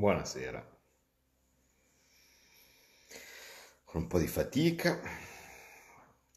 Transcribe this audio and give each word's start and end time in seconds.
Buonasera. 0.00 0.66
Con 3.84 4.00
un 4.00 4.06
po' 4.06 4.18
di 4.18 4.26
fatica, 4.26 4.98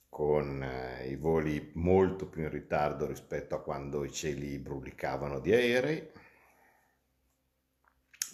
con 0.10 0.62
eh, 0.62 1.08
i 1.08 1.16
voli 1.16 1.72
molto 1.76 2.28
più 2.28 2.42
in 2.42 2.50
ritardo 2.50 3.06
rispetto 3.06 3.56
a 3.56 3.62
quando 3.62 4.04
i 4.04 4.12
cieli 4.12 4.60
brulicavano 4.60 5.40
di 5.40 5.54
aerei, 5.54 6.12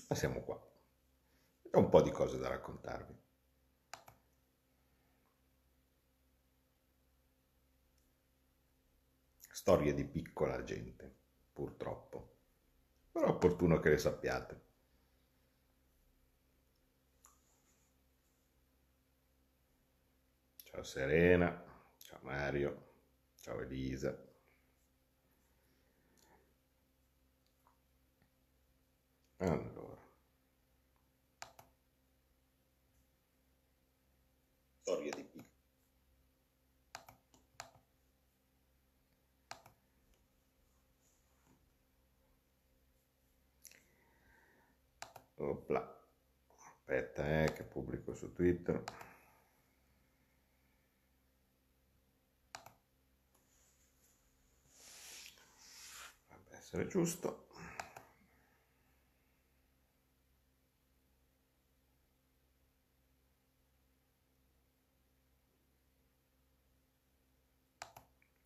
ma 0.07 0.15
siamo 0.15 0.41
qua. 0.41 0.55
Ho 1.73 1.79
un 1.79 1.89
po' 1.89 2.01
di 2.01 2.09
cose 2.09 2.39
da 2.39 2.47
raccontarvi. 2.47 3.15
Storie 9.51 9.93
di 9.93 10.05
piccola 10.05 10.63
gente, 10.63 11.17
purtroppo, 11.53 12.37
però 13.11 13.27
è 13.27 13.29
opportuno 13.29 13.79
che 13.79 13.89
le 13.91 13.97
sappiate. 13.99 14.68
Ciao 20.71 20.83
Serena, 20.83 21.63
ciao 21.97 22.19
Mario, 22.21 22.91
ciao 23.35 23.59
Elisa. 23.59 24.15
Allora. 29.37 29.97
Storia 34.83 35.11
di 35.15 35.23
Picco. 35.23 35.47
Opla. 45.37 45.99
Aspetta, 46.57 47.43
eh, 47.43 47.53
che 47.53 47.63
pubblico 47.63 48.13
su 48.13 48.31
Twitter. 48.33 48.83
Essere 56.69 56.87
giusto. 56.87 57.47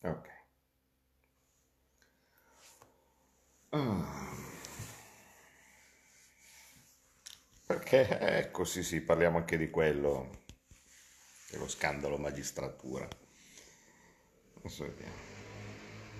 Ok. 0.03 0.27
Ah. 3.73 4.03
Perché, 7.65 8.07
ecco, 8.19 8.63
sì, 8.63 8.83
sì, 8.83 9.01
parliamo 9.01 9.37
anche 9.37 9.57
di 9.57 9.69
quello, 9.69 10.43
dello 11.49 11.69
scandalo 11.69 12.17
magistratura. 12.17 13.07
Adesso 14.57 14.85
vediamo. 14.85 15.21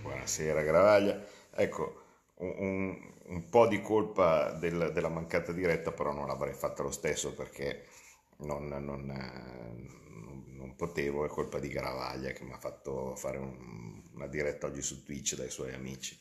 Buonasera, 0.01 0.61
Gravaglia. 0.63 1.19
Ecco, 1.55 2.01
un, 2.37 3.13
un 3.25 3.49
po' 3.49 3.67
di 3.67 3.81
colpa 3.81 4.51
del, 4.53 4.91
della 4.93 5.09
mancata 5.09 5.51
diretta, 5.51 5.91
però 5.91 6.11
non 6.11 6.27
l'avrei 6.27 6.53
fatta 6.53 6.83
lo 6.83 6.91
stesso 6.91 7.33
perché 7.33 7.87
non, 8.37 8.67
non, 8.67 9.05
non 10.47 10.75
potevo, 10.75 11.25
è 11.25 11.29
colpa 11.29 11.59
di 11.59 11.69
Garavaglia 11.69 12.31
che 12.31 12.43
mi 12.43 12.53
ha 12.53 12.59
fatto 12.59 13.15
fare 13.15 13.37
un, 13.37 14.01
una 14.13 14.27
diretta 14.27 14.67
oggi 14.67 14.81
su 14.81 15.03
Twitch 15.03 15.35
dai 15.35 15.49
suoi 15.49 15.73
amici. 15.73 16.19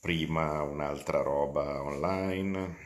Prima 0.00 0.62
un'altra 0.62 1.22
roba 1.22 1.82
online. 1.82 2.76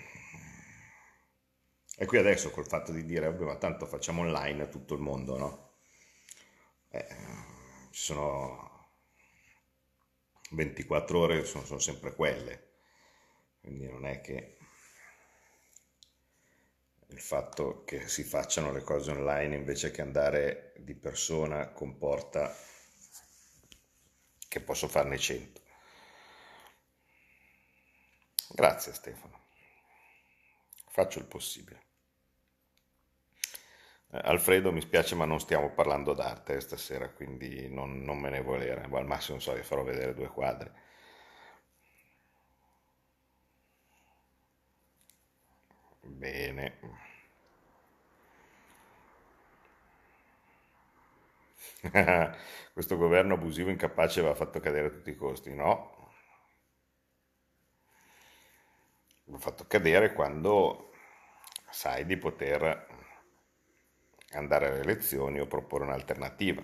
E 1.97 2.07
qui 2.07 2.17
adesso 2.19 2.51
col 2.51 2.67
fatto 2.67 2.93
di 2.93 3.05
dire, 3.05 3.27
vabbè, 3.27 3.45
ma 3.45 3.57
tanto 3.57 3.87
facciamo 3.87 4.23
online 4.23 4.69
tutto 4.69 4.95
il 4.95 5.01
mondo, 5.01 5.37
no? 5.37 5.71
Eh, 6.91 7.07
ci 7.91 8.03
sono 8.03 8.68
24 10.51 11.19
ore 11.19 11.45
sono, 11.45 11.65
sono 11.65 11.79
sempre 11.79 12.15
quelle, 12.15 12.71
quindi 13.61 13.87
non 13.87 14.07
è 14.07 14.21
che 14.21 14.57
il 17.11 17.21
fatto 17.21 17.85
che 17.85 18.07
si 18.07 18.23
facciano 18.23 18.71
le 18.71 18.83
cose 18.83 19.11
online 19.11 19.57
invece 19.57 19.91
che 19.91 20.03
andare 20.03 20.75
di 20.79 20.95
persona 20.95 21.71
comporta 21.71 22.55
che 24.49 24.61
posso 24.61 24.89
farne 24.89 25.19
100. 25.19 25.61
Grazie 28.51 28.93
Stefano, 28.93 29.49
faccio 30.87 31.19
il 31.19 31.27
possibile. 31.27 31.88
Eh, 34.11 34.21
Alfredo, 34.23 34.71
mi 34.71 34.83
spiace 34.83 35.15
ma 35.15 35.25
non 35.25 35.41
stiamo 35.41 35.71
parlando 35.71 36.13
d'arte 36.13 36.61
stasera, 36.61 37.09
quindi 37.09 37.69
non, 37.73 38.03
non 38.03 38.19
me 38.19 38.29
ne 38.29 38.43
volere, 38.43 38.83
al 38.91 39.07
massimo 39.07 39.39
so, 39.39 39.55
vi 39.55 39.63
farò 39.63 39.83
vedere 39.83 40.13
due 40.15 40.29
quadri. 40.29 40.71
Bene. 46.21 46.73
Questo 52.73 52.97
governo 52.97 53.35
abusivo 53.35 53.71
incapace 53.71 54.21
va 54.21 54.35
fatto 54.35 54.61
cadere 54.61 54.87
a 54.87 54.91
tutti 54.91 55.11
i 55.11 55.17
costi, 55.17 55.55
no? 55.55 56.11
L'ho 59.27 59.39
fatto 59.39 59.65
cadere 59.69 60.13
quando 60.13 60.91
sai 61.71 62.05
di 62.05 62.17
poter 62.17 62.98
andare 64.33 64.69
alle 64.69 64.81
elezioni 64.81 65.41
o 65.41 65.47
proporre 65.47 65.85
un'alternativa. 65.85 66.63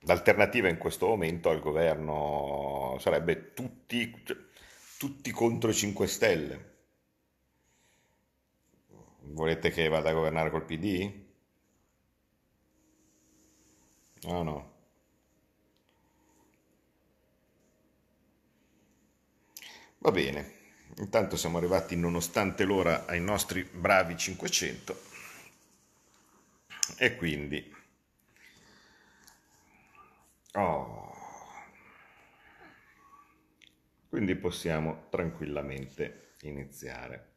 L'alternativa 0.00 0.68
in 0.68 0.78
questo 0.78 1.06
momento 1.06 1.48
al 1.48 1.60
governo 1.60 2.96
sarebbe 3.00 3.52
tutti, 3.54 4.22
tutti 4.98 5.30
contro 5.30 5.70
i 5.70 5.74
5 5.74 6.06
Stelle. 6.06 6.70
Volete 9.22 9.70
che 9.70 9.88
vada 9.88 10.10
a 10.10 10.12
governare 10.12 10.50
col 10.50 10.64
PD? 10.64 11.10
No, 14.24 14.42
no. 14.42 14.70
Va 19.98 20.10
bene, 20.10 20.52
intanto 20.98 21.36
siamo 21.36 21.56
arrivati 21.56 21.96
nonostante 21.96 22.64
l'ora 22.64 23.06
ai 23.06 23.20
nostri 23.20 23.62
bravi 23.62 24.16
500 24.18 25.11
e 26.98 27.16
quindi 27.16 27.74
oh, 30.54 31.12
quindi 34.08 34.36
possiamo 34.36 35.08
tranquillamente 35.08 36.34
iniziare. 36.42 37.30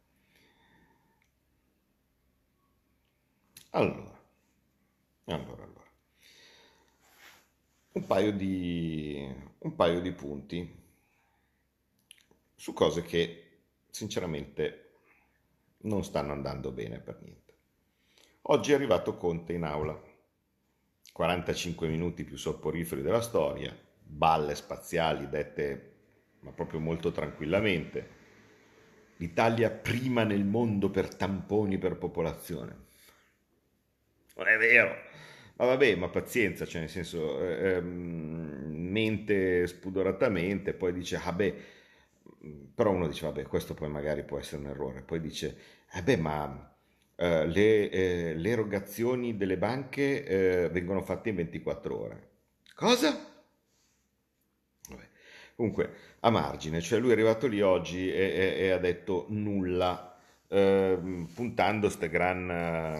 Allora 3.71 4.15
allora 5.25 5.63
allora. 5.63 5.83
Un 7.93 8.05
paio 8.05 8.31
di 8.33 9.33
un 9.59 9.75
paio 9.75 10.01
di 10.01 10.11
punti 10.11 10.83
su 12.55 12.73
cose 12.73 13.01
che 13.03 13.61
sinceramente 13.89 14.81
non 15.83 16.03
stanno 16.03 16.33
andando 16.33 16.71
bene 16.71 16.99
per 16.99 17.21
niente 17.21 17.44
Oggi 18.47 18.73
è 18.73 18.75
arrivato 18.75 19.17
Conte 19.17 19.53
in 19.53 19.63
aula. 19.63 19.99
45 21.11 21.87
minuti 21.87 22.23
più 22.23 22.37
sopporiferi 22.37 23.01
della 23.01 23.21
storia, 23.21 23.75
balle 24.03 24.53
spaziali 24.53 25.27
dette 25.29 25.93
ma 26.41 26.51
proprio 26.51 26.79
molto 26.79 27.11
tranquillamente. 27.11 28.09
L'Italia 29.17 29.71
prima 29.71 30.23
nel 30.23 30.45
mondo 30.45 30.91
per 30.91 31.15
tamponi 31.15 31.79
per 31.79 31.97
popolazione. 31.97 32.83
Non 34.35 34.47
è 34.47 34.57
vero. 34.59 34.95
Ma 35.55 35.65
vabbè, 35.65 35.95
ma 35.95 36.09
pazienza, 36.09 36.65
cioè 36.65 36.81
nel 36.81 36.89
senso, 36.89 37.39
eh, 37.41 37.81
mente 37.81 39.65
spudoratamente, 39.65 40.73
poi 40.73 40.93
dice, 40.93 41.15
ah 41.15 41.31
beh, 41.31 41.55
però 42.75 42.91
uno 42.91 43.07
dice, 43.07 43.25
vabbè, 43.25 43.43
questo 43.43 43.73
poi 43.73 43.89
magari 43.89 44.23
può 44.23 44.37
essere 44.37 44.61
un 44.61 44.67
errore, 44.67 45.01
poi 45.01 45.19
dice, 45.19 45.57
eh 45.91 46.03
beh, 46.03 46.17
ma 46.17 46.74
eh, 47.15 47.47
le, 47.47 47.89
eh, 47.89 48.33
le, 48.35 48.49
erogazioni 48.49 49.37
delle 49.37 49.57
banche 49.57 50.25
eh, 50.25 50.69
vengono 50.69 51.01
fatte 51.01 51.29
in 51.29 51.35
24 51.35 51.99
ore. 51.99 52.29
Cosa? 52.75 53.17
Vabbè. 54.89 55.07
Comunque, 55.55 55.93
a 56.21 56.29
margine, 56.29 56.81
cioè 56.81 56.99
lui 56.99 57.09
è 57.09 57.13
arrivato 57.13 57.47
lì 57.47 57.61
oggi 57.61 58.11
e, 58.11 58.17
e, 58.17 58.63
e 58.65 58.71
ha 58.71 58.77
detto 58.77 59.25
nulla, 59.29 60.17
ehm, 60.49 61.29
puntando 61.33 61.87
queste 61.87 62.09
gran 62.09 62.49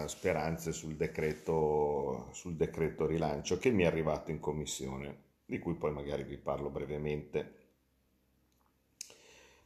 eh, 0.04 0.08
speranze 0.08 0.72
sul 0.72 0.96
decreto, 0.96 2.28
sul 2.32 2.54
decreto 2.54 3.06
rilancio 3.06 3.58
che 3.58 3.70
mi 3.70 3.82
è 3.82 3.86
arrivato 3.86 4.30
in 4.30 4.40
commissione, 4.40 5.24
di 5.44 5.58
cui 5.58 5.74
poi 5.74 5.92
magari 5.92 6.22
vi 6.24 6.38
parlo 6.38 6.70
brevemente. 6.70 7.54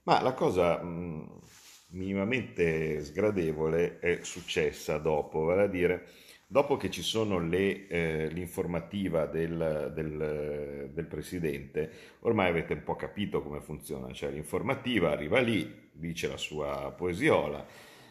Ma 0.05 0.21
la 0.23 0.33
cosa 0.33 0.83
mh, 0.83 1.41
minimamente 1.91 3.03
sgradevole 3.03 3.99
è 3.99 4.19
successa 4.23 4.99
dopo, 4.99 5.45
vale 5.45 5.63
a 5.63 5.67
dire, 5.67 6.07
dopo 6.47 6.77
che 6.77 6.91
ci 6.91 7.03
sono 7.03 7.39
le, 7.39 7.87
eh, 7.87 8.29
l'informativa 8.29 9.27
del, 9.27 9.93
del, 9.95 10.91
del, 10.93 11.07
presidente, 11.07 11.91
ormai 12.21 12.49
avete 12.49 12.73
un 12.75 12.83
po' 12.83 12.97
capito 12.97 13.43
come 13.43 13.61
funziona, 13.61 14.13
cioè 14.13 14.31
l'informativa 14.31 15.11
arriva 15.11 15.41
lì, 15.41 15.89
dice 15.93 16.29
la 16.29 16.37
sua 16.37 16.93
poesiola, 16.97 17.65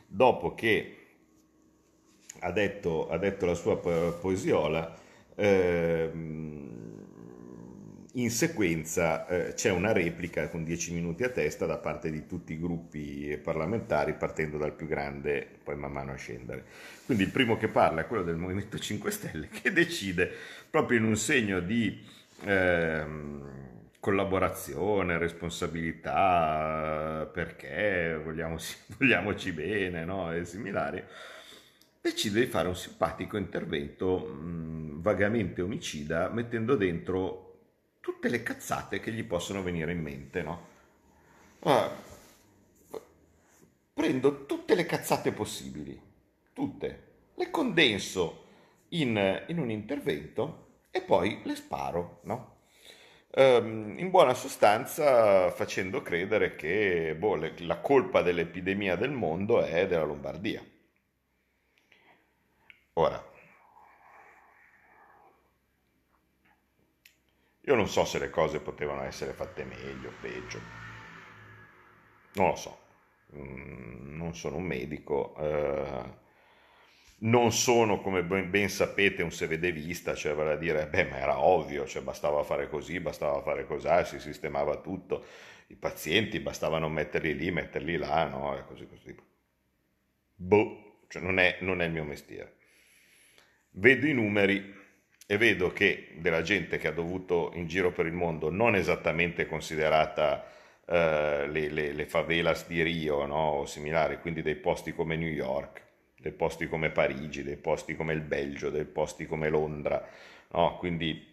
dopo 0.07 0.55
che 0.55 0.95
ha 2.39 2.51
detto, 2.51 3.09
ha 3.09 3.17
detto 3.17 3.45
la 3.45 3.55
sua 3.55 3.77
poesiola, 3.77 4.97
eh, 5.35 6.11
in 8.21 8.31
sequenza 8.31 9.27
eh, 9.27 9.54
c'è 9.54 9.71
una 9.71 9.92
replica 9.92 10.50
con 10.50 10.63
10 10.63 10.94
minuti 10.94 11.24
a 11.24 11.30
testa 11.30 11.66
da 11.66 11.77
parte 11.77 12.12
di 12.12 12.25
tutti 12.25 12.54
i 12.54 12.60
gruppi 12.60 13.39
parlamentari, 13.42 14.13
partendo 14.13 14.57
dal 14.57 14.74
più 14.74 14.88
grande, 14.88 15.48
poi 15.63 15.75
man 15.75 15.92
mano 15.92 16.13
a 16.13 16.16
scendere. 16.16 16.66
Quindi 17.06 17.24
il 17.24 17.31
primo 17.31 17.57
che 17.57 17.68
parla 17.68 18.01
è 18.01 18.07
quello 18.07 18.24
del 18.24 18.36
Movimento 18.36 18.77
5 18.77 19.12
Stelle, 19.12 19.48
che 19.54 19.71
decide 19.71 20.31
proprio 20.69 20.98
in 20.98 21.06
un 21.06 21.16
segno 21.16 21.60
di 21.60 22.04
eh, 22.44 23.06
collaborazione, 24.00 25.18
responsabilità, 25.18 27.30
perché 27.31 28.19
vogliamo, 28.24 28.57
vogliamoci 28.98 29.51
bene 29.51 30.06
no? 30.06 30.33
e 30.33 30.45
similari, 30.45 31.04
decide 32.01 32.42
di 32.42 32.45
fare 32.48 32.68
un 32.68 32.75
simpatico 32.75 33.38
intervento 33.38 34.25
mh, 34.25 35.01
vagamente 35.01 35.62
omicida, 35.62 36.30
mettendo 36.30 36.75
dentro 36.75 37.48
tutte 37.99 38.29
le 38.29 38.43
cazzate 38.43 38.99
che 38.99 39.11
gli 39.11 39.23
possono 39.23 39.61
venire 39.61 39.91
in 39.91 40.01
mente, 40.01 40.41
no? 40.41 40.67
Allora, 41.59 41.95
prendo 43.93 44.45
tutte 44.45 44.75
le 44.75 44.85
cazzate 44.85 45.31
possibili, 45.31 45.99
tutte, 46.53 47.07
le 47.35 47.49
condenso 47.49 48.45
in, 48.89 49.43
in 49.47 49.59
un 49.59 49.69
intervento 49.69 50.67
e 50.91 51.01
poi 51.01 51.41
le 51.43 51.55
sparo, 51.55 52.21
no? 52.23 52.57
Um, 53.31 53.93
in 53.99 54.09
buona 54.09 54.33
sostanza 54.33 55.51
facendo 55.51 56.01
credere 56.01 56.55
che 56.55 57.15
boh, 57.15 57.35
le, 57.35 57.53
la 57.59 57.77
colpa 57.77 58.23
dell'epidemia 58.23 58.95
del 58.95 59.11
mondo 59.11 59.61
è 59.61 59.85
della 59.85 60.03
Lombardia. 60.03 60.63
Ora, 62.93 63.28
Io 67.69 67.75
non 67.75 67.88
so 67.88 68.04
se 68.04 68.18
le 68.18 68.31
cose 68.31 68.60
potevano 68.60 69.04
essere 69.04 69.31
fatte 69.31 69.63
meglio, 69.63 70.12
peggio. 70.19 70.60
Non 72.33 72.48
lo 72.48 72.56
so. 72.56 72.80
Mm, 73.36 74.18
non 74.18 74.33
sono 74.33 74.56
un 74.56 74.63
medico. 74.63 75.36
Eh, 75.38 76.04
non 77.19 77.51
sono, 77.51 78.01
come 78.01 78.24
ben 78.24 78.69
sapete, 78.69 79.21
un 79.21 79.31
sevedevista, 79.31 80.16
cioè 80.16 80.33
vale 80.33 80.54
a 80.54 80.56
dire, 80.56 80.88
beh, 80.88 81.10
ma 81.10 81.18
era 81.18 81.45
ovvio, 81.45 81.86
cioè 81.86 82.01
bastava 82.01 82.42
fare 82.42 82.68
così, 82.69 83.00
bastava 83.00 83.39
fare 83.44 83.68
così, 83.68 83.88
si 84.06 84.19
sistemava 84.19 84.77
tutto. 84.77 85.24
I 85.68 85.75
pazienti 85.75 86.39
bastavano 86.39 86.89
metterli 86.89 87.36
lì, 87.36 87.51
metterli 87.51 87.98
là, 87.98 88.25
no? 88.25 88.57
E 88.57 88.66
così 88.66 88.88
così. 88.88 89.16
Boh, 90.33 91.01
cioè 91.07 91.21
non 91.21 91.38
è, 91.38 91.60
non 91.62 91.83
è 91.83 91.86
il 91.86 91.92
mio 91.92 92.04
mestiere. 92.04 92.56
Vedo 93.74 94.07
i 94.07 94.13
numeri 94.13 94.78
e 95.31 95.37
vedo 95.37 95.71
che 95.71 96.07
della 96.15 96.41
gente 96.41 96.79
che 96.79 96.87
ha 96.87 96.91
dovuto 96.91 97.51
in 97.53 97.67
giro 97.67 97.91
per 97.91 98.07
il 98.07 98.13
mondo, 98.13 98.49
non 98.49 98.75
esattamente 98.75 99.45
considerata 99.45 100.43
eh, 100.87 101.45
le, 101.47 101.69
le, 101.69 101.93
le, 101.93 102.05
favelas 102.07 102.65
di 102.65 102.81
Rio 102.81 103.27
no? 103.27 103.49
o 103.49 103.65
similari, 103.67 104.17
quindi 104.21 104.41
dei 104.41 104.55
posti 104.55 104.91
come 104.91 105.15
New 105.17 105.29
York, 105.29 105.83
dei 106.19 106.31
posti 106.31 106.67
come 106.67 106.89
Parigi, 106.89 107.43
dei 107.43 107.57
posti 107.57 107.95
come 107.95 108.13
il 108.13 108.21
Belgio, 108.21 108.71
dei 108.71 108.85
posti 108.85 109.27
come 109.27 109.49
Londra, 109.49 110.03
no? 110.53 110.77
quindi 110.77 111.23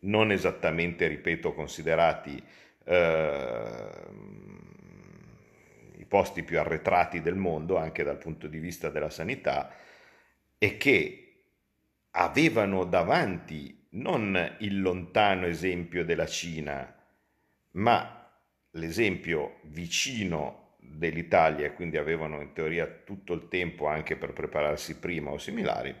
non 0.00 0.32
esattamente, 0.32 1.06
ripeto, 1.06 1.54
considerati 1.54 2.42
eh, 2.82 3.88
i 5.96 6.04
posti 6.06 6.42
più 6.42 6.58
arretrati 6.58 7.20
del 7.20 7.36
mondo 7.36 7.76
anche 7.76 8.02
dal 8.02 8.18
punto 8.18 8.48
di 8.48 8.58
vista 8.58 8.90
della 8.90 9.10
sanità 9.10 9.72
e 10.58 10.76
che 10.76 11.23
avevano 12.16 12.84
davanti 12.84 13.86
non 13.90 14.56
il 14.60 14.80
lontano 14.80 15.46
esempio 15.46 16.04
della 16.04 16.26
Cina, 16.26 16.94
ma 17.72 18.30
l'esempio 18.72 19.58
vicino 19.64 20.76
dell'Italia, 20.78 21.72
quindi 21.72 21.96
avevano 21.96 22.40
in 22.40 22.52
teoria 22.52 22.86
tutto 22.86 23.32
il 23.32 23.48
tempo 23.48 23.86
anche 23.86 24.16
per 24.16 24.32
prepararsi 24.32 24.98
prima 24.98 25.30
o 25.30 25.38
similari, 25.38 25.94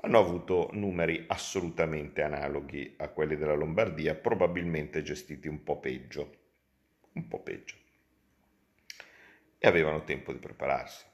hanno 0.00 0.18
avuto 0.18 0.68
numeri 0.72 1.24
assolutamente 1.26 2.22
analoghi 2.22 2.94
a 2.98 3.08
quelli 3.08 3.36
della 3.36 3.54
Lombardia, 3.54 4.14
probabilmente 4.14 5.02
gestiti 5.02 5.48
un 5.48 5.62
po' 5.62 5.78
peggio, 5.80 6.36
un 7.12 7.26
po' 7.26 7.42
peggio. 7.42 7.74
E 9.58 9.66
avevano 9.66 10.04
tempo 10.04 10.32
di 10.32 10.38
prepararsi. 10.38 11.04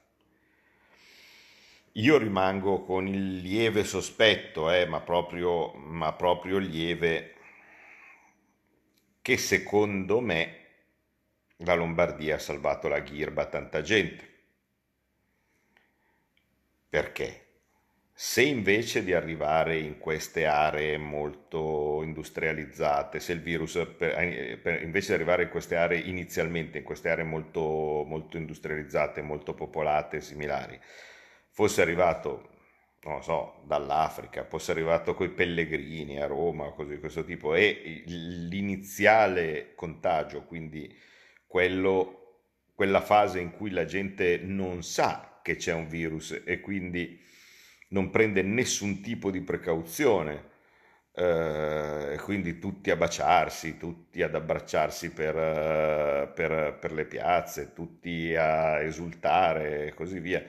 Io 1.97 2.17
rimango 2.17 2.83
con 2.83 3.07
il 3.07 3.37
lieve 3.37 3.85
sospetto, 3.85 4.69
eh, 4.69 4.85
ma, 4.85 4.99
proprio, 4.99 5.71
ma 5.75 6.11
proprio 6.11 6.57
lieve, 6.57 7.35
che 9.21 9.37
secondo 9.37 10.19
me 10.19 10.63
la 11.59 11.73
Lombardia 11.73 12.35
ha 12.35 12.39
salvato 12.39 12.89
la 12.89 12.99
ghirba 12.99 13.43
a 13.43 13.45
tanta 13.45 13.81
gente. 13.81 14.33
Perché? 16.89 17.43
Se 18.11 18.41
invece 18.41 19.01
di 19.03 19.13
arrivare 19.13 19.77
in 19.77 19.97
queste 19.97 20.45
aree 20.45 20.97
molto 20.97 22.01
industrializzate, 22.03 23.21
se 23.21 23.31
il 23.31 23.41
virus, 23.41 23.73
per, 23.97 24.59
per, 24.61 24.81
invece 24.83 25.07
di 25.09 25.13
arrivare 25.13 25.43
in 25.43 25.49
queste 25.49 25.77
aree 25.77 25.99
inizialmente, 25.99 26.79
in 26.79 26.83
queste 26.83 27.09
aree 27.09 27.23
molto, 27.23 28.03
molto 28.05 28.35
industrializzate, 28.35 29.21
molto 29.21 29.53
popolate, 29.53 30.19
similari, 30.19 30.77
fosse 31.55 31.81
arrivato, 31.81 32.49
non 33.03 33.23
so, 33.23 33.61
dall'Africa, 33.65 34.43
fosse 34.43 34.71
arrivato 34.71 35.13
coi 35.15 35.29
pellegrini 35.29 36.19
a 36.21 36.27
Roma, 36.27 36.71
così 36.71 36.95
di 36.95 36.99
questo 36.99 37.23
tipo, 37.23 37.55
e 37.55 38.03
l'iniziale 38.05 39.73
contagio, 39.73 40.43
quindi 40.43 40.93
quello, 41.47 42.41
quella 42.75 42.99
fase 42.99 43.39
in 43.39 43.51
cui 43.51 43.69
la 43.69 43.85
gente 43.85 44.37
non 44.37 44.83
sa 44.83 45.39
che 45.41 45.55
c'è 45.55 45.71
un 45.71 45.87
virus 45.87 46.41
e 46.45 46.59
quindi 46.59 47.21
non 47.89 48.09
prende 48.09 48.41
nessun 48.41 49.01
tipo 49.01 49.31
di 49.31 49.39
precauzione, 49.39 50.49
eh, 51.13 52.19
quindi 52.21 52.59
tutti 52.59 52.91
a 52.91 52.97
baciarsi, 52.97 53.77
tutti 53.77 54.21
ad 54.21 54.35
abbracciarsi 54.35 55.11
per, 55.11 55.37
eh, 55.37 56.31
per, 56.35 56.77
per 56.81 56.91
le 56.91 57.05
piazze, 57.05 57.71
tutti 57.71 58.35
a 58.35 58.81
esultare 58.81 59.87
e 59.87 59.93
così 59.93 60.19
via 60.19 60.43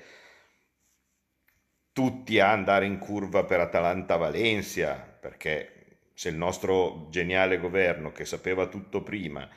tutti 1.96 2.38
a 2.40 2.50
andare 2.50 2.84
in 2.84 2.98
curva 2.98 3.44
per 3.44 3.58
Atalanta-Valencia, 3.58 4.96
perché 5.18 6.10
se 6.12 6.28
il 6.28 6.36
nostro 6.36 7.06
geniale 7.08 7.58
governo 7.58 8.12
che 8.12 8.26
sapeva 8.26 8.66
tutto 8.66 9.02
prima, 9.02 9.48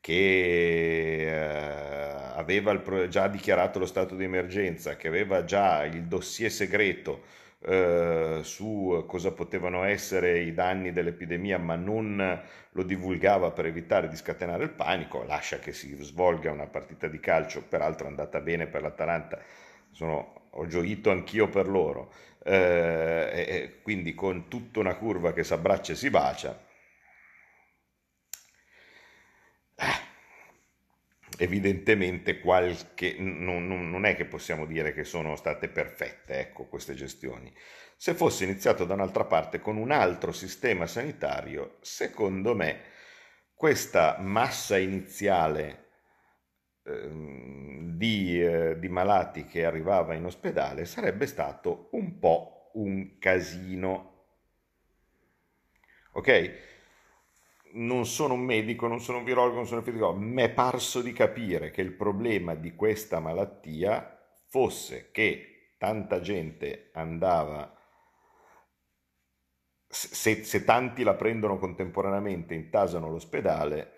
che 0.00 1.26
eh, 1.26 2.36
aveva 2.36 2.70
il, 2.70 3.08
già 3.08 3.26
dichiarato 3.26 3.80
lo 3.80 3.86
stato 3.86 4.14
di 4.14 4.22
emergenza, 4.22 4.94
che 4.94 5.08
aveva 5.08 5.42
già 5.42 5.84
il 5.86 6.04
dossier 6.04 6.52
segreto 6.52 7.24
eh, 7.62 8.42
su 8.44 9.04
cosa 9.08 9.32
potevano 9.32 9.82
essere 9.82 10.38
i 10.38 10.54
danni 10.54 10.92
dell'epidemia, 10.92 11.58
ma 11.58 11.74
non 11.74 12.40
lo 12.70 12.82
divulgava 12.84 13.50
per 13.50 13.66
evitare 13.66 14.06
di 14.06 14.14
scatenare 14.14 14.62
il 14.62 14.70
panico, 14.70 15.24
lascia 15.24 15.58
che 15.58 15.72
si 15.72 15.96
svolga 15.96 16.52
una 16.52 16.68
partita 16.68 17.08
di 17.08 17.18
calcio, 17.18 17.64
peraltro 17.68 18.06
andata 18.06 18.40
bene 18.40 18.68
per 18.68 18.82
l'Atalanta, 18.82 19.40
sono 19.90 20.37
ho 20.50 20.66
gioito 20.66 21.10
anch'io 21.10 21.48
per 21.48 21.68
loro, 21.68 22.12
eh, 22.44 23.30
e 23.46 23.80
quindi 23.82 24.14
con 24.14 24.48
tutta 24.48 24.80
una 24.80 24.96
curva 24.96 25.32
che 25.32 25.44
si 25.44 25.52
abbraccia 25.52 25.92
e 25.92 25.96
si 25.96 26.10
bacia. 26.10 26.66
Eh, 29.74 30.06
evidentemente 31.38 32.40
qualche, 32.40 33.16
non, 33.18 33.66
non, 33.66 34.04
è 34.04 34.16
che 34.16 34.24
possiamo 34.24 34.66
dire 34.66 34.92
che 34.92 35.04
sono 35.04 35.36
state 35.36 35.68
perfette 35.68 36.40
ecco, 36.40 36.64
queste 36.66 36.94
gestioni. 36.94 37.52
Se 37.96 38.14
fosse 38.14 38.44
iniziato 38.44 38.84
da 38.84 38.94
un'altra 38.94 39.24
parte 39.24 39.60
con 39.60 39.76
un 39.76 39.90
altro 39.90 40.32
sistema 40.32 40.86
sanitario, 40.86 41.76
secondo 41.80 42.54
me 42.54 42.80
questa 43.54 44.18
massa 44.20 44.78
iniziale 44.78 45.87
di, 47.96 48.42
eh, 48.42 48.78
di 48.78 48.88
malati 48.88 49.44
che 49.44 49.64
arrivava 49.64 50.14
in 50.14 50.24
ospedale 50.24 50.84
sarebbe 50.84 51.26
stato 51.26 51.88
un 51.92 52.18
po' 52.18 52.70
un 52.74 53.18
casino. 53.18 54.12
Ok? 56.12 56.66
non 57.72 58.06
sono 58.06 58.34
un 58.34 58.40
medico, 58.40 58.86
non 58.86 59.00
sono 59.00 59.18
un 59.18 59.24
virologo, 59.24 59.56
non 59.56 59.66
sono 59.66 59.80
un 59.80 59.84
fisico, 59.84 60.12
mi 60.14 60.42
è 60.42 60.50
parso 60.50 61.02
di 61.02 61.12
capire 61.12 61.70
che 61.70 61.82
il 61.82 61.92
problema 61.92 62.54
di 62.54 62.74
questa 62.74 63.20
malattia 63.20 64.18
fosse 64.46 65.10
che 65.10 65.74
tanta 65.76 66.20
gente 66.20 66.90
andava, 66.94 67.72
se, 69.86 70.44
se 70.44 70.64
tanti 70.64 71.02
la 71.02 71.14
prendono 71.14 71.58
contemporaneamente, 71.58 72.54
intasano 72.54 73.08
l'ospedale 73.08 73.92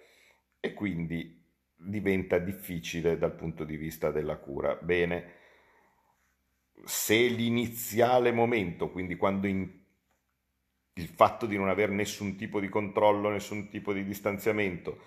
e 0.60 0.74
quindi 0.74 1.39
diventa 1.80 2.38
difficile 2.38 3.16
dal 3.16 3.34
punto 3.34 3.64
di 3.64 3.76
vista 3.76 4.10
della 4.10 4.36
cura. 4.36 4.74
Bene, 4.76 5.38
se 6.84 7.26
l'iniziale 7.26 8.32
momento, 8.32 8.90
quindi 8.90 9.16
quando 9.16 9.46
in, 9.46 9.68
il 10.94 11.08
fatto 11.08 11.46
di 11.46 11.56
non 11.56 11.68
avere 11.68 11.92
nessun 11.92 12.36
tipo 12.36 12.60
di 12.60 12.68
controllo, 12.68 13.30
nessun 13.30 13.68
tipo 13.68 13.92
di 13.92 14.04
distanziamento, 14.04 15.00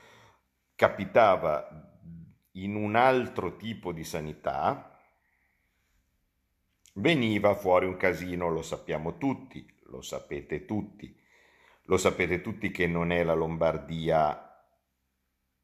capitava 0.76 1.92
in 2.54 2.76
un 2.76 2.96
altro 2.96 3.56
tipo 3.56 3.92
di 3.92 4.04
sanità, 4.04 5.00
veniva 6.96 7.56
fuori 7.56 7.86
un 7.86 7.98
casino, 7.98 8.50
lo 8.50 8.62
sappiamo 8.62 9.18
tutti, 9.18 9.66
lo 9.86 10.02
sapete 10.02 10.66
tutti, 10.66 11.16
lo 11.84 11.98
sapete 11.98 12.42
tutti 12.42 12.72
che 12.72 12.88
non 12.88 13.12
è 13.12 13.24
la 13.24 13.34
Lombardia 13.34 14.43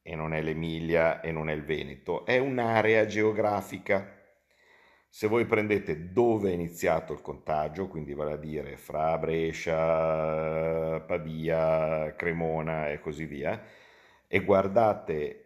e 0.10 0.16
non 0.16 0.34
è 0.34 0.42
l'Emilia 0.42 1.22
e 1.22 1.32
non 1.32 1.52
è 1.52 1.54
il 1.54 1.64
Veneto, 1.64 2.26
è 2.26 2.40
un'area 2.40 3.06
geografica. 3.06 4.18
Se 5.08 5.28
voi 5.28 5.46
prendete 5.46 6.12
dove 6.12 6.50
è 6.50 6.54
iniziato 6.54 7.14
il 7.14 7.22
contagio, 7.22 7.88
quindi 7.88 8.16
vale 8.16 8.32
a 8.34 8.38
dire 8.38 8.76
fra 8.76 9.16
Brescia, 9.20 11.00
Pavia, 11.02 12.16
Cremona 12.16 12.90
e 12.90 13.00
così 13.00 13.26
via, 13.26 13.62
e 14.28 14.40
guardate 14.44 15.44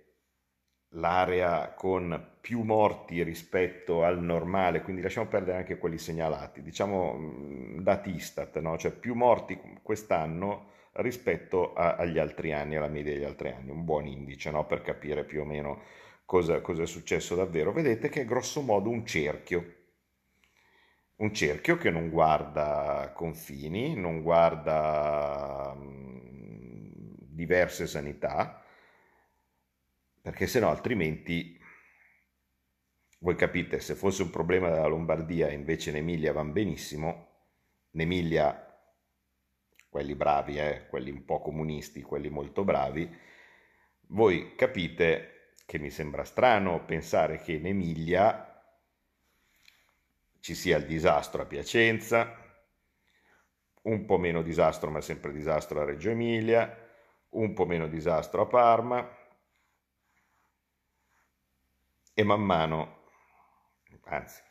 l'area 0.92 1.74
con 1.74 2.38
più 2.40 2.62
morti 2.62 3.22
rispetto 3.22 4.06
al 4.06 4.24
normale, 4.24 4.82
quindi 4.82 5.02
lasciamo 5.02 5.28
perdere 5.28 5.58
anche 5.58 5.78
quelli 5.78 5.98
segnalati, 5.98 6.62
diciamo 6.62 7.18
mm, 7.18 7.80
dati 7.80 8.12
Istat, 8.12 8.60
no? 8.60 8.78
cioè 8.78 8.92
più 8.92 9.14
morti 9.14 9.60
quest'anno 9.82 10.72
rispetto 10.94 11.74
a, 11.74 11.96
agli 11.96 12.20
altri 12.20 12.54
anni, 12.54 12.76
alla 12.76 12.88
media 12.88 13.14
degli 13.14 13.24
altri 13.24 13.50
anni, 13.50 13.72
un 13.72 13.84
buon 13.84 14.06
indice 14.06 14.52
no? 14.52 14.66
per 14.66 14.82
capire 14.82 15.24
più 15.24 15.42
o 15.42 15.46
meno 15.46 15.82
cosa, 16.26 16.62
cosa 16.62 16.84
è 16.84 16.88
successo 16.88 17.36
davvero. 17.36 17.72
Vedete 17.72 18.10
che 18.10 18.22
è 18.22 18.26
grosso 18.26 18.62
modo 18.62 18.90
un 18.90 19.06
cerchio, 19.06 19.76
un 21.18 21.34
cerchio 21.34 21.78
che 21.78 21.90
non 21.90 22.10
guarda 22.10 23.12
confini, 23.14 23.96
non 23.96 24.22
guarda 24.22 25.76
diverse 27.34 27.88
sanità, 27.88 28.64
perché 30.22 30.48
se 30.48 30.60
no 30.60 30.70
altrimenti 30.70 31.60
voi 33.20 33.36
capite, 33.36 33.80
se 33.80 33.96
fosse 33.96 34.22
un 34.22 34.30
problema 34.30 34.70
della 34.70 34.86
Lombardia 34.86 35.48
e 35.48 35.54
invece 35.54 35.90
in 35.90 35.96
Emilia 35.96 36.34
van 36.34 36.52
benissimo, 36.52 37.28
in 37.92 38.02
Emilia 38.02 38.63
quelli 39.94 40.16
bravi, 40.16 40.58
eh, 40.58 40.88
quelli 40.88 41.12
un 41.12 41.24
po' 41.24 41.40
comunisti, 41.40 42.02
quelli 42.02 42.30
molto 42.30 42.64
bravi, 42.64 43.08
voi 44.08 44.56
capite 44.56 45.52
che 45.68 45.78
mi 45.78 45.92
sembra 45.92 46.24
strano 46.24 46.84
pensare 46.84 47.38
che 47.38 47.52
in 47.52 47.68
Emilia 47.68 48.60
ci 50.40 50.56
sia 50.56 50.78
il 50.78 50.88
disastro 50.88 51.44
a 51.44 51.46
Piacenza, 51.46 52.36
un 53.84 54.06
po' 54.06 54.18
meno 54.18 54.42
disastro, 54.42 54.90
ma 54.90 55.00
sempre 55.00 55.32
disastro 55.32 55.82
a 55.82 55.86
Reggio 55.86 56.10
Emilia, 56.10 56.76
un 57.30 57.54
po' 57.54 57.68
meno 57.68 57.88
disastro 57.88 58.42
a 58.42 58.48
Parma 58.48 59.18
e 62.16 62.24
man 62.24 62.42
mano, 62.42 63.04
anzi, 64.06 64.42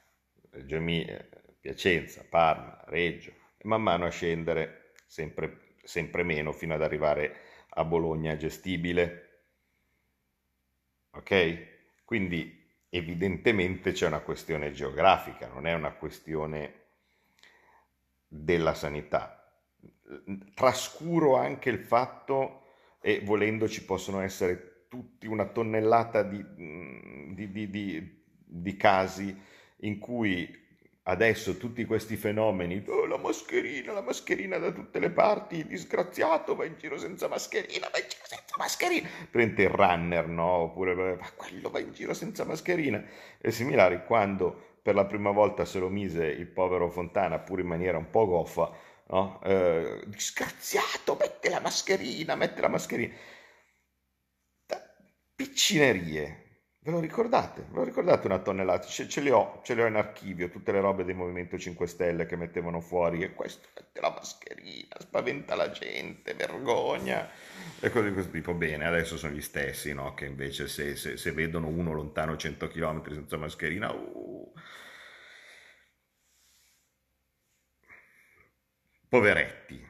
Reggio 0.50 0.76
Emilia, 0.76 1.28
Piacenza, 1.58 2.24
Parma, 2.30 2.80
Reggio, 2.84 3.32
e 3.56 3.66
man 3.66 3.82
mano 3.82 4.04
a 4.04 4.10
scendere 4.10 4.81
sempre, 5.12 5.74
sempre 5.84 6.22
meno 6.22 6.52
fino 6.52 6.72
ad 6.72 6.80
arrivare 6.80 7.36
a 7.68 7.84
Bologna 7.84 8.34
gestibile. 8.34 9.42
Ok? 11.10 11.66
Quindi 12.06 12.66
evidentemente 12.88 13.92
c'è 13.92 14.06
una 14.06 14.20
questione 14.20 14.72
geografica, 14.72 15.48
non 15.48 15.66
è 15.66 15.74
una 15.74 15.92
questione 15.92 16.80
della 18.26 18.72
sanità. 18.72 19.52
Trascuro 20.54 21.36
anche 21.36 21.68
il 21.68 21.80
fatto, 21.80 22.62
e 23.02 23.20
volendo 23.22 23.68
ci 23.68 23.84
possono 23.84 24.20
essere 24.20 24.86
tutti 24.88 25.26
una 25.26 25.44
tonnellata 25.44 26.22
di, 26.22 26.42
di, 27.34 27.68
di, 27.68 28.24
di 28.32 28.76
casi 28.78 29.38
in 29.80 29.98
cui 29.98 30.61
adesso 31.04 31.56
tutti 31.56 31.84
questi 31.84 32.16
fenomeni, 32.16 32.84
oh, 32.86 33.06
la 33.06 33.18
mascherina, 33.18 33.92
la 33.92 34.02
mascherina 34.02 34.58
da 34.58 34.70
tutte 34.70 34.98
le 34.98 35.10
parti, 35.10 35.56
il 35.56 35.66
disgraziato 35.66 36.54
va 36.54 36.64
in 36.64 36.76
giro 36.78 36.96
senza 36.98 37.28
mascherina, 37.28 37.88
va 37.90 37.98
in 37.98 38.06
giro 38.08 38.24
senza 38.24 38.54
mascherina, 38.56 39.08
prende 39.30 39.64
il 39.64 39.70
runner, 39.70 40.28
no? 40.28 40.44
Oppure 40.44 40.94
ma 40.94 41.30
quello 41.34 41.70
va 41.70 41.80
in 41.80 41.92
giro 41.92 42.14
senza 42.14 42.44
mascherina 42.44 43.02
e 43.38 43.50
similari, 43.50 44.04
quando 44.04 44.78
per 44.82 44.94
la 44.94 45.04
prima 45.06 45.30
volta 45.30 45.64
se 45.64 45.78
lo 45.78 45.88
mise 45.88 46.26
il 46.26 46.46
povero 46.46 46.88
Fontana, 46.88 47.38
pur 47.38 47.60
in 47.60 47.66
maniera 47.66 47.98
un 47.98 48.10
po' 48.10 48.26
goffa, 48.26 48.70
no? 49.08 49.40
Eh, 49.42 50.04
disgraziato, 50.06 51.16
mette 51.18 51.48
la 51.48 51.60
mascherina, 51.60 52.34
mette 52.36 52.60
la 52.60 52.68
mascherina. 52.68 53.14
Piccinerie, 55.34 56.41
Ve 56.84 56.90
lo 56.90 56.98
ricordate? 56.98 57.64
Ve 57.70 57.76
lo 57.76 57.84
ricordate 57.84 58.26
una 58.26 58.40
tonnellata? 58.40 58.88
Ce, 58.88 59.08
ce, 59.08 59.20
le 59.20 59.30
ho, 59.30 59.60
ce 59.62 59.74
le 59.74 59.84
ho 59.84 59.86
in 59.86 59.94
archivio, 59.94 60.50
tutte 60.50 60.72
le 60.72 60.80
robe 60.80 61.04
del 61.04 61.14
Movimento 61.14 61.56
5 61.56 61.86
Stelle 61.86 62.26
che 62.26 62.34
mettevano 62.34 62.80
fuori 62.80 63.22
e 63.22 63.34
questo 63.34 63.68
mette 63.76 64.00
la 64.00 64.10
mascherina, 64.10 64.96
spaventa 64.98 65.54
la 65.54 65.70
gente, 65.70 66.34
vergogna 66.34 67.28
e 67.78 67.88
cose 67.88 68.08
di 68.08 68.12
questo 68.12 68.32
tipo. 68.32 68.54
Bene, 68.54 68.84
adesso 68.84 69.16
sono 69.16 69.32
gli 69.32 69.40
stessi, 69.40 69.92
no? 69.94 70.12
Che 70.14 70.24
invece 70.24 70.66
se, 70.66 70.96
se, 70.96 71.16
se 71.16 71.30
vedono 71.30 71.68
uno 71.68 71.92
lontano 71.92 72.36
100 72.36 72.66
km 72.66 73.12
senza 73.12 73.36
mascherina, 73.36 73.92
uh, 73.92 74.52
poveretti, 79.08 79.86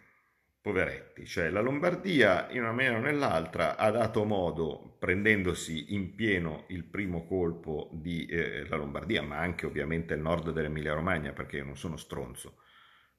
poveretti, 0.63 1.27
cioè 1.27 1.51
la 1.51 1.61
Lombardia 1.61 2.49
in 2.51 2.61
una 2.61 2.71
maniera 2.71 2.99
o 2.99 3.01
nell'altra 3.01 3.77
ha 3.77 3.91
dato 3.91 4.25
modo, 4.25 4.97
prendendosi 5.01 5.93
in 5.95 6.15
pieno 6.15 6.67
il 6.69 6.85
primo 6.85 7.27
colpo 7.27 7.91
di 7.93 8.27
eh, 8.27 8.67
la 8.69 8.77
Lombardia, 8.77 9.23
ma 9.23 9.39
anche 9.39 9.67
ovviamente 9.67 10.15
il 10.15 10.21
nord 10.21 10.53
dell'Emilia 10.53 10.95
Romagna, 10.95 11.33
perché 11.33 11.57
io 11.57 11.65
non 11.65 11.77
sono 11.77 11.97
stronzo, 11.97 12.63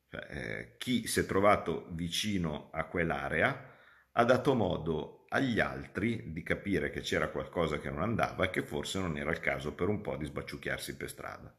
cioè, 0.10 0.28
eh, 0.30 0.76
chi 0.78 1.06
si 1.06 1.20
è 1.20 1.26
trovato 1.26 1.90
vicino 1.92 2.70
a 2.72 2.86
quell'area 2.86 3.72
ha 4.14 4.24
dato 4.24 4.54
modo 4.54 5.26
agli 5.30 5.60
altri 5.60 6.32
di 6.32 6.44
capire 6.44 6.92
che 6.92 7.02
c'era 7.02 7.28
qualcosa 7.28 7.80
che 7.80 7.90
non 7.90 8.04
andava 8.04 8.46
e 8.46 8.52
che 8.52 8.64
forse 8.64 9.00
non 9.00 9.18
era 9.18 9.32
il 9.32 9.40
caso 9.42 9.74
per 9.74 9.90
un 9.90 10.00
po' 10.00 10.16
di 10.16 10.26
sbacciucchiarsi 10.26 10.96
per 10.96 11.10
strada. 11.10 11.54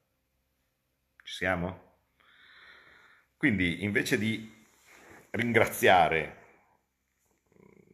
Ci 1.22 1.34
siamo? 1.34 1.92
Quindi 3.36 3.82
invece 3.82 4.16
di 4.16 4.53
ringraziare 5.34 6.36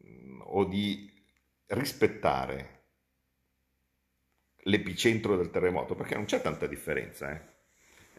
mm, 0.05 0.41
o 0.43 0.65
di 0.65 1.09
rispettare 1.67 2.79
l'epicentro 4.65 5.35
del 5.35 5.49
terremoto, 5.49 5.95
perché 5.95 6.15
non 6.15 6.25
c'è 6.25 6.41
tanta 6.41 6.67
differenza. 6.67 7.31
Eh? 7.31 7.49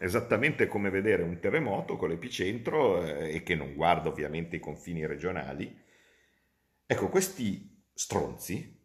Esattamente 0.04 0.66
come 0.66 0.90
vedere 0.90 1.22
un 1.22 1.38
terremoto 1.38 1.96
con 1.96 2.08
l'epicentro 2.08 3.04
eh, 3.04 3.34
e 3.34 3.42
che 3.42 3.54
non 3.54 3.74
guarda 3.74 4.08
ovviamente 4.08 4.56
i 4.56 4.60
confini 4.60 5.06
regionali. 5.06 5.80
Ecco, 6.84 7.08
questi 7.08 7.84
stronzi, 7.94 8.80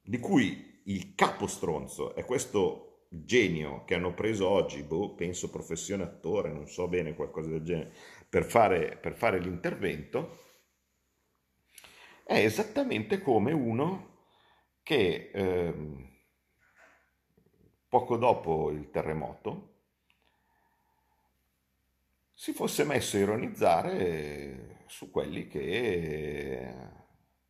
di 0.00 0.18
cui 0.18 0.82
il 0.84 1.14
capo 1.14 1.46
stronzo 1.46 2.14
è 2.14 2.24
questo 2.24 3.06
genio 3.08 3.84
che 3.84 3.94
hanno 3.94 4.14
preso 4.14 4.48
oggi, 4.48 4.82
boh, 4.82 5.14
penso 5.14 5.50
professione 5.50 6.02
attore, 6.02 6.52
non 6.52 6.66
so 6.66 6.88
bene 6.88 7.14
qualcosa 7.14 7.50
del 7.50 7.62
genere, 7.62 7.92
per 8.32 8.44
fare, 8.44 8.96
per 8.96 9.12
fare 9.12 9.38
l'intervento, 9.38 10.38
è 12.24 12.38
esattamente 12.38 13.20
come 13.20 13.52
uno 13.52 14.20
che 14.82 15.30
eh, 15.34 16.20
poco 17.86 18.16
dopo 18.16 18.70
il 18.70 18.88
terremoto 18.88 19.80
si 22.32 22.54
fosse 22.54 22.84
messo 22.84 23.18
a 23.18 23.20
ironizzare 23.20 24.84
su 24.86 25.10
quelli 25.10 25.46
che 25.46 26.74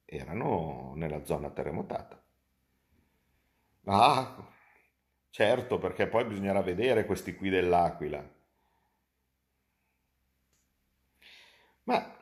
erano 0.04 0.94
nella 0.96 1.24
zona 1.24 1.50
terremotata. 1.50 2.20
Ah, 3.84 4.52
certo, 5.30 5.78
perché 5.78 6.08
poi 6.08 6.24
bisognerà 6.24 6.60
vedere 6.60 7.06
questi 7.06 7.36
qui 7.36 7.50
dell'Aquila. 7.50 8.40
Ma 11.84 12.16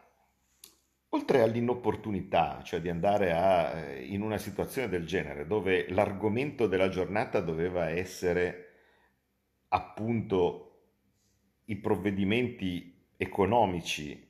oltre 1.10 1.42
all'inopportunità, 1.42 2.62
cioè 2.62 2.80
di 2.80 2.88
andare 2.88 3.32
a, 3.32 3.78
eh, 3.78 4.04
in 4.04 4.22
una 4.22 4.38
situazione 4.38 4.88
del 4.88 5.06
genere, 5.06 5.46
dove 5.46 5.88
l'argomento 5.90 6.66
della 6.66 6.88
giornata 6.88 7.40
doveva 7.40 7.88
essere 7.88 8.66
appunto 9.68 10.66
i 11.66 11.76
provvedimenti 11.76 13.08
economici 13.16 14.28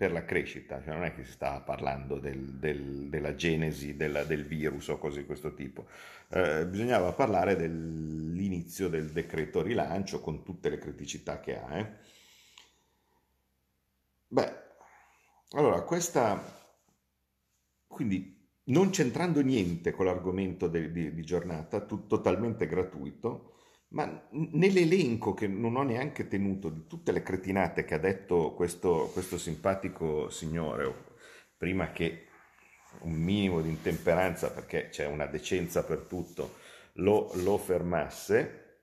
per 0.00 0.12
la 0.12 0.24
crescita, 0.24 0.82
cioè 0.82 0.94
non 0.94 1.04
è 1.04 1.14
che 1.14 1.24
si 1.24 1.32
stava 1.32 1.60
parlando 1.60 2.18
del, 2.18 2.54
del, 2.54 3.10
della 3.10 3.34
genesi 3.34 3.96
della, 3.96 4.24
del 4.24 4.46
virus 4.46 4.88
o 4.88 4.96
cose 4.96 5.20
di 5.20 5.26
questo 5.26 5.52
tipo, 5.52 5.88
eh, 6.28 6.66
bisognava 6.66 7.12
parlare 7.12 7.54
dell'inizio 7.54 8.88
del 8.88 9.10
decreto 9.10 9.60
rilancio 9.60 10.20
con 10.20 10.42
tutte 10.42 10.70
le 10.70 10.78
criticità 10.78 11.40
che 11.40 11.58
ha. 11.60 11.78
Eh. 11.78 11.92
Beh, 14.32 14.52
allora 15.56 15.82
questa, 15.82 16.40
quindi 17.88 18.48
non 18.66 18.90
c'entrando 18.90 19.40
niente 19.40 19.90
con 19.90 20.06
l'argomento 20.06 20.68
de, 20.68 20.92
di, 20.92 21.12
di, 21.12 21.22
giornata, 21.24 21.84
tu, 21.84 22.06
totalmente 22.06 22.68
gratuito, 22.68 23.56
ma 23.88 24.28
nell'elenco 24.30 25.34
che 25.34 25.48
non 25.48 25.74
ho 25.74 25.82
neanche 25.82 26.28
tenuto 26.28 26.68
di 26.68 26.86
tutte 26.86 27.10
le 27.10 27.24
cretinate 27.24 27.84
che 27.84 27.94
ha 27.94 27.98
detto 27.98 28.54
questo, 28.54 29.10
questo 29.12 29.36
simpatico 29.36 30.30
signore, 30.30 31.06
prima 31.56 31.90
che 31.90 32.28
un 33.00 33.14
minimo 33.14 33.60
di 33.60 33.68
intemperanza, 33.68 34.52
perché 34.52 34.90
c'è 34.90 35.06
una 35.06 35.26
decenza 35.26 35.82
per 35.82 36.02
tutto, 36.02 36.54
lo, 36.94 37.32
lo 37.34 37.58
fermasse, 37.58 38.82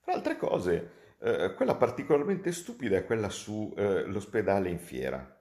tra 0.00 0.14
altre 0.14 0.36
cose, 0.36 1.07
eh, 1.20 1.54
quella 1.54 1.74
particolarmente 1.74 2.52
stupida 2.52 2.96
è 2.96 3.04
quella 3.04 3.28
sull'ospedale 3.28 4.68
eh, 4.68 4.72
in 4.72 4.78
fiera. 4.78 5.36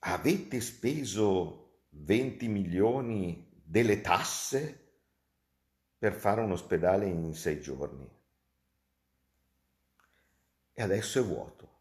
Avete 0.00 0.60
speso 0.60 1.82
20 1.90 2.48
milioni 2.48 3.50
delle 3.64 4.00
tasse 4.00 4.80
per 5.98 6.12
fare 6.12 6.42
un 6.42 6.52
ospedale 6.52 7.06
in 7.06 7.34
sei 7.34 7.60
giorni. 7.60 8.08
E 10.72 10.82
adesso 10.82 11.20
è 11.20 11.24
vuoto. 11.24 11.72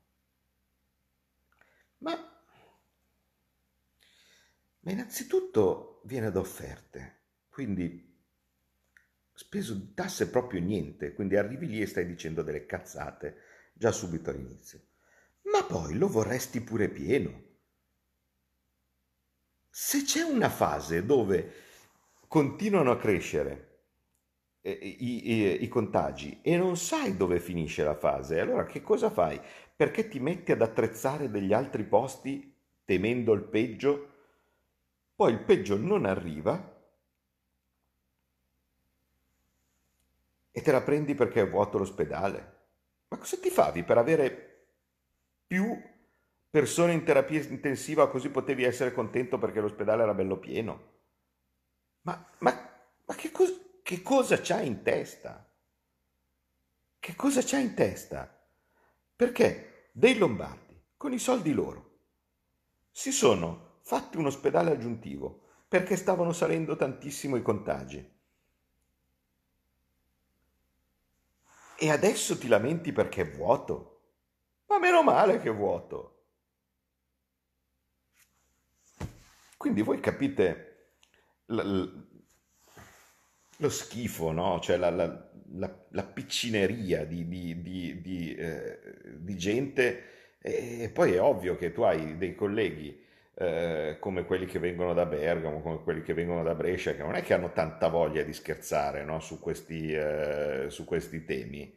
Ma, 1.97 2.15
ma 4.79 4.91
innanzitutto 4.91 6.01
viene 6.05 6.31
da 6.31 6.39
offerte, 6.39 7.21
quindi 7.50 8.12
speso 9.33 9.93
tasse 9.93 10.29
proprio 10.29 10.61
niente, 10.61 11.13
quindi 11.13 11.35
arrivi 11.35 11.67
lì 11.67 11.81
e 11.81 11.87
stai 11.87 12.05
dicendo 12.05 12.43
delle 12.43 12.65
cazzate 12.65 13.37
già 13.73 13.91
subito 13.91 14.29
all'inizio. 14.29 14.79
Ma 15.43 15.63
poi 15.63 15.97
lo 15.97 16.07
vorresti 16.07 16.61
pure 16.61 16.89
pieno. 16.89 17.51
Se 19.69 20.03
c'è 20.03 20.21
una 20.21 20.49
fase 20.49 21.05
dove 21.05 21.51
continuano 22.27 22.91
a 22.91 22.97
crescere 22.97 23.71
eh, 24.61 24.71
i, 24.71 25.31
i, 25.31 25.63
i, 25.63 25.67
contagi 25.67 26.39
e 26.41 26.55
non 26.55 26.77
sai 26.77 27.17
dove 27.17 27.39
finisce 27.39 27.83
la 27.83 27.95
fase, 27.95 28.39
allora 28.39 28.65
che 28.65 28.81
cosa 28.81 29.09
fai? 29.09 29.39
Perché 29.75 30.07
ti 30.07 30.19
metti 30.19 30.51
ad 30.51 30.61
attrezzare 30.61 31.29
degli 31.29 31.53
altri 31.53 31.83
posti 31.83 32.55
temendo 32.85 33.33
il 33.33 33.43
peggio? 33.43 34.11
Poi 35.15 35.31
il 35.33 35.39
peggio 35.39 35.75
non 35.75 36.05
arriva 36.05 36.72
e 40.53 40.62
te 40.62 40.72
la 40.72 40.81
prendi 40.81 41.13
perché 41.13 41.41
è 41.41 41.50
vuoto 41.50 41.77
l'ospedale. 41.77 42.62
Ma 43.10 43.17
cosa 43.17 43.38
ti 43.38 43.50
favi 43.50 43.83
per 43.83 43.98
avere 43.98 44.67
più 45.45 45.77
persone 46.50 46.93
in 46.93 47.03
terapia 47.03 47.41
intensiva 47.41 48.07
così 48.07 48.29
potevi 48.29 48.63
essere 48.63 48.93
contento 48.93 49.38
perché 49.38 49.60
l'ospedale 49.60 50.03
era 50.03 50.13
bello 50.13 50.38
pieno? 50.38 50.91
Ma, 52.03 52.25
ma, 52.39 52.69
ma 53.05 53.15
che 53.15 53.31
cosa 53.31 53.54
che 53.84 54.01
cosa 54.01 54.39
c'ha 54.39 54.62
in 54.62 54.82
testa? 54.82 55.45
Che 56.99 57.15
cosa 57.17 57.41
c'ha 57.43 57.58
in 57.58 57.73
testa? 57.73 58.34
Perché 59.13 59.89
dei 59.91 60.17
lombardi, 60.17 60.82
con 60.95 61.12
i 61.12 61.19
soldi 61.19 61.51
loro, 61.51 61.99
si 62.89 63.12
sono 63.12 63.80
fatti 63.82 64.15
un 64.15 64.27
ospedale 64.27 64.71
aggiuntivo 64.71 65.41
perché 65.67 65.97
stavano 65.97 66.32
salendo 66.32 66.77
tantissimo 66.77 67.36
i 67.36 67.41
contagi. 67.41 68.10
E 71.84 71.89
adesso 71.89 72.38
ti 72.38 72.48
lamenti 72.48 72.93
perché 72.93 73.24
è 73.24 73.30
vuoto? 73.30 74.04
Ma 74.67 74.80
meno 74.80 75.04
male 75.04 75.41
che 75.41 75.50
è 75.50 75.54
vuoto. 75.54 76.28
Quindi 79.58 79.82
voi 79.82 80.00
capite 80.00 80.93
lo 81.48 82.08
schifo, 83.69 84.32
no? 84.32 84.62
Cioè 84.62 84.78
la, 84.78 84.91
la, 84.91 85.30
la, 85.56 85.86
la 85.89 86.04
piccineria 86.06 87.04
di, 87.04 87.28
di, 87.28 87.62
di, 87.62 88.02
di 88.02 88.34
eh, 88.34 88.80
gente 89.36 90.38
e 90.39 90.89
poi 90.89 91.12
è 91.12 91.22
ovvio 91.22 91.58
che 91.58 91.74
tu 91.74 91.82
hai 91.82 92.17
dei 92.17 92.34
colleghi 92.34 93.02
eh, 93.36 93.98
come 94.00 94.26
quelli 94.26 94.46
che 94.46 94.60
vengono 94.60 94.93
da 94.93 95.06
Bergamo, 95.06 95.62
come 95.62 95.82
quelli 95.82 96.02
che 96.02 96.13
vengono 96.13 96.43
da 96.43 96.54
Brescia, 96.54 96.93
che 96.96 97.02
non 97.02 97.15
è 97.15 97.24
che 97.24 97.34
hanno 97.34 97.52
tanta 97.52 97.88
voglia 97.88 98.24
di 98.24 98.34
scherzare 98.34 99.04
no? 99.04 99.19
su, 99.19 99.39
questi, 99.39 99.91
eh, 99.91 100.65
su, 100.69 100.86
questi, 100.86 101.24
temi. 101.26 101.76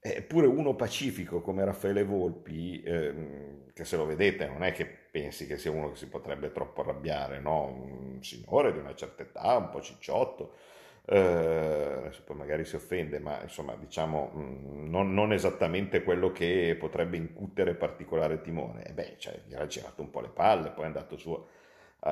Eppure 0.00 0.46
uno 0.46 0.74
pacifico 0.74 1.40
come 1.40 1.64
Raffaele 1.64 2.04
Volpi, 2.04 2.82
ehm, 2.82 3.72
che 3.72 3.84
se 3.84 3.96
lo 3.96 4.04
vedete 4.04 4.46
non 4.46 4.62
è 4.62 4.72
che 4.72 4.86
pensi 4.86 5.46
che 5.46 5.56
sia 5.56 5.70
uno 5.70 5.90
che 5.90 5.96
si 5.96 6.08
potrebbe 6.08 6.52
troppo 6.52 6.82
arrabbiare, 6.82 7.40
no? 7.40 7.66
un 7.66 8.22
signore 8.22 8.72
di 8.72 8.78
una 8.78 8.94
certa 8.94 9.22
età, 9.22 9.56
un 9.56 9.70
po' 9.70 9.80
cicciotto, 9.80 10.52
eh, 10.52 10.74
adesso 11.06 12.22
poi 12.24 12.36
magari 12.36 12.64
si 12.64 12.76
offende, 12.76 13.18
ma 13.18 13.42
insomma 13.42 13.74
diciamo 13.76 14.30
mh, 14.32 14.88
non, 14.88 15.12
non, 15.12 15.32
esattamente 15.32 16.02
quello 16.02 16.32
che 16.32 16.76
potrebbe 16.78 17.16
incutere 17.16 17.74
particolare 17.74 18.40
timore. 18.40 18.84
E 18.84 18.92
beh, 18.92 19.16
cioè, 19.18 19.40
gli 19.46 19.52
era 19.52 19.66
girato 19.66 20.02
un 20.02 20.10
po' 20.10 20.20
le 20.20 20.28
palle, 20.28 20.70
poi 20.70 20.84
è 20.84 20.86
andato 20.86 21.16
su, 21.16 21.32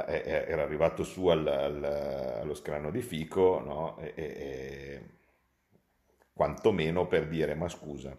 eh, 0.07 0.45
era 0.49 0.63
arrivato 0.63 1.05
su 1.05 1.27
al, 1.29 1.47
al, 1.47 1.85
allo 2.43 2.55
scrano 2.55 2.91
di 2.91 3.01
Fico, 3.01 3.61
no? 3.61 3.99
e, 3.99 4.13
e, 4.15 4.25
e, 4.25 5.03
quantomeno 6.33 7.07
per 7.07 7.29
dire, 7.29 7.55
ma 7.55 7.69
scusa, 7.69 8.17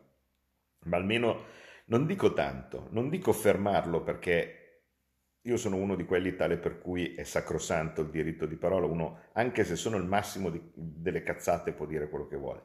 ma 0.86 0.98
almeno 0.98 1.46
non 1.86 2.06
dico 2.06 2.34
tanto, 2.34 2.88
non 2.92 3.10
dico 3.10 3.34
fermarlo 3.34 4.02
perché 4.02 4.63
io 5.46 5.58
sono 5.58 5.76
uno 5.76 5.96
di 5.96 6.06
quelli 6.06 6.36
tale 6.36 6.58
per 6.58 6.80
cui 6.80 7.16
è 7.16 7.24
sacrosanto 7.24 8.02
il 8.02 8.10
diritto 8.10 8.46
di 8.46 8.56
parola, 8.56 8.86
uno 8.86 9.30
anche 9.34 9.66
se 9.66 9.76
sono 9.76 9.98
il 9.98 10.06
massimo 10.06 10.50
di, 10.50 10.62
delle 10.74 11.22
cazzate 11.22 11.74
può 11.74 11.86
dire 11.86 12.10
quello 12.10 12.28
che 12.28 12.38
vuole, 12.38 12.64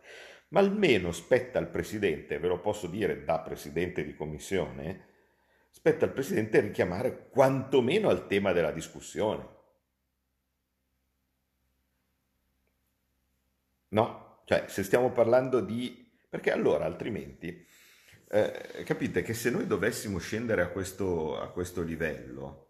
ma 0.48 0.60
almeno 0.60 1.10
spetta 1.10 1.58
al 1.58 1.70
Presidente, 1.70 2.38
ve 2.38 2.48
lo 2.48 2.60
posso 2.60 2.86
dire 2.86 3.24
da 3.24 3.40
Presidente 3.40 4.04
di 4.04 4.14
Commissione, 4.14 5.06
spetta 5.70 6.04
al 6.04 6.12
Presidente 6.12 6.60
richiamare 6.60 7.28
quantomeno 7.30 8.08
al 8.08 8.26
tema 8.26 8.52
della 8.52 8.70
discussione. 8.70 9.56
No? 13.88 14.42
Cioè, 14.44 14.64
se 14.68 14.82
stiamo 14.82 15.10
parlando 15.10 15.60
di... 15.60 16.10
perché 16.28 16.52
allora 16.52 16.84
altrimenti... 16.84 17.66
Eh, 18.30 18.84
capite 18.84 19.22
che 19.22 19.32
se 19.32 19.48
noi 19.48 19.66
dovessimo 19.66 20.18
scendere 20.18 20.60
a 20.60 20.68
questo, 20.68 21.40
a 21.40 21.50
questo 21.50 21.82
livello, 21.82 22.67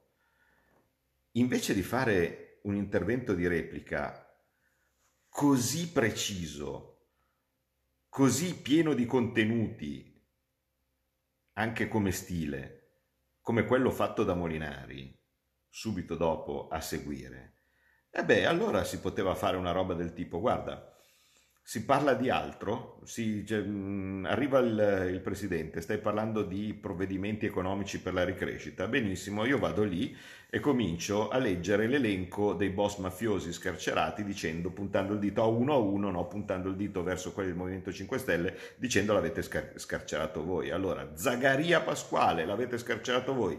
invece 1.39 1.75
di 1.75 1.83
fare 1.83 2.61
un 2.63 2.75
intervento 2.75 3.35
di 3.35 3.47
replica 3.47 4.25
così 5.29 5.91
preciso, 5.91 7.11
così 8.09 8.61
pieno 8.61 8.95
di 8.95 9.07
contenuti, 9.07 10.27
anche 11.55 11.89
come 11.89 12.11
stile, 12.13 13.03
come 13.41 13.65
quello 13.65 13.91
fatto 13.91 14.25
da 14.25 14.35
Molinari, 14.35 15.17
subito 15.69 16.17
dopo 16.17 16.69
a 16.69 16.81
seguire, 16.81 17.63
e 18.11 18.25
beh, 18.25 18.47
allora 18.47 18.85
si 18.85 19.01
poteva 19.01 19.35
fare 19.35 19.57
una 19.57 19.71
roba 19.71 19.95
del 19.95 20.13
tipo, 20.13 20.41
guarda, 20.41 20.98
si 21.69 21.85
parla 21.85 22.15
di 22.15 22.31
altro, 22.31 22.99
si, 23.05 23.45
cioè, 23.45 23.59
arriva 23.59 24.59
il, 24.59 25.11
il, 25.13 25.21
presidente, 25.21 25.83
stai 25.83 25.99
parlando 25.99 26.43
di 26.43 26.73
provvedimenti 26.73 27.45
economici 27.45 28.01
per 28.01 28.15
la 28.15 28.25
ricrescita, 28.25 28.89
benissimo, 28.89 29.45
io 29.45 29.59
vado 29.59 29.83
lì 29.83 30.17
e 30.49 30.61
comincio 30.61 31.29
a 31.29 31.37
leggere 31.37 31.87
l'elenco 31.87 32.55
dei 32.55 32.71
boss 32.71 32.97
mafiosi 32.97 33.53
scarcerati 33.53 34.25
dicendo, 34.25 34.71
puntando 34.71 35.13
il 35.13 35.19
dito 35.19 35.43
a 35.43 35.47
uno 35.47 35.75
a 35.75 35.77
uno, 35.77 36.11
no, 36.11 36.27
puntando 36.27 36.71
il 36.71 36.77
dito 36.77 37.03
verso 37.03 37.33
quelli 37.33 37.51
del 37.51 37.59
Movimento 37.59 37.93
5 37.93 38.17
Stelle, 38.17 38.57
dicendo 38.77 39.13
l'avete 39.13 39.43
scar- 39.43 39.77
scarcerato 39.79 40.43
voi. 40.43 40.71
Allora, 40.71 41.11
Zagaria 41.17 41.83
Pasquale, 41.83 42.47
l'avete 42.47 42.79
scarcerato 42.79 43.35
voi. 43.35 43.59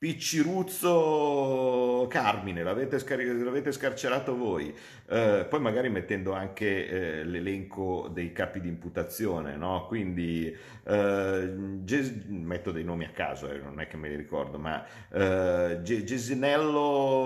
Picciruzzo 0.00 2.06
Carmine, 2.08 2.62
l'avete, 2.62 3.00
scar- 3.00 3.20
l'avete 3.20 3.72
scarcerato 3.72 4.36
voi, 4.36 4.72
eh, 5.08 5.44
poi 5.48 5.58
magari 5.58 5.88
mettendo 5.88 6.34
anche 6.34 6.88
eh, 6.88 7.24
l'elenco 7.24 8.08
dei 8.12 8.30
capi 8.30 8.60
di 8.60 8.68
imputazione, 8.68 9.56
no? 9.56 9.86
quindi 9.88 10.56
eh, 10.84 11.52
Ges- 11.82 12.12
metto 12.28 12.70
dei 12.70 12.84
nomi 12.84 13.06
a 13.06 13.10
caso, 13.10 13.50
eh, 13.50 13.58
non 13.58 13.80
è 13.80 13.88
che 13.88 13.96
me 13.96 14.08
li 14.08 14.14
ricordo, 14.14 14.56
ma 14.56 14.84
eh, 15.10 15.80
Gesinello 15.82 17.16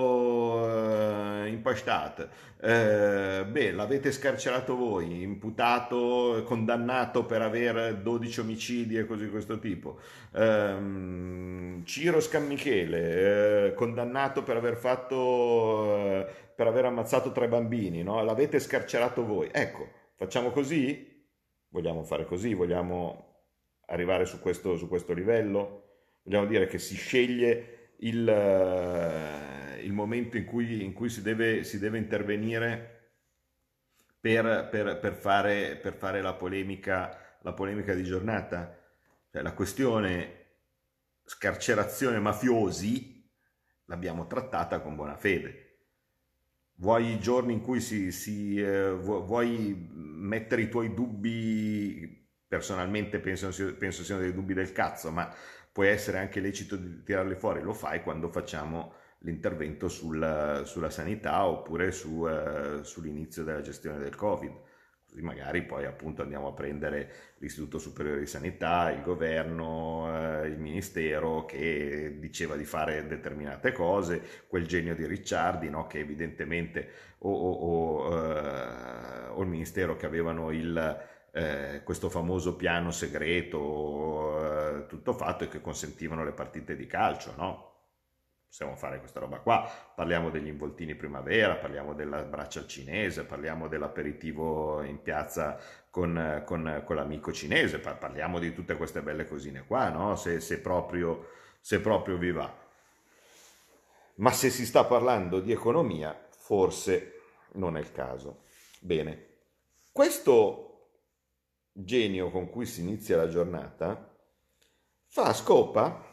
Impastat, 1.47 2.29
beh, 2.59 3.73
l'avete 3.73 4.11
scarcerato 4.13 4.77
voi, 4.77 5.23
imputato, 5.23 6.43
condannato 6.47 7.25
per 7.27 7.43
aver 7.43 7.97
12 7.97 8.41
omicidi 8.41 8.97
e 8.97 9.05
cose 9.05 9.25
di 9.25 9.31
questo 9.31 9.59
tipo. 9.59 9.99
Ehm, 10.35 11.85
Ciro 11.85 12.21
Scammichele, 12.63 13.67
eh, 13.67 13.75
condannato 13.75 14.45
per 14.45 14.57
aver 14.57 14.77
fatto, 14.77 15.97
eh, 15.97 16.27
per 16.55 16.69
aver 16.69 16.85
ammazzato 16.85 17.33
tre 17.33 17.49
bambini, 17.49 18.03
no? 18.03 18.23
L'avete 18.23 18.61
scarcerato 18.61 19.27
voi. 19.27 19.49
Ecco, 19.53 19.89
facciamo 20.15 20.51
così? 20.51 21.27
Vogliamo 21.69 22.05
fare 22.05 22.25
così? 22.25 22.55
Vogliamo 22.55 23.31
arrivare 23.87 24.25
su 24.27 24.39
questo, 24.41 24.77
su 24.77 24.89
questo 24.89 25.13
livello? 25.13 25.81
Vogliamo 26.23 26.47
dire 26.47 26.67
che 26.67 26.79
si 26.79 26.95
sceglie 26.95 27.95
il, 27.99 28.27
uh, 28.27 29.83
il 29.83 29.93
momento 29.93 30.37
in 30.37 30.45
cui, 30.45 30.85
in 30.85 30.93
cui 30.93 31.09
si, 31.09 31.23
deve, 31.23 31.65
si, 31.65 31.79
deve, 31.79 31.99
intervenire 31.99 33.11
per, 34.21 34.69
per, 34.71 34.99
per, 35.01 35.15
fare, 35.15 35.77
per 35.77 35.95
fare 35.95 36.23
la 36.23 36.35
polemica, 36.35 37.39
la 37.41 37.53
polemica 37.53 37.93
di 37.95 38.05
giornata? 38.05 38.79
Cioè, 39.31 39.43
la 39.43 39.53
questione 39.53 40.42
scarcerazione 41.25 42.19
mafiosi 42.19 43.31
l'abbiamo 43.87 44.27
trattata 44.27 44.81
con 44.81 44.95
buona 44.95 45.17
fede. 45.17 45.69
Vuoi 46.77 47.13
i 47.13 47.21
giorni 47.21 47.53
in 47.53 47.61
cui 47.61 47.81
si, 47.81 48.11
si 48.11 48.57
eh, 48.57 48.91
vuoi 48.93 49.89
mettere 49.93 50.63
i 50.63 50.69
tuoi 50.69 50.95
dubbi, 50.95 52.29
personalmente 52.47 53.21
penso, 53.21 53.51
penso 53.77 54.03
siano 54.03 54.23
dei 54.23 54.33
dubbi 54.33 54.55
del 54.55 54.73
cazzo, 54.73 55.11
ma 55.11 55.33
può 55.71 55.85
essere 55.85 56.19
anche 56.19 56.41
lecito 56.41 56.77
di 56.77 57.03
tirarli 57.03 57.37
fuori, 57.37 57.63
lo 57.63 57.73
fai 57.73 58.03
quando 58.03 58.29
facciamo 58.29 58.95
l'intervento 59.19 59.89
sul, 59.89 60.63
sulla 60.65 60.91
sanità 60.91 61.47
oppure 61.47 61.93
su, 61.93 62.27
uh, 62.27 62.83
sull'inizio 62.83 63.45
della 63.45 63.61
gestione 63.61 63.99
del 63.99 64.17
Covid 64.17 64.53
magari 65.21 65.63
poi 65.63 65.85
appunto 65.85 66.23
andiamo 66.23 66.49
a 66.49 66.53
prendere 66.53 67.35
l'Istituto 67.39 67.79
Superiore 67.79 68.21
di 68.21 68.27
Sanità, 68.27 68.91
il 68.91 69.03
governo, 69.03 70.43
eh, 70.43 70.47
il 70.47 70.59
ministero 70.59 71.45
che 71.45 72.17
diceva 72.19 72.57
di 72.57 72.65
fare 72.65 73.07
determinate 73.07 73.73
cose, 73.73 74.23
quel 74.47 74.67
genio 74.67 74.95
di 74.95 75.05
Ricciardi 75.07 75.69
no? 75.69 75.87
che 75.87 75.99
evidentemente 75.99 76.89
o, 77.19 77.31
o, 77.31 77.53
o, 77.53 78.17
eh, 78.17 79.29
o, 79.29 79.43
il 79.43 79.49
ministero 79.49 79.97
che 79.97 80.07
avevano 80.07 80.51
il, 80.51 81.01
eh, 81.33 81.83
questo 81.85 82.09
famoso 82.09 82.57
piano 82.57 82.91
segreto 82.91 84.81
eh, 84.81 84.87
tutto 84.87 85.13
fatto 85.13 85.45
e 85.45 85.49
che 85.49 85.61
consentivano 85.61 86.25
le 86.25 86.33
partite 86.33 86.75
di 86.75 86.87
calcio, 86.87 87.35
no? 87.37 87.72
Possiamo 88.53 88.77
fare 88.77 88.99
questa 88.99 89.19
roba 89.19 89.39
qua, 89.39 89.67
parliamo 89.95 90.29
degli 90.29 90.49
involtini 90.49 90.95
primavera, 90.95 91.55
parliamo 91.55 91.95
della 91.95 92.21
braccia 92.21 92.67
cinese, 92.67 93.25
parliamo 93.25 93.67
dell'aperitivo 93.67 94.83
in 94.83 95.01
piazza 95.01 95.59
con, 95.89 96.43
con, 96.45 96.83
con 96.85 96.97
l'amico 96.97 97.33
cinese, 97.33 97.79
parliamo 97.79 98.39
di 98.39 98.53
tutte 98.53 98.77
queste 98.77 99.01
belle 99.01 99.27
cosine 99.27 99.65
qua, 99.65 99.89
no? 99.89 100.17
se, 100.17 100.39
se, 100.41 100.61
proprio, 100.61 101.31
se 101.63 101.81
proprio 101.81 102.19
vi 102.19 102.31
va. 102.31 102.55
Ma 104.17 104.31
se 104.33 104.51
si 104.51 104.67
sta 104.67 104.85
parlando 104.85 105.41
di 105.41 105.51
economia, 105.51 106.15
forse 106.29 107.21
non 107.53 107.79
è 107.79 107.81
il 107.81 107.91
caso. 107.91 108.43
Bene, 108.81 109.29
questo 109.93 110.91
genio 111.73 112.31
con 112.31 112.51
cui 112.51 112.67
si 112.67 112.83
inizia 112.83 113.17
la 113.17 113.31
giornata 113.31 114.15
fa 115.07 115.33
scopa 115.33 116.11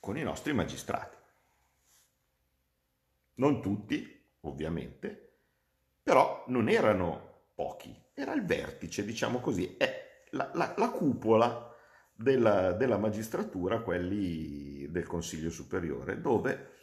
con 0.00 0.16
i 0.16 0.22
nostri 0.22 0.52
magistrati. 0.52 1.16
Non 3.34 3.60
tutti, 3.60 4.28
ovviamente, 4.40 5.34
però 6.02 6.44
non 6.48 6.68
erano 6.68 7.50
pochi, 7.54 7.94
era 8.14 8.32
il 8.32 8.44
vertice, 8.44 9.04
diciamo 9.04 9.38
così, 9.40 9.76
è 9.76 10.24
la, 10.30 10.50
la, 10.54 10.74
la 10.76 10.90
cupola 10.90 11.74
della, 12.12 12.72
della 12.72 12.98
magistratura, 12.98 13.80
quelli 13.80 14.90
del 14.90 15.06
Consiglio 15.06 15.50
Superiore, 15.50 16.20
dove 16.20 16.78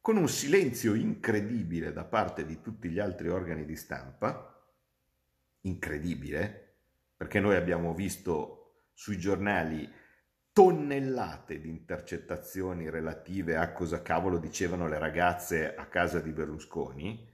con 0.00 0.16
un 0.16 0.28
silenzio 0.28 0.94
incredibile 0.94 1.92
da 1.92 2.04
parte 2.04 2.44
di 2.44 2.60
tutti 2.60 2.90
gli 2.90 2.98
altri 2.98 3.28
organi 3.28 3.64
di 3.64 3.76
stampa, 3.76 4.62
incredibile, 5.62 6.76
perché 7.16 7.40
noi 7.40 7.56
abbiamo 7.56 7.94
visto 7.94 8.88
sui 8.92 9.18
giornali 9.18 9.90
tonnellate 10.54 11.60
di 11.60 11.68
intercettazioni 11.68 12.88
relative 12.88 13.56
a 13.56 13.72
cosa 13.72 14.02
cavolo 14.02 14.38
dicevano 14.38 14.86
le 14.86 15.00
ragazze 15.00 15.74
a 15.74 15.86
casa 15.86 16.20
di 16.20 16.30
Berlusconi, 16.30 17.28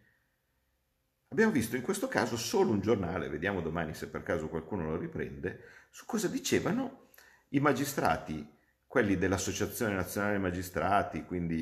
abbiamo 1.29 1.53
visto 1.53 1.77
in 1.77 1.83
questo 1.83 2.09
caso 2.09 2.39
solo 2.39 2.71
un 2.71 2.81
giornale, 2.81 3.29
vediamo 3.29 3.61
domani 3.61 3.93
se 3.93 4.09
per 4.09 4.23
caso 4.23 4.49
qualcuno 4.49 4.89
lo 4.89 4.97
riprende, 4.97 5.61
su 5.91 6.07
cosa 6.07 6.29
dicevano 6.29 7.11
i 7.51 7.61
magistrati, 7.61 8.57
quelli 8.87 9.19
dell'Associazione 9.19 9.95
Nazionale 9.95 10.39
Magistrati, 10.39 11.23
quindi 11.25 11.57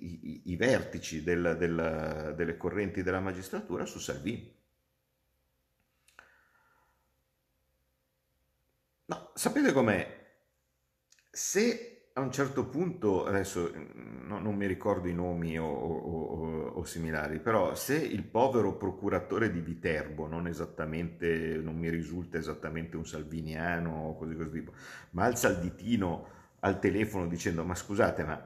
i, 0.00 0.30
i, 0.30 0.42
i 0.52 0.56
vertici 0.56 1.24
del, 1.24 1.56
del, 1.58 2.34
delle 2.36 2.56
correnti 2.56 3.02
della 3.02 3.18
magistratura 3.18 3.84
su 3.84 3.98
Salvini. 3.98 4.61
No, 9.12 9.30
sapete 9.34 9.72
com'è? 9.72 10.20
Se 11.30 12.08
a 12.14 12.20
un 12.20 12.32
certo 12.32 12.66
punto, 12.66 13.26
adesso 13.26 13.70
mm, 13.74 14.26
no, 14.26 14.38
non 14.38 14.54
mi 14.54 14.66
ricordo 14.66 15.06
i 15.06 15.12
nomi 15.12 15.58
o, 15.58 15.66
o, 15.66 16.22
o, 16.22 16.66
o, 16.68 16.84
similari, 16.84 17.38
però 17.38 17.74
se 17.74 17.94
il 17.96 18.24
povero 18.24 18.76
procuratore 18.76 19.50
di 19.50 19.60
Viterbo, 19.60 20.26
non 20.26 20.46
esattamente, 20.46 21.60
non 21.62 21.76
mi 21.76 21.90
risulta 21.90 22.38
esattamente 22.38 22.96
un 22.96 23.06
salviniano 23.06 24.08
o 24.08 24.16
così 24.16 24.34
così, 24.34 24.64
ma 25.10 25.24
alza 25.24 25.48
il 25.48 25.58
ditino 25.58 26.40
al 26.60 26.78
telefono 26.78 27.26
dicendo 27.26 27.64
ma 27.64 27.74
scusate 27.74 28.24
ma 28.24 28.40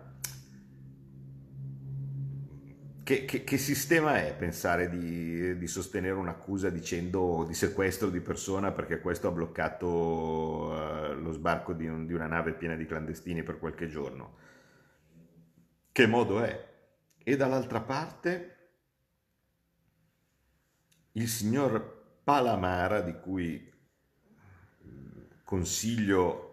che, 3.07 3.25
che, 3.25 3.45
che, 3.45 3.57
sistema 3.57 4.17
è 4.17 4.35
pensare 4.35 4.89
di, 4.89 5.57
di, 5.57 5.67
sostenere 5.69 6.15
un'accusa 6.15 6.71
dicendo 6.71 7.45
di 7.47 7.55
sequestro 7.55 8.11
di 8.11 8.19
persona 8.19 8.73
perché 8.73 8.99
questo 8.99 9.29
ha 9.29 9.31
bloccato 9.31 9.87
uh, 9.87 11.15
lo 11.15 11.31
sbarco 11.31 11.73
di, 11.73 11.87
un, 11.87 12.05
di, 12.05 12.15
una 12.15 12.27
nave 12.27 12.55
piena 12.55 12.75
di 12.75 12.85
clandestini 12.85 13.45
per 13.45 13.61
qualche 13.61 13.87
giorno? 13.87 14.39
Che 15.93 16.07
modo 16.09 16.43
è? 16.43 16.69
E 17.23 17.37
dall'altra 17.37 17.81
parte 17.81 18.57
il 21.13 21.29
signor 21.29 22.23
Palamara, 22.25 23.03
di 23.03 23.15
cui 23.21 23.73
consiglio 25.45 26.46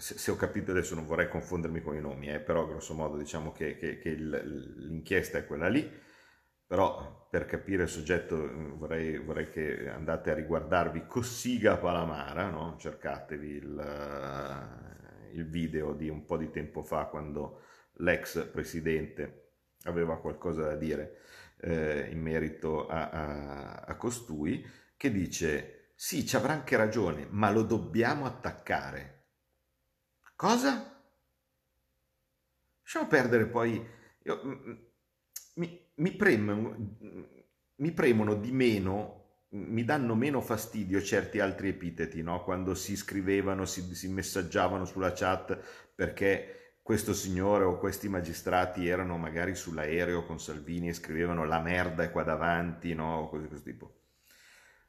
se, 0.00 0.18
se, 0.18 0.30
ho 0.30 0.36
capito 0.36 0.70
adesso 0.70 0.94
non 0.94 1.06
vorrei 1.06 1.28
confondermi 1.28 1.82
con 1.82 1.94
i 1.94 2.00
nomi, 2.00 2.30
eh, 2.30 2.40
però 2.40 2.66
grosso 2.66 2.94
modo 2.94 3.16
diciamo 3.16 3.52
che, 3.52 3.76
che, 3.76 3.98
che 3.98 4.08
il, 4.08 4.74
l'inchiesta 4.88 5.38
è 5.38 5.46
quella 5.46 5.68
lì, 5.68 5.88
però 6.66 7.28
per 7.30 7.46
capire 7.46 7.82
il 7.82 7.88
soggetto 7.88 8.36
mm, 8.36 8.72
vorrei, 8.78 9.18
vorrei 9.18 9.50
che 9.50 9.88
andate 9.88 10.30
a 10.30 10.34
riguardarvi 10.34 11.06
Cossiga 11.06 11.76
Palamara, 11.76 12.48
no? 12.48 12.76
cercatevi 12.78 13.48
il, 13.48 13.76
uh, 15.32 15.36
il 15.36 15.48
video 15.48 15.92
di 15.92 16.08
un 16.08 16.24
po' 16.24 16.36
di 16.36 16.50
tempo 16.50 16.82
fa 16.82 17.04
quando 17.06 17.62
l'ex 17.98 18.46
presidente 18.50 19.52
aveva 19.84 20.18
qualcosa 20.18 20.62
da 20.62 20.76
dire 20.76 21.18
eh, 21.60 22.08
in 22.10 22.20
merito 22.20 22.86
a, 22.86 23.10
a, 23.10 23.74
a 23.86 23.96
costui, 23.96 24.66
che 24.96 25.10
dice 25.10 25.92
sì, 25.94 26.26
ci 26.26 26.36
avrà 26.36 26.52
anche 26.54 26.76
ragione, 26.76 27.26
ma 27.30 27.50
lo 27.50 27.62
dobbiamo 27.62 28.24
attaccare 28.24 29.19
Cosa? 30.40 31.02
Lasciamo 32.80 33.06
perdere 33.08 33.44
poi... 33.44 33.86
Io, 34.22 34.40
mm, 34.42 34.50
mm, 34.50 34.76
mi, 35.56 35.90
mi, 35.96 36.12
premono, 36.12 36.96
mi, 37.74 37.92
premono, 37.92 38.34
di 38.36 38.50
meno, 38.50 39.42
mi 39.50 39.84
danno 39.84 40.14
meno 40.14 40.40
fastidio 40.40 41.02
certi 41.02 41.40
altri 41.40 41.68
epiteti, 41.68 42.22
no? 42.22 42.42
Quando 42.42 42.74
si 42.74 42.96
scrivevano, 42.96 43.66
si, 43.66 43.94
si 43.94 44.08
messaggiavano 44.08 44.86
sulla 44.86 45.12
chat 45.12 45.58
perché 45.94 46.76
questo 46.82 47.12
signore 47.12 47.64
o 47.64 47.76
questi 47.76 48.08
magistrati 48.08 48.88
erano 48.88 49.18
magari 49.18 49.54
sull'aereo 49.54 50.24
con 50.24 50.40
Salvini 50.40 50.88
e 50.88 50.94
scrivevano 50.94 51.44
la 51.44 51.60
merda 51.60 52.02
è 52.02 52.10
qua 52.10 52.22
davanti, 52.22 52.94
no? 52.94 53.28
Cose 53.28 53.42
di 53.42 53.48
questo 53.48 53.68
tipo. 53.68 54.00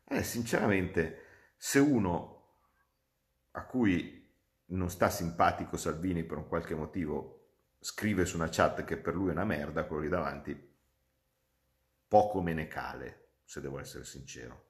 Eh, 0.07 0.23
sinceramente, 0.23 1.25
se 1.57 1.79
uno 1.79 2.37
a 3.51 3.65
cui 3.65 4.20
non 4.71 4.89
sta 4.89 5.10
simpatico 5.10 5.77
Salvini 5.77 6.23
per 6.23 6.38
un 6.38 6.47
qualche 6.47 6.75
motivo, 6.75 7.39
scrive 7.79 8.25
su 8.25 8.36
una 8.36 8.49
chat 8.49 8.84
che 8.84 8.97
per 8.97 9.15
lui 9.15 9.29
è 9.29 9.31
una 9.31 9.45
merda, 9.45 9.86
quello 9.86 10.03
lì 10.03 10.10
davanti 10.10 10.69
poco 12.12 12.41
me 12.41 12.53
ne 12.53 12.67
cale, 12.67 13.36
se 13.45 13.62
devo 13.62 13.79
essere 13.79 14.03
sincero. 14.03 14.65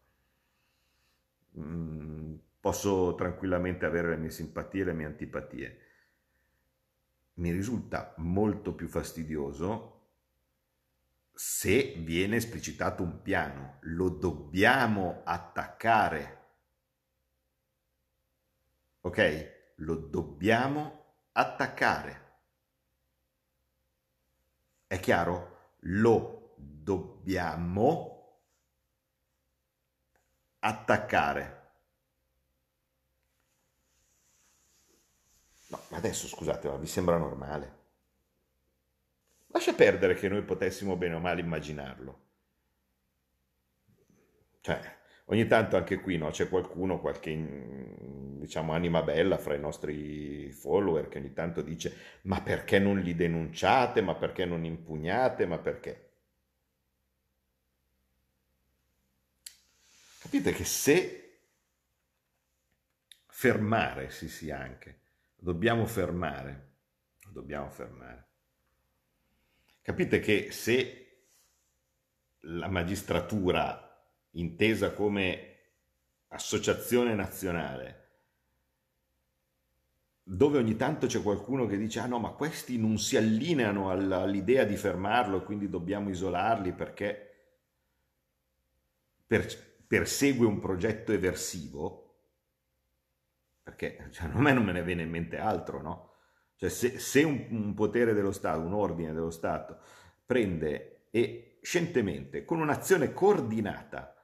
Mm, 1.58 2.36
posso 2.60 3.16
tranquillamente 3.16 3.86
avere 3.86 4.10
le 4.10 4.18
mie 4.18 4.30
simpatie 4.30 4.82
e 4.82 4.86
le 4.86 4.94
mie 4.94 5.08
antipatie. 5.08 5.80
Mi 7.36 7.52
risulta 7.52 8.14
molto 8.18 8.76
più 8.76 8.88
fastidioso 8.88 10.02
se 11.34 11.96
viene 11.98 12.36
esplicitato 12.36 13.02
un 13.02 13.24
piano, 13.24 13.78
lo 13.82 14.10
dobbiamo 14.10 15.22
attaccare. 15.24 16.40
Ok? 19.02 19.61
Lo 19.82 19.96
dobbiamo 19.96 21.06
attaccare. 21.32 22.30
È 24.86 25.00
chiaro? 25.00 25.76
Lo 25.82 26.56
dobbiamo 26.58 28.40
attaccare. 30.60 31.60
No, 35.68 35.82
ma 35.90 35.98
adesso 35.98 36.28
scusate, 36.28 36.68
ma 36.68 36.76
vi 36.76 36.88
sembra 36.88 37.18
normale? 37.18 37.80
Lascia 39.48 39.74
perdere 39.74 40.16
che 40.16 40.30
noi 40.30 40.44
potessimo 40.44 40.96
bene 40.96 41.16
o 41.16 41.20
male 41.20 41.42
immaginarlo. 41.42 42.20
Cioè, 44.62 45.00
ogni 45.32 45.48
tanto 45.48 45.78
anche 45.78 46.00
qui 46.00 46.18
no, 46.18 46.30
c'è 46.30 46.50
qualcuno, 46.50 47.00
qualche 47.00 47.32
diciamo 48.38 48.74
anima 48.74 49.02
bella 49.02 49.38
fra 49.38 49.56
i 49.56 49.60
nostri 49.60 50.52
follower 50.52 51.08
che 51.08 51.20
ogni 51.20 51.32
tanto 51.34 51.62
dice 51.62 52.20
ma 52.24 52.42
perché 52.42 52.80
non 52.80 53.00
li 53.00 53.16
denunciate, 53.16 54.02
ma 54.02 54.16
perché 54.16 54.46
non 54.46 54.66
impugnate, 54.66 55.46
ma 55.46 55.58
perché? 55.58 56.10
Capite 60.20 60.52
che 60.52 60.66
se 60.66 61.40
fermare, 63.28 64.10
sì 64.12 64.28
sì 64.30 64.52
anche, 64.52 65.00
dobbiamo 65.36 65.86
fermare, 65.86 66.74
dobbiamo 67.30 67.70
fermare. 67.70 68.28
Capite 69.82 70.20
che 70.20 70.52
se 70.52 71.26
la 72.42 72.68
magistratura, 72.68 73.91
intesa 74.32 74.94
come 74.94 75.48
associazione 76.30 77.14
nazionale, 77.14 78.00
dove 80.24 80.58
ogni 80.58 80.76
tanto 80.76 81.08
c'è 81.08 81.22
qualcuno 81.22 81.66
che 81.66 81.78
dice 81.78 82.00
ah 82.00 82.06
no 82.06 82.20
ma 82.20 82.30
questi 82.30 82.78
non 82.78 82.98
si 82.98 83.18
allineano 83.18 83.90
all'idea 83.90 84.64
di 84.64 84.78
fermarlo 84.78 85.38
e 85.38 85.44
quindi 85.44 85.68
dobbiamo 85.68 86.10
isolarli 86.10 86.72
perché 86.74 87.32
persegue 89.88 90.46
un 90.46 90.60
progetto 90.60 91.12
eversivo, 91.12 92.20
perché 93.64 94.10
cioè, 94.12 94.30
a 94.30 94.40
me 94.40 94.54
non 94.54 94.64
me 94.64 94.72
ne 94.74 94.84
viene 94.84 95.04
in 95.04 95.10
mente 95.10 95.38
altro, 95.38 95.82
no? 95.82 96.10
Cioè 96.56 96.70
se, 96.70 97.00
se 97.00 97.24
un, 97.24 97.48
un, 97.50 97.74
potere 97.74 98.14
dello 98.14 98.32
Stato, 98.32 98.62
un 98.62 98.74
ordine 98.74 99.14
dello 99.14 99.32
Stato, 99.32 99.80
prende 100.26 101.08
e 101.12 101.60
scientemente, 101.62 102.46
con 102.46 102.60
un'azione 102.60 103.14
coordinata, 103.14 104.16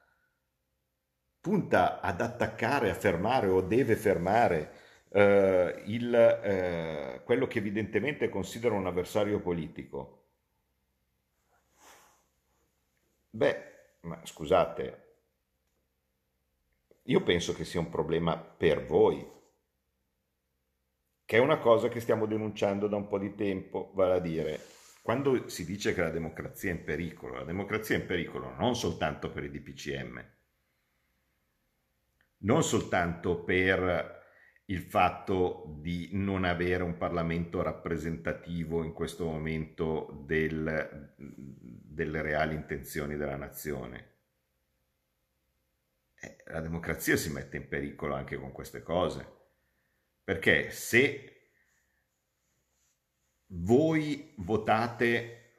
punta 1.47 2.01
ad 2.01 2.19
attaccare, 2.19 2.89
a 2.89 2.93
fermare 2.93 3.47
o 3.47 3.61
deve 3.61 3.95
fermare 3.95 4.71
eh, 5.11 5.81
il, 5.85 6.13
eh, 6.13 7.21
quello 7.23 7.47
che 7.47 7.59
evidentemente 7.59 8.27
considera 8.27 8.75
un 8.75 8.85
avversario 8.85 9.39
politico, 9.39 10.25
beh, 13.29 13.63
ma 14.01 14.19
scusate, 14.25 15.05
io 17.03 17.23
penso 17.23 17.53
che 17.53 17.63
sia 17.63 17.79
un 17.79 17.89
problema 17.89 18.37
per 18.37 18.85
voi, 18.85 19.25
che 21.23 21.37
è 21.37 21.39
una 21.39 21.59
cosa 21.59 21.87
che 21.87 22.01
stiamo 22.01 22.25
denunciando 22.25 22.89
da 22.89 22.97
un 22.97 23.07
po' 23.07 23.19
di 23.19 23.35
tempo, 23.35 23.91
vale 23.93 24.15
a 24.15 24.19
dire, 24.19 24.59
quando 25.01 25.47
si 25.47 25.63
dice 25.63 25.93
che 25.93 26.01
la 26.01 26.09
democrazia 26.09 26.71
è 26.71 26.73
in 26.73 26.83
pericolo, 26.83 27.35
la 27.35 27.45
democrazia 27.45 27.95
è 27.95 27.99
in 28.01 28.05
pericolo 28.05 28.53
non 28.57 28.75
soltanto 28.75 29.31
per 29.31 29.45
i 29.45 29.49
DPCM, 29.49 30.35
non 32.39 32.63
soltanto 32.63 33.43
per 33.43 34.15
il 34.69 34.81
fatto 34.81 35.77
di 35.79 36.09
non 36.13 36.43
avere 36.43 36.83
un 36.83 36.97
Parlamento 36.97 37.61
rappresentativo 37.61 38.83
in 38.83 38.91
questo 38.91 39.25
momento 39.25 40.23
del, 40.25 41.13
delle 41.17 42.21
reali 42.21 42.55
intenzioni 42.55 43.15
della 43.15 43.37
nazione. 43.37 44.15
Eh, 46.19 46.43
la 46.47 46.59
democrazia 46.59 47.15
si 47.15 47.31
mette 47.31 47.57
in 47.57 47.67
pericolo 47.69 48.13
anche 48.13 48.35
con 48.35 48.51
queste 48.51 48.81
cose. 48.83 49.35
Perché 50.23 50.71
se 50.71 51.51
voi 53.47 54.33
votate 54.37 55.53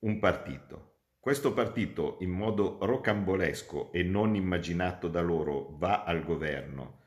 un 0.00 0.18
partito, 0.18 0.87
questo 1.28 1.52
partito 1.52 2.16
in 2.20 2.30
modo 2.30 2.78
rocambolesco 2.80 3.92
e 3.92 4.02
non 4.02 4.34
immaginato 4.34 5.08
da 5.08 5.20
loro 5.20 5.76
va 5.76 6.02
al 6.02 6.24
governo 6.24 7.02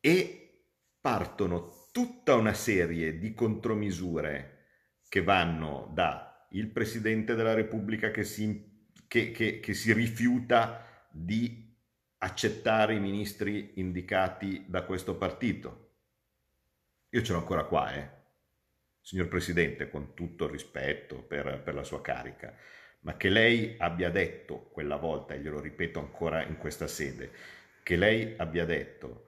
e 0.00 0.66
partono 1.00 1.88
tutta 1.92 2.34
una 2.34 2.52
serie 2.52 3.18
di 3.18 3.32
contromisure 3.32 4.66
che 5.08 5.22
vanno 5.22 5.90
da 5.94 6.46
il 6.50 6.68
Presidente 6.68 7.34
della 7.34 7.54
Repubblica 7.54 8.10
che 8.10 8.24
si, 8.24 8.90
che, 9.08 9.30
che, 9.30 9.60
che 9.60 9.72
si 9.72 9.94
rifiuta 9.94 11.08
di 11.10 11.74
accettare 12.18 12.96
i 12.96 13.00
ministri 13.00 13.72
indicati 13.76 14.66
da 14.68 14.84
questo 14.84 15.16
partito. 15.16 15.94
Io 17.08 17.22
ce 17.22 17.32
l'ho 17.32 17.38
ancora 17.38 17.64
qua, 17.64 17.94
eh. 17.94 18.21
Signor 19.02 19.26
Presidente, 19.26 19.90
con 19.90 20.14
tutto 20.14 20.44
il 20.44 20.52
rispetto 20.52 21.22
per, 21.22 21.60
per 21.62 21.74
la 21.74 21.82
sua 21.82 22.00
carica, 22.00 22.56
ma 23.00 23.16
che 23.16 23.28
lei 23.28 23.74
abbia 23.78 24.10
detto 24.10 24.68
quella 24.70 24.96
volta, 24.96 25.34
e 25.34 25.40
glielo 25.40 25.60
ripeto 25.60 25.98
ancora 25.98 26.44
in 26.44 26.56
questa 26.56 26.86
sede, 26.86 27.30
che 27.82 27.96
lei 27.96 28.34
abbia 28.36 28.64
detto 28.64 29.26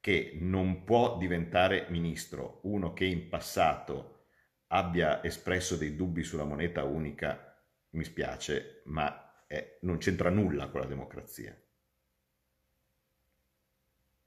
che 0.00 0.36
non 0.40 0.82
può 0.84 1.16
diventare 1.16 1.86
ministro 1.90 2.58
uno 2.64 2.92
che 2.92 3.04
in 3.04 3.28
passato 3.28 4.26
abbia 4.68 5.22
espresso 5.22 5.76
dei 5.76 5.94
dubbi 5.94 6.24
sulla 6.24 6.44
moneta 6.44 6.82
unica, 6.82 7.56
mi 7.90 8.02
spiace, 8.02 8.82
ma 8.86 9.46
eh, 9.46 9.78
non 9.82 9.98
c'entra 9.98 10.28
nulla 10.28 10.68
con 10.68 10.80
la 10.80 10.86
democrazia. 10.86 11.56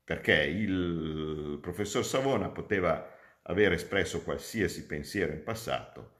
Perché 0.05 0.43
il 0.43 1.59
professor 1.61 2.05
Savona 2.05 2.47
poteva 2.47 3.16
aver 3.47 3.73
espresso 3.73 4.23
qualsiasi 4.23 4.85
pensiero 4.85 5.31
in 5.31 5.43
passato, 5.43 6.15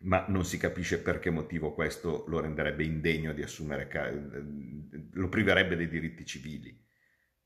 ma 0.00 0.26
non 0.28 0.44
si 0.44 0.58
capisce 0.58 1.00
per 1.00 1.18
che 1.18 1.30
motivo 1.30 1.72
questo 1.72 2.24
lo 2.28 2.40
renderebbe 2.40 2.84
indegno 2.84 3.32
di 3.32 3.42
assumere, 3.42 3.88
lo 5.12 5.28
priverebbe 5.28 5.76
dei 5.76 5.88
diritti 5.88 6.24
civili 6.24 6.82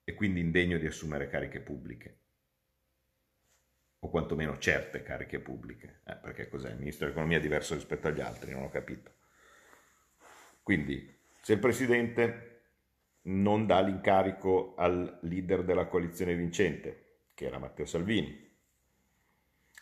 e 0.04 0.14
quindi 0.14 0.40
indegno 0.40 0.78
di 0.78 0.86
assumere 0.86 1.28
cariche 1.28 1.60
pubbliche, 1.60 2.18
o 4.00 4.10
quantomeno 4.10 4.58
certe 4.58 5.02
cariche 5.02 5.40
pubbliche, 5.40 6.00
eh, 6.04 6.16
perché 6.16 6.48
cos'è? 6.48 6.70
Il 6.70 6.78
ministro 6.78 7.06
dell'economia 7.06 7.38
è 7.38 7.42
diverso 7.42 7.74
rispetto 7.74 8.08
agli 8.08 8.20
altri, 8.20 8.52
non 8.52 8.64
ho 8.64 8.70
capito. 8.70 9.12
Quindi, 10.62 11.16
se 11.40 11.54
il 11.54 11.58
Presidente 11.58 12.44
non 13.22 13.66
dà 13.66 13.80
l'incarico 13.80 14.74
al 14.76 15.18
leader 15.22 15.62
della 15.62 15.86
coalizione 15.86 16.34
vincente, 16.34 17.07
che 17.38 17.46
era 17.46 17.58
Matteo 17.58 17.86
Salvini. 17.86 18.50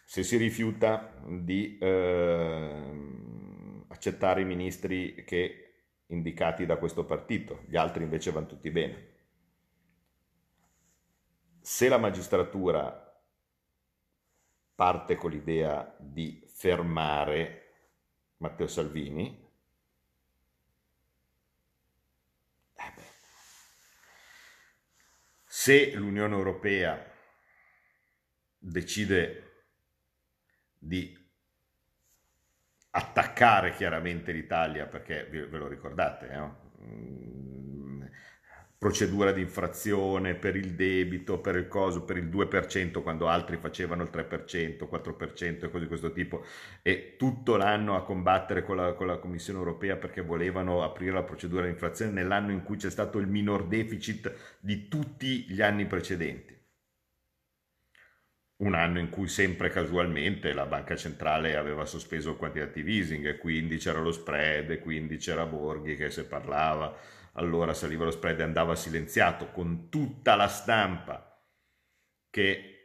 Se 0.04 0.22
si 0.22 0.36
rifiuta 0.36 1.14
di 1.26 1.78
eh, 1.78 3.84
accettare 3.88 4.42
i 4.42 4.44
ministri 4.44 5.24
che 5.24 5.62
indicati 6.08 6.66
da 6.66 6.76
questo 6.76 7.06
partito, 7.06 7.62
gli 7.66 7.78
altri 7.78 8.02
invece 8.02 8.30
vanno 8.30 8.48
tutti 8.48 8.70
bene. 8.70 9.14
Se 11.58 11.88
la 11.88 11.96
magistratura 11.96 13.18
parte 14.74 15.14
con 15.14 15.30
l'idea 15.30 15.96
di 15.98 16.44
fermare 16.46 17.62
Matteo 18.36 18.66
Salvini, 18.66 19.44
Se 25.46 25.94
l'Unione 25.94 26.36
Europea 26.36 27.14
decide 28.66 29.42
di 30.78 31.16
attaccare 32.90 33.72
chiaramente 33.72 34.32
l'Italia, 34.32 34.86
perché 34.86 35.26
ve 35.30 35.58
lo 35.58 35.68
ricordate, 35.68 36.28
no? 36.34 36.72
Mm, 36.82 38.02
procedura 38.78 39.32
di 39.32 39.40
infrazione 39.40 40.34
per 40.34 40.56
il 40.56 40.74
debito, 40.74 41.38
per 41.40 41.56
il 41.56 41.68
coso, 41.68 42.04
per 42.04 42.16
il 42.16 42.28
2%, 42.28 43.02
quando 43.02 43.28
altri 43.28 43.56
facevano 43.56 44.02
il 44.02 44.10
3%, 44.12 44.88
4% 44.88 45.64
e 45.64 45.70
cose 45.70 45.80
di 45.80 45.88
questo 45.88 46.12
tipo, 46.12 46.44
e 46.82 47.14
tutto 47.16 47.56
l'anno 47.56 47.96
a 47.96 48.02
combattere 48.02 48.62
con 48.64 48.76
la, 48.76 48.94
con 48.94 49.06
la 49.06 49.18
Commissione 49.18 49.58
europea 49.58 49.96
perché 49.96 50.22
volevano 50.22 50.82
aprire 50.82 51.12
la 51.12 51.22
procedura 51.22 51.64
di 51.64 51.70
infrazione 51.70 52.12
nell'anno 52.12 52.52
in 52.52 52.62
cui 52.62 52.76
c'è 52.76 52.90
stato 52.90 53.18
il 53.18 53.28
minor 53.28 53.66
deficit 53.66 54.58
di 54.60 54.88
tutti 54.88 55.44
gli 55.48 55.62
anni 55.62 55.86
precedenti 55.86 56.55
un 58.58 58.74
anno 58.74 58.98
in 58.98 59.10
cui 59.10 59.28
sempre 59.28 59.68
casualmente 59.68 60.52
la 60.52 60.66
banca 60.66 60.96
centrale 60.96 61.56
aveva 61.56 61.84
sospeso 61.84 62.30
il 62.30 62.36
quantitative 62.36 62.90
easing 62.90 63.26
e 63.26 63.36
quindi 63.36 63.76
c'era 63.76 64.00
lo 64.00 64.12
spread 64.12 64.70
e 64.70 64.78
quindi 64.78 65.18
c'era 65.18 65.44
Borghi 65.44 65.94
che 65.94 66.10
se 66.10 66.24
parlava 66.24 66.96
allora 67.32 67.74
saliva 67.74 68.04
lo 68.04 68.10
spread 68.10 68.40
e 68.40 68.44
andava 68.44 68.74
silenziato 68.74 69.50
con 69.50 69.90
tutta 69.90 70.36
la 70.36 70.48
stampa 70.48 71.38
che 72.30 72.76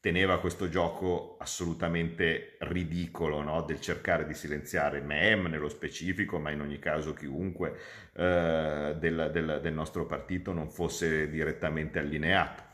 teneva 0.00 0.40
questo 0.40 0.68
gioco 0.68 1.36
assolutamente 1.38 2.56
ridicolo 2.60 3.42
no? 3.42 3.62
del 3.62 3.80
cercare 3.80 4.26
di 4.26 4.34
silenziare 4.34 5.00
MEM 5.00 5.46
nello 5.46 5.68
specifico, 5.68 6.38
ma 6.38 6.50
in 6.50 6.62
ogni 6.62 6.78
caso 6.78 7.12
chiunque 7.12 7.76
eh, 8.14 8.96
del, 8.98 9.30
del, 9.30 9.60
del 9.62 9.72
nostro 9.74 10.06
partito 10.06 10.52
non 10.52 10.70
fosse 10.70 11.28
direttamente 11.28 11.98
allineato. 11.98 12.69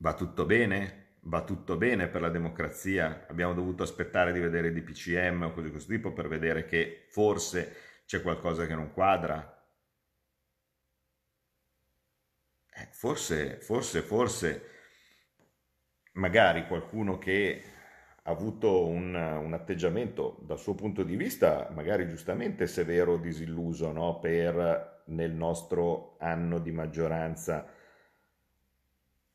Va 0.00 0.14
tutto 0.14 0.46
bene? 0.46 1.16
Va 1.22 1.42
tutto 1.42 1.76
bene 1.76 2.08
per 2.08 2.20
la 2.20 2.28
democrazia? 2.28 3.26
Abbiamo 3.28 3.52
dovuto 3.52 3.82
aspettare 3.82 4.32
di 4.32 4.38
vedere 4.38 4.68
i 4.68 4.72
DPCM 4.72 5.42
o 5.42 5.50
cose 5.50 5.66
di 5.66 5.70
questo 5.72 5.92
tipo 5.92 6.12
per 6.12 6.28
vedere 6.28 6.64
che 6.64 7.06
forse 7.08 7.74
c'è 8.06 8.22
qualcosa 8.22 8.66
che 8.66 8.74
non 8.74 8.92
quadra? 8.92 9.56
Eh, 12.70 12.88
forse, 12.92 13.58
forse, 13.60 14.02
forse, 14.02 14.62
magari 16.12 16.66
qualcuno 16.68 17.18
che 17.18 17.62
ha 18.22 18.30
avuto 18.30 18.86
un, 18.86 19.14
un, 19.14 19.52
atteggiamento 19.52 20.38
dal 20.42 20.58
suo 20.60 20.74
punto 20.76 21.02
di 21.02 21.16
vista, 21.16 21.68
magari 21.74 22.08
giustamente 22.08 22.68
severo 22.68 23.14
o 23.14 23.16
disilluso, 23.16 23.90
no? 23.90 24.20
per 24.20 25.02
nel 25.06 25.32
nostro 25.32 26.16
anno 26.20 26.60
di 26.60 26.70
maggioranza 26.70 27.66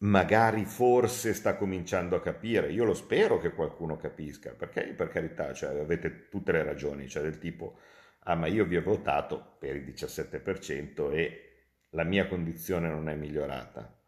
magari 0.03 0.65
forse 0.65 1.33
sta 1.33 1.55
cominciando 1.55 2.15
a 2.15 2.21
capire. 2.21 2.71
Io 2.71 2.83
lo 2.83 2.93
spero 2.93 3.39
che 3.39 3.53
qualcuno 3.53 3.97
capisca, 3.97 4.51
perché 4.51 4.93
per 4.93 5.09
carità 5.09 5.53
cioè, 5.53 5.79
avete 5.79 6.29
tutte 6.29 6.51
le 6.51 6.63
ragioni, 6.63 7.07
cioè 7.07 7.23
del 7.23 7.39
tipo, 7.39 7.77
ah 8.19 8.35
ma 8.35 8.47
io 8.47 8.65
vi 8.65 8.77
ho 8.77 8.81
votato 8.81 9.55
per 9.59 9.75
il 9.75 9.83
17% 9.83 11.11
e 11.13 11.49
la 11.91 12.03
mia 12.03 12.27
condizione 12.27 12.89
non 12.89 13.07
è 13.09 13.15
migliorata. 13.15 14.01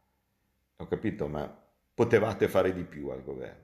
Ho 0.77 0.87
capito, 0.87 1.27
ma 1.27 1.63
potevate 1.93 2.47
fare 2.47 2.73
di 2.73 2.83
più 2.83 3.09
al 3.09 3.23
governo. 3.23 3.63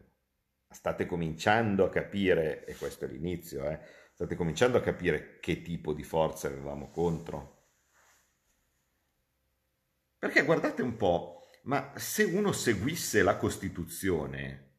State 0.69 1.05
cominciando 1.05 1.83
a 1.83 1.89
capire, 1.89 2.63
e 2.65 2.75
questo 2.75 3.05
è 3.05 3.07
l'inizio, 3.09 3.69
eh, 3.69 3.79
state 4.13 4.35
cominciando 4.35 4.77
a 4.77 4.81
capire 4.81 5.39
che 5.41 5.61
tipo 5.61 5.91
di 5.91 6.03
forza 6.03 6.47
avevamo 6.47 6.89
contro. 6.91 7.57
Perché 10.17 10.45
guardate 10.45 10.81
un 10.81 10.95
po', 10.95 11.40
ma 11.63 11.91
se 11.95 12.23
uno 12.23 12.51
seguisse 12.51 13.21
la 13.21 13.37
Costituzione, 13.37 14.69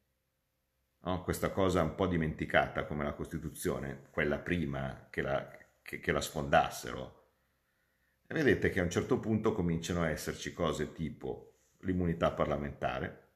no? 1.01 1.23
questa 1.23 1.51
cosa 1.51 1.83
un 1.83 1.95
po' 1.95 2.07
dimenticata 2.07 2.85
come 2.85 3.05
la 3.05 3.13
Costituzione, 3.13 4.09
quella 4.11 4.39
prima 4.39 5.09
che 5.11 5.23
la, 5.23 5.49
che, 5.83 6.01
che 6.01 6.13
la 6.13 6.21
sfondassero, 6.21 7.21
vedete 8.29 8.71
che 8.71 8.81
a 8.81 8.85
un 8.85 8.91
certo 8.91 9.19
punto 9.19 9.53
cominciano 9.53 10.03
a 10.03 10.09
esserci 10.09 10.53
cose 10.53 10.93
tipo 10.93 11.53
l'immunità 11.81 12.33
parlamentare 12.33 13.31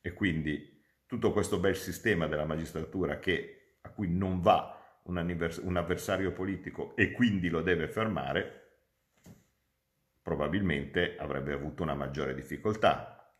e 0.00 0.12
quindi 0.12 0.84
tutto 1.06 1.32
questo 1.32 1.58
bel 1.58 1.76
sistema 1.76 2.26
della 2.26 2.44
magistratura 2.44 3.18
che, 3.18 3.78
a 3.80 3.90
cui 3.90 4.08
non 4.08 4.40
va 4.40 5.00
un, 5.04 5.50
un 5.62 5.76
avversario 5.76 6.32
politico 6.32 6.94
e 6.96 7.12
quindi 7.12 7.48
lo 7.48 7.62
deve 7.62 7.88
fermare, 7.88 8.65
probabilmente 10.26 11.14
avrebbe 11.16 11.52
avuto 11.52 11.84
una 11.84 11.94
maggiore 11.94 12.34
difficoltà. 12.34 13.32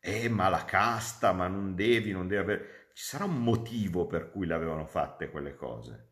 Eh, 0.00 0.28
ma 0.28 0.48
la 0.48 0.64
casta, 0.64 1.30
ma 1.30 1.46
non 1.46 1.76
devi, 1.76 2.10
non 2.10 2.26
devi 2.26 2.42
avere... 2.42 2.88
Ci 2.92 3.04
sarà 3.04 3.22
un 3.22 3.40
motivo 3.40 4.08
per 4.08 4.32
cui 4.32 4.44
le 4.44 4.54
avevano 4.54 4.84
fatte 4.84 5.30
quelle 5.30 5.54
cose. 5.54 6.08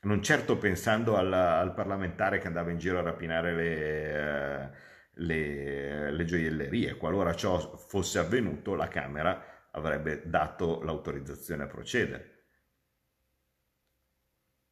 Non 0.00 0.22
certo 0.22 0.56
pensando 0.56 1.18
al, 1.18 1.30
al 1.30 1.74
parlamentare 1.74 2.38
che 2.38 2.46
andava 2.46 2.70
in 2.70 2.78
giro 2.78 2.98
a 2.98 3.02
rapinare 3.02 3.54
le, 3.54 4.72
le, 5.12 6.10
le 6.10 6.24
gioiellerie. 6.24 6.96
Qualora 6.96 7.34
ciò 7.34 7.76
fosse 7.76 8.18
avvenuto, 8.20 8.74
la 8.74 8.88
Camera 8.88 9.68
avrebbe 9.72 10.26
dato 10.26 10.82
l'autorizzazione 10.82 11.64
a 11.64 11.66
procedere. 11.66 12.46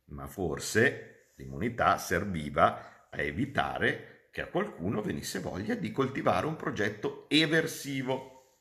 Ma 0.07 0.27
forse 0.27 1.33
l'immunità 1.37 1.99
serviva 1.99 2.95
a 3.21 3.25
evitare 3.25 4.29
che 4.31 4.43
a 4.43 4.49
qualcuno 4.49 5.01
venisse 5.01 5.41
voglia 5.41 5.75
di 5.75 5.91
coltivare 5.91 6.47
un 6.47 6.57
progetto 6.57 7.27
eversivo. 7.29 8.59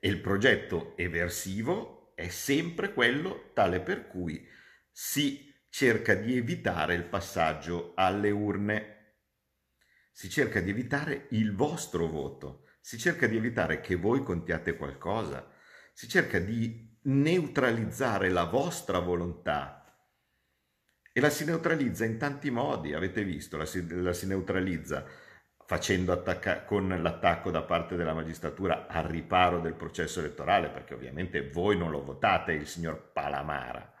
E 0.00 0.08
il 0.08 0.20
progetto 0.20 0.96
eversivo 0.96 2.12
è 2.14 2.28
sempre 2.28 2.94
quello 2.94 3.50
tale 3.52 3.80
per 3.80 4.06
cui 4.06 4.48
si 4.90 5.54
cerca 5.68 6.14
di 6.14 6.36
evitare 6.38 6.94
il 6.94 7.04
passaggio 7.04 7.92
alle 7.96 8.30
urne. 8.30 8.94
Si 10.10 10.30
cerca 10.30 10.60
di 10.60 10.70
evitare 10.70 11.26
il 11.32 11.54
vostro 11.54 12.06
voto, 12.06 12.64
si 12.80 12.96
cerca 12.96 13.26
di 13.26 13.36
evitare 13.36 13.80
che 13.80 13.96
voi 13.96 14.22
contiate 14.22 14.78
qualcosa, 14.78 15.52
si 15.92 16.08
cerca 16.08 16.38
di 16.38 16.98
neutralizzare 17.02 18.30
la 18.30 18.44
vostra 18.44 19.00
volontà 19.00 19.75
e 21.16 21.20
la 21.20 21.30
si 21.30 21.46
neutralizza 21.46 22.04
in 22.04 22.18
tanti 22.18 22.50
modi, 22.50 22.92
avete 22.92 23.24
visto, 23.24 23.56
la 23.56 23.64
si, 23.64 23.86
la 24.02 24.12
si 24.12 24.26
neutralizza 24.26 25.02
facendo 25.64 26.12
attacca- 26.12 26.64
con 26.64 26.88
l'attacco 26.88 27.50
da 27.50 27.62
parte 27.62 27.96
della 27.96 28.12
magistratura 28.12 28.86
al 28.86 29.04
riparo 29.04 29.60
del 29.60 29.72
processo 29.72 30.20
elettorale, 30.20 30.68
perché 30.68 30.92
ovviamente 30.92 31.48
voi 31.48 31.78
non 31.78 31.90
lo 31.90 32.04
votate 32.04 32.52
il 32.52 32.66
signor 32.66 33.12
Palamara. 33.12 33.94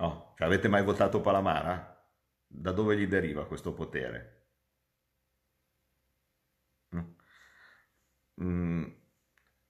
No, 0.00 0.34
cioè 0.36 0.46
avete 0.48 0.66
mai 0.68 0.82
votato 0.82 1.20
Palamara? 1.20 2.04
Da 2.46 2.72
dove 2.72 2.96
gli 2.96 3.06
deriva 3.06 3.46
questo 3.46 3.72
potere? 3.72 4.48
Mm. 8.40 8.99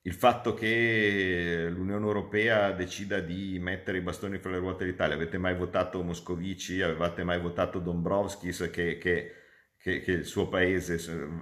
Il 0.03 0.15
fatto 0.15 0.55
che 0.55 1.69
l'Unione 1.71 2.07
Europea 2.07 2.73
decida 2.73 3.21
di 3.21 3.59
mettere 3.59 3.99
i 3.99 4.01
bastoni 4.01 4.39
fra 4.39 4.51
le 4.51 4.59
ruote 4.59 4.85
dell'Italia, 4.85 5.15
avete 5.15 5.37
mai 5.37 5.55
votato 5.55 6.03
Moscovici, 6.03 6.81
avevate 6.81 7.23
mai 7.23 7.39
votato 7.39 7.81
Dombrovskis 7.81 8.71
che, 8.73 8.97
che, 8.97 9.33
che, 9.77 10.01
che 10.01 10.13
il 10.13 10.25
suo 10.25 10.49
paese 10.49 10.99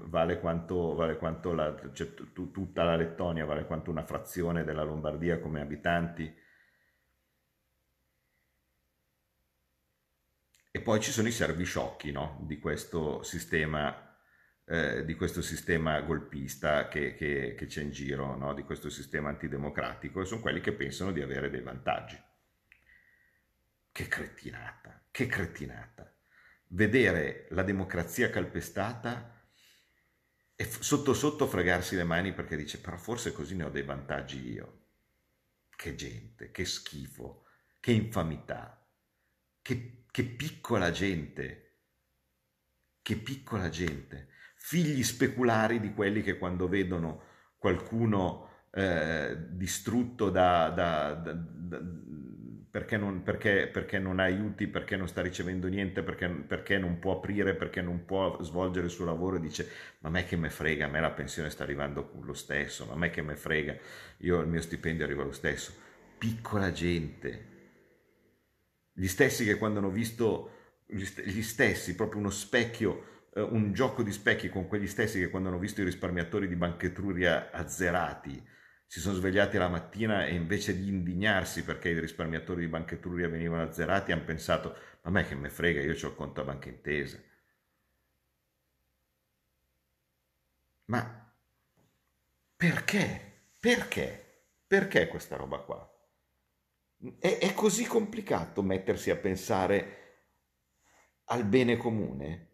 vale 0.06 0.40
quanto, 0.40 0.94
vale 0.94 1.16
quanto 1.18 1.52
la, 1.52 1.72
cioè, 1.92 2.14
t- 2.14 2.50
tutta 2.50 2.82
la 2.82 2.96
Lettonia, 2.96 3.44
vale 3.44 3.64
quanto 3.64 3.90
una 3.92 4.04
frazione 4.04 4.64
della 4.64 4.82
Lombardia 4.82 5.38
come 5.38 5.60
abitanti? 5.60 6.34
E 10.70 10.80
poi 10.80 11.00
ci 11.00 11.12
sono 11.12 11.28
i 11.28 11.32
servi 11.32 11.64
sciocchi 11.64 12.10
no? 12.10 12.38
di 12.42 12.58
questo 12.58 13.22
sistema 13.22 14.07
eh, 14.70 15.02
di 15.07 15.14
questo 15.14 15.40
sistema 15.40 15.98
golpista 16.02 16.88
che, 16.88 17.14
che, 17.14 17.54
che 17.57 17.66
c'è 17.66 17.81
in 17.81 17.90
giro, 17.90 18.37
no? 18.37 18.52
di 18.52 18.64
questo 18.64 18.90
sistema 18.90 19.31
antidemocratico, 19.31 20.20
e 20.20 20.26
sono 20.26 20.42
quelli 20.42 20.61
che 20.61 20.72
pensano 20.72 21.11
di 21.11 21.22
avere 21.22 21.48
dei 21.48 21.62
vantaggi. 21.62 22.22
Che 23.90 24.07
cretinata, 24.07 25.07
che 25.11 25.26
cretinata. 25.26 26.14
Vedere 26.68 27.46
la 27.50 27.62
democrazia 27.62 28.28
calpestata 28.28 29.42
e 30.54 30.64
sotto 30.64 31.14
sotto 31.14 31.46
fregarsi 31.46 31.96
le 31.96 32.04
mani 32.04 32.35
perché 32.35 32.54
dice 32.54 32.78
però 32.78 32.98
forse 32.98 33.33
così 33.33 33.57
ne 33.57 33.64
ho 33.64 33.70
dei 33.70 33.85
vantaggi 33.85 34.53
io. 34.53 34.82
Che 35.74 35.95
gente, 35.95 36.51
che 36.51 36.66
schifo, 36.66 37.47
che 37.80 37.92
infamità, 37.92 38.86
che, 39.62 40.05
che 40.11 40.24
piccola 40.24 40.90
gente, 40.90 41.78
che 43.01 43.16
piccola 43.16 43.70
gente 43.70 44.36
figli 44.68 45.02
speculari 45.02 45.80
di 45.80 45.94
quelli 45.94 46.20
che 46.20 46.36
quando 46.36 46.68
vedono 46.68 47.22
qualcuno 47.56 48.66
eh, 48.70 49.34
distrutto 49.48 50.28
da, 50.28 50.68
da, 50.68 51.14
da, 51.14 51.32
da 51.32 51.80
perché, 52.70 52.98
non, 52.98 53.22
perché, 53.22 53.66
perché, 53.72 53.98
non, 53.98 54.18
ha 54.18 54.24
aiuti, 54.24 54.66
perché 54.66 54.98
non 54.98 55.08
sta 55.08 55.22
ricevendo 55.22 55.68
niente, 55.68 56.02
perché, 56.02 56.28
perché, 56.28 56.76
non 56.76 56.98
può 56.98 57.16
aprire, 57.16 57.54
perché 57.54 57.80
non 57.80 58.04
può 58.04 58.42
svolgere 58.42 58.84
il 58.84 58.92
suo 58.92 59.06
lavoro 59.06 59.38
dice 59.38 59.66
ma 60.00 60.10
a 60.10 60.12
me 60.12 60.26
che 60.26 60.36
me 60.36 60.50
frega, 60.50 60.84
a 60.84 60.88
me 60.88 61.00
la 61.00 61.12
pensione 61.12 61.48
sta 61.48 61.62
arrivando 61.62 62.12
lo 62.20 62.34
stesso, 62.34 62.84
ma 62.84 62.92
a 62.92 62.96
me 62.96 63.08
che 63.08 63.22
me 63.22 63.36
frega, 63.36 63.74
io 64.18 64.40
il 64.40 64.48
mio 64.48 64.60
stipendio 64.60 65.06
arriva 65.06 65.24
lo 65.24 65.32
stesso. 65.32 65.72
Piccola 66.18 66.70
gente, 66.72 67.46
gli 68.92 69.08
stessi 69.08 69.46
che 69.46 69.56
quando 69.56 69.78
hanno 69.78 69.90
visto, 69.90 70.50
gli 70.84 71.42
stessi, 71.42 71.94
proprio 71.94 72.20
uno 72.20 72.30
specchio, 72.30 73.16
eh, 73.39 73.43
un 73.43 73.72
gioco 73.72 74.03
di 74.03 74.12
specchi 74.12 74.49
con 74.49 74.66
quegli 74.66 74.89
stessi 74.89 75.18
che 75.20 75.30
quando 75.30 75.49
hanno 75.49 75.59
visto 75.59 75.80
i 75.80 75.84
risparmiatori 75.84 76.49
di 76.49 76.57
Banchetruria 76.57 77.51
azzerati, 77.53 78.45
si 78.86 79.01
sono 79.01 79.14
svegliati 79.16 79.59
la 79.59 79.68
mattina 79.68 80.26
e 80.26 80.34
invece 80.34 80.74
di 80.76 80.89
indignarsi 80.89 81.62
perché 81.62 81.91
i 81.91 82.01
risparmiatori 82.01 82.62
di 82.62 82.68
Banca 82.68 82.95
Etruria 82.95 83.28
venivano 83.28 83.62
azzerati, 83.62 84.12
hanno 84.12 84.24
pensato, 84.24 84.74
ma 85.03 85.11
me 85.11 85.26
che 85.26 85.34
me 85.34 85.51
frega, 85.51 85.80
io 85.82 85.93
ho 85.93 86.09
il 86.09 86.14
conto 86.16 86.41
a 86.41 86.45
Banca 86.45 86.68
Intesa. 86.70 87.18
Ma 90.86 91.01
perché? 92.57 93.53
Perché? 93.59 94.45
Perché 94.66 95.09
questa 95.09 95.36
roba 95.36 95.59
qua? 95.61 95.89
È, 97.18 97.39
è 97.39 97.55
così 97.55 97.84
complicato 97.86 98.62
mettersi 98.62 99.11
a 99.11 99.16
pensare 99.16 99.97
al 101.24 101.45
bene 101.45 101.76
comune? 101.76 102.47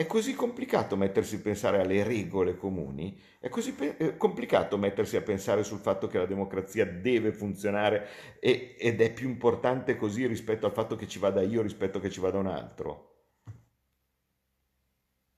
È 0.00 0.06
così 0.06 0.32
complicato 0.32 0.96
mettersi 0.96 1.34
a 1.34 1.40
pensare 1.40 1.78
alle 1.78 2.02
regole 2.02 2.56
comuni, 2.56 3.20
è 3.38 3.50
così 3.50 3.74
pe- 3.74 3.96
eh, 3.98 4.16
complicato 4.16 4.78
mettersi 4.78 5.16
a 5.16 5.20
pensare 5.20 5.62
sul 5.62 5.78
fatto 5.78 6.06
che 6.06 6.16
la 6.16 6.24
democrazia 6.24 6.86
deve 6.86 7.32
funzionare 7.32 8.38
e- 8.40 8.76
ed 8.78 9.02
è 9.02 9.12
più 9.12 9.28
importante 9.28 9.96
così 9.96 10.26
rispetto 10.26 10.64
al 10.64 10.72
fatto 10.72 10.96
che 10.96 11.06
ci 11.06 11.18
vada 11.18 11.42
io 11.42 11.60
rispetto 11.60 12.00
che 12.00 12.08
ci 12.08 12.18
vada 12.18 12.38
un 12.38 12.46
altro. 12.46 13.08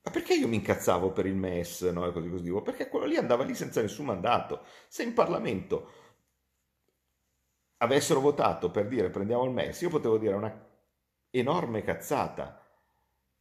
Ma 0.03 0.11
perché 0.11 0.33
io 0.33 0.47
mi 0.47 0.55
incazzavo 0.55 1.11
per 1.11 1.25
il 1.25 1.35
MES, 1.35 1.81
no? 1.81 2.09
Così, 2.13 2.29
così, 2.29 2.51
perché 2.63 2.87
quello 2.87 3.05
lì 3.05 3.17
andava 3.17 3.43
lì 3.43 3.55
senza 3.55 3.81
nessun 3.81 4.05
mandato. 4.05 4.63
Se 4.87 5.03
in 5.03 5.13
Parlamento 5.13 5.91
avessero 7.79 8.21
votato 8.21 8.71
per 8.71 8.87
dire 8.87 9.09
prendiamo 9.09 9.43
il 9.43 9.51
MES, 9.51 9.81
io 9.81 9.89
potevo 9.89 10.17
dire 10.17 10.35
una 10.35 10.69
enorme 11.31 11.81
cazzata 11.81 12.62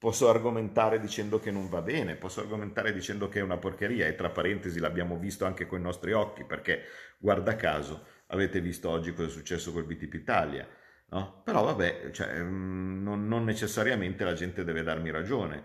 Posso 0.03 0.28
argomentare 0.28 0.98
dicendo 0.98 1.38
che 1.38 1.53
non 1.53 1.68
va 1.68 1.80
bene, 1.80 2.16
posso 2.16 2.40
argomentare 2.40 2.92
dicendo 2.92 3.28
che 3.28 3.38
è 3.38 3.42
una 3.42 3.57
porcheria 3.57 4.09
e 4.09 4.16
tra 4.16 4.30
parentesi 4.30 4.80
l'abbiamo 4.80 5.16
visto 5.16 5.44
anche 5.44 5.64
con 5.64 5.78
i 5.78 5.82
nostri 5.82 6.11
occhi 6.11 6.42
perché 6.42 6.86
guarda 7.18 7.55
caso 7.55 8.05
avete 8.26 8.61
visto 8.61 8.90
oggi 8.90 9.14
cosa 9.14 9.28
è 9.28 9.30
successo 9.30 9.70
col 9.70 9.84
BTP 9.84 10.14
Italia, 10.14 10.66
no? 11.11 11.42
Però 11.44 11.62
vabbè, 11.62 12.11
cioè, 12.11 12.42
mm, 12.42 13.00
non, 13.00 13.28
non 13.28 13.44
necessariamente 13.44 14.24
la 14.24 14.32
gente 14.32 14.64
deve 14.64 14.82
darmi 14.82 15.12
ragione. 15.12 15.64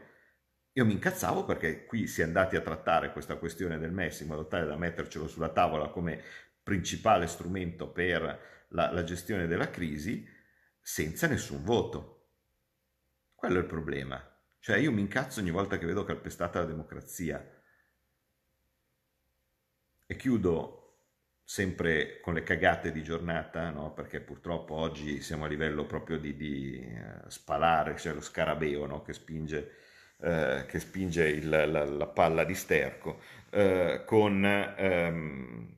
Io 0.73 0.85
mi 0.85 0.93
incazzavo 0.93 1.43
perché 1.43 1.85
qui 1.87 2.05
si 2.05 2.21
è 2.21 2.23
andati 2.23 2.55
a 2.55 2.61
trattare 2.61 3.11
questa 3.11 3.37
questione 3.37 3.79
del 3.79 3.91
MES 3.91 4.19
in 4.19 4.27
modo 4.27 4.45
tale 4.45 4.67
da 4.67 4.75
mettercelo 4.77 5.27
sulla 5.27 5.49
tavola 5.49 5.89
come 5.89 6.21
principale 6.61 7.25
strumento 7.25 7.89
per 7.89 8.67
la, 8.69 8.91
la 8.91 9.03
gestione 9.03 9.47
della 9.47 9.71
crisi 9.71 10.27
senza 10.79 11.25
nessun 11.25 11.63
voto. 11.63 12.16
Quello 13.37 13.59
è 13.59 13.61
il 13.61 13.67
problema. 13.67 14.19
Cioè 14.57 14.77
io 14.77 14.91
mi 14.91 14.99
incazzo 14.99 15.41
ogni 15.41 15.51
volta 15.51 15.77
che 15.77 15.85
vedo 15.85 16.03
calpestata 16.03 16.57
la 16.57 16.65
democrazia. 16.65 17.39
E 20.07 20.15
chiudo 20.15 21.03
sempre 21.43 22.19
con 22.19 22.33
le 22.33 22.41
cagate 22.41 22.91
di 22.91 23.03
giornata, 23.03 23.69
no? 23.69 23.93
perché 23.93 24.21
purtroppo 24.21 24.73
oggi 24.73 25.21
siamo 25.21 25.45
a 25.45 25.47
livello 25.47 25.85
proprio 25.85 26.17
di, 26.17 26.35
di 26.35 26.83
uh, 26.83 27.29
spalare, 27.29 27.95
cioè 27.97 28.13
lo 28.13 28.21
scarabeo 28.21 28.87
no? 28.87 29.03
che 29.03 29.13
spinge, 29.13 29.71
uh, 30.17 30.65
che 30.65 30.79
spinge 30.79 31.29
il, 31.29 31.47
la, 31.47 31.85
la, 31.85 32.07
palla 32.07 32.43
di 32.43 32.55
sterco, 32.55 33.21
uh, 33.51 34.03
con 34.03 34.43
um, 34.79 35.76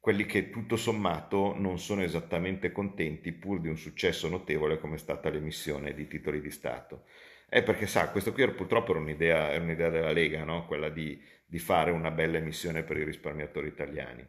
quelli 0.00 0.24
che 0.24 0.48
tutto 0.48 0.76
sommato 0.76 1.54
non 1.54 1.78
sono 1.78 2.02
esattamente 2.02 2.72
contenti 2.72 3.32
pur 3.32 3.60
di 3.60 3.68
un 3.68 3.76
successo 3.76 4.28
notevole 4.28 4.78
come 4.78 4.94
è 4.94 4.98
stata 4.98 5.28
l'emissione 5.28 5.92
di 5.92 6.08
titoli 6.08 6.40
di 6.40 6.50
Stato. 6.50 7.04
È 7.46 7.62
perché 7.62 7.86
sa, 7.86 8.08
questo 8.10 8.32
qui 8.32 8.50
purtroppo 8.50 8.92
era 8.92 9.00
un'idea, 9.00 9.50
era 9.50 9.62
un'idea 9.62 9.90
della 9.90 10.12
Lega, 10.12 10.42
no? 10.44 10.64
quella 10.66 10.88
di, 10.88 11.22
di 11.44 11.58
fare 11.58 11.90
una 11.90 12.10
bella 12.10 12.38
emissione 12.38 12.82
per 12.82 12.96
i 12.96 13.04
risparmiatori 13.04 13.68
italiani. 13.68 14.26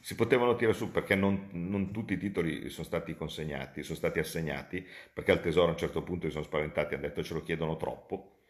Si 0.00 0.16
potevano 0.16 0.56
tirare 0.56 0.76
su 0.76 0.90
perché 0.90 1.14
non, 1.14 1.50
non, 1.52 1.92
tutti 1.92 2.14
i 2.14 2.18
titoli 2.18 2.70
sono 2.70 2.84
stati 2.84 3.14
consegnati, 3.14 3.84
sono 3.84 3.96
stati 3.98 4.18
assegnati, 4.18 4.84
perché 5.12 5.30
al 5.30 5.40
Tesoro 5.40 5.68
a 5.68 5.70
un 5.72 5.76
certo 5.76 6.02
punto 6.02 6.26
si 6.26 6.32
sono 6.32 6.44
spaventati 6.44 6.94
hanno 6.94 7.04
detto 7.04 7.22
ce 7.22 7.34
lo 7.34 7.42
chiedono 7.42 7.76
troppo 7.76 8.41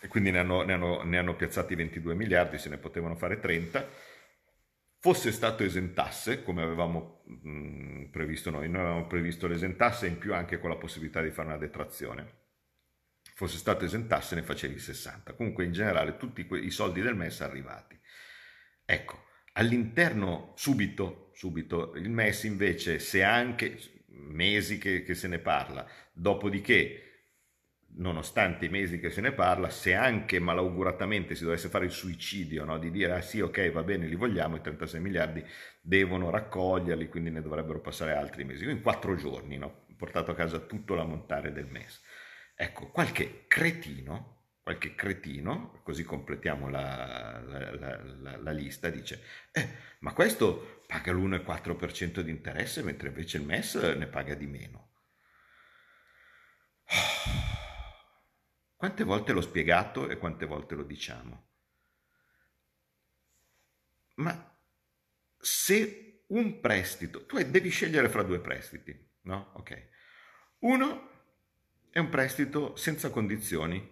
e 0.00 0.08
quindi 0.08 0.30
ne 0.30 0.38
hanno, 0.38 0.62
ne, 0.62 0.72
hanno, 0.72 1.02
ne 1.02 1.18
hanno, 1.18 1.36
piazzati 1.36 1.74
22 1.74 2.14
miliardi, 2.14 2.58
se 2.58 2.70
ne 2.70 2.78
potevano 2.78 3.16
fare 3.16 3.38
30, 3.38 3.86
fosse 4.98 5.30
stato 5.30 5.62
esentasse, 5.62 6.42
come 6.42 6.62
avevamo 6.62 7.22
mh, 7.26 8.04
previsto 8.10 8.50
noi, 8.50 8.68
noi 8.70 8.80
avevamo 8.80 9.06
previsto 9.06 9.46
l'esentasse 9.46 10.06
in 10.06 10.18
più 10.18 10.34
anche 10.34 10.58
con 10.58 10.70
la 10.70 10.76
possibilità 10.76 11.20
di 11.20 11.30
fare 11.30 11.48
una 11.48 11.58
detrazione, 11.58 12.38
fosse 13.34 13.58
stato 13.58 13.84
esentasse 13.84 14.34
ne 14.34 14.42
facevi 14.42 14.78
60, 14.78 15.34
comunque 15.34 15.64
in 15.64 15.72
generale 15.72 16.16
tutti 16.16 16.46
que- 16.46 16.60
i 16.60 16.70
soldi 16.70 17.02
del 17.02 17.14
MES 17.14 17.42
arrivati. 17.42 17.98
Ecco, 18.84 19.24
all'interno 19.52 20.54
subito, 20.56 21.30
subito, 21.34 21.94
il 21.94 22.08
MES 22.08 22.44
invece 22.44 22.98
se 22.98 23.22
anche 23.22 23.78
mesi 24.08 24.78
che, 24.78 25.02
che 25.02 25.14
se 25.14 25.28
ne 25.28 25.38
parla, 25.38 25.86
dopodiché 26.12 27.09
nonostante 27.96 28.66
i 28.66 28.68
mesi 28.68 29.00
che 29.00 29.10
se 29.10 29.20
ne 29.20 29.32
parla, 29.32 29.68
se 29.70 29.94
anche 29.94 30.38
malauguratamente 30.38 31.34
si 31.34 31.44
dovesse 31.44 31.68
fare 31.68 31.84
il 31.84 31.90
suicidio 31.90 32.64
no? 32.64 32.78
di 32.78 32.90
dire 32.90 33.12
ah 33.12 33.20
sì 33.20 33.40
ok 33.40 33.70
va 33.70 33.82
bene 33.82 34.06
li 34.06 34.14
vogliamo, 34.14 34.56
i 34.56 34.60
36 34.60 35.00
miliardi 35.00 35.44
devono 35.80 36.30
raccoglierli, 36.30 37.08
quindi 37.08 37.30
ne 37.30 37.42
dovrebbero 37.42 37.80
passare 37.80 38.14
altri 38.14 38.44
mesi. 38.44 38.64
In 38.64 38.82
quattro 38.82 39.16
giorni 39.16 39.56
no? 39.56 39.86
portato 39.96 40.30
a 40.30 40.34
casa 40.34 40.58
tutto 40.60 40.94
l'ammontare 40.94 41.52
del 41.52 41.66
mese. 41.66 42.00
Ecco, 42.54 42.90
qualche 42.90 43.44
cretino, 43.46 44.48
qualche 44.62 44.94
cretino, 44.94 45.80
così 45.82 46.04
completiamo 46.04 46.68
la, 46.68 47.42
la, 47.46 47.72
la, 47.72 48.36
la 48.36 48.50
lista, 48.52 48.88
dice 48.90 49.22
eh, 49.52 49.68
ma 50.00 50.12
questo 50.12 50.82
paga 50.86 51.12
l'1,4% 51.12 52.20
di 52.20 52.30
interesse 52.30 52.82
mentre 52.82 53.08
invece 53.08 53.38
il 53.38 53.44
MES 53.44 53.74
ne 53.74 54.06
paga 54.06 54.34
di 54.34 54.46
meno. 54.46 54.88
Quante 58.80 59.04
volte 59.04 59.34
l'ho 59.34 59.42
spiegato 59.42 60.08
e 60.08 60.16
quante 60.16 60.46
volte 60.46 60.74
lo 60.74 60.84
diciamo? 60.84 61.48
Ma 64.14 64.58
se 65.36 66.24
un 66.28 66.60
prestito, 66.60 67.26
tu 67.26 67.36
devi 67.42 67.68
scegliere 67.68 68.08
fra 68.08 68.22
due 68.22 68.40
prestiti, 68.40 68.98
no? 69.24 69.52
Ok. 69.56 69.88
Uno 70.60 71.10
è 71.90 71.98
un 71.98 72.08
prestito 72.08 72.74
senza 72.74 73.10
condizioni 73.10 73.86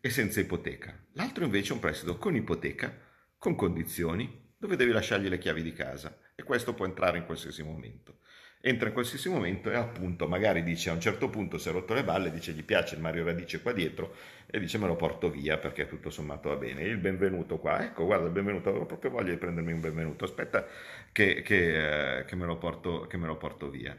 e 0.00 0.08
senza 0.08 0.40
ipoteca. 0.40 0.98
L'altro 1.12 1.44
invece 1.44 1.72
è 1.72 1.74
un 1.74 1.80
prestito 1.80 2.16
con 2.16 2.34
ipoteca, 2.34 2.98
con 3.36 3.54
condizioni, 3.54 4.54
dove 4.56 4.76
devi 4.76 4.92
lasciargli 4.92 5.28
le 5.28 5.36
chiavi 5.36 5.62
di 5.62 5.74
casa 5.74 6.18
e 6.34 6.44
questo 6.44 6.72
può 6.72 6.86
entrare 6.86 7.18
in 7.18 7.26
qualsiasi 7.26 7.62
momento 7.62 8.20
entra 8.66 8.88
in 8.88 8.94
qualsiasi 8.94 9.28
momento 9.28 9.70
e 9.70 9.76
appunto 9.76 10.26
magari 10.26 10.62
dice 10.62 10.88
a 10.88 10.94
un 10.94 11.00
certo 11.00 11.28
punto 11.28 11.58
si 11.58 11.68
è 11.68 11.72
rotto 11.72 11.92
le 11.92 12.02
balle, 12.02 12.30
dice 12.30 12.52
gli 12.52 12.64
piace 12.64 12.94
il 12.94 13.02
Mario 13.02 13.22
Radice 13.22 13.60
qua 13.60 13.72
dietro 13.72 14.14
e 14.46 14.58
dice 14.58 14.78
me 14.78 14.86
lo 14.86 14.96
porto 14.96 15.28
via 15.28 15.58
perché 15.58 15.86
tutto 15.86 16.08
sommato 16.08 16.48
va 16.48 16.56
bene. 16.56 16.82
Il 16.82 16.96
benvenuto 16.96 17.58
qua, 17.58 17.84
ecco 17.84 18.06
guarda 18.06 18.24
il 18.24 18.32
benvenuto, 18.32 18.70
avevo 18.70 18.86
proprio 18.86 19.10
voglia 19.10 19.32
di 19.32 19.36
prendermi 19.36 19.70
un 19.70 19.80
benvenuto, 19.80 20.24
aspetta 20.24 20.66
che, 21.12 21.42
che, 21.42 22.20
eh, 22.20 22.24
che, 22.24 22.36
me, 22.36 22.46
lo 22.46 22.56
porto, 22.56 23.06
che 23.06 23.18
me 23.18 23.26
lo 23.26 23.36
porto 23.36 23.68
via. 23.68 23.94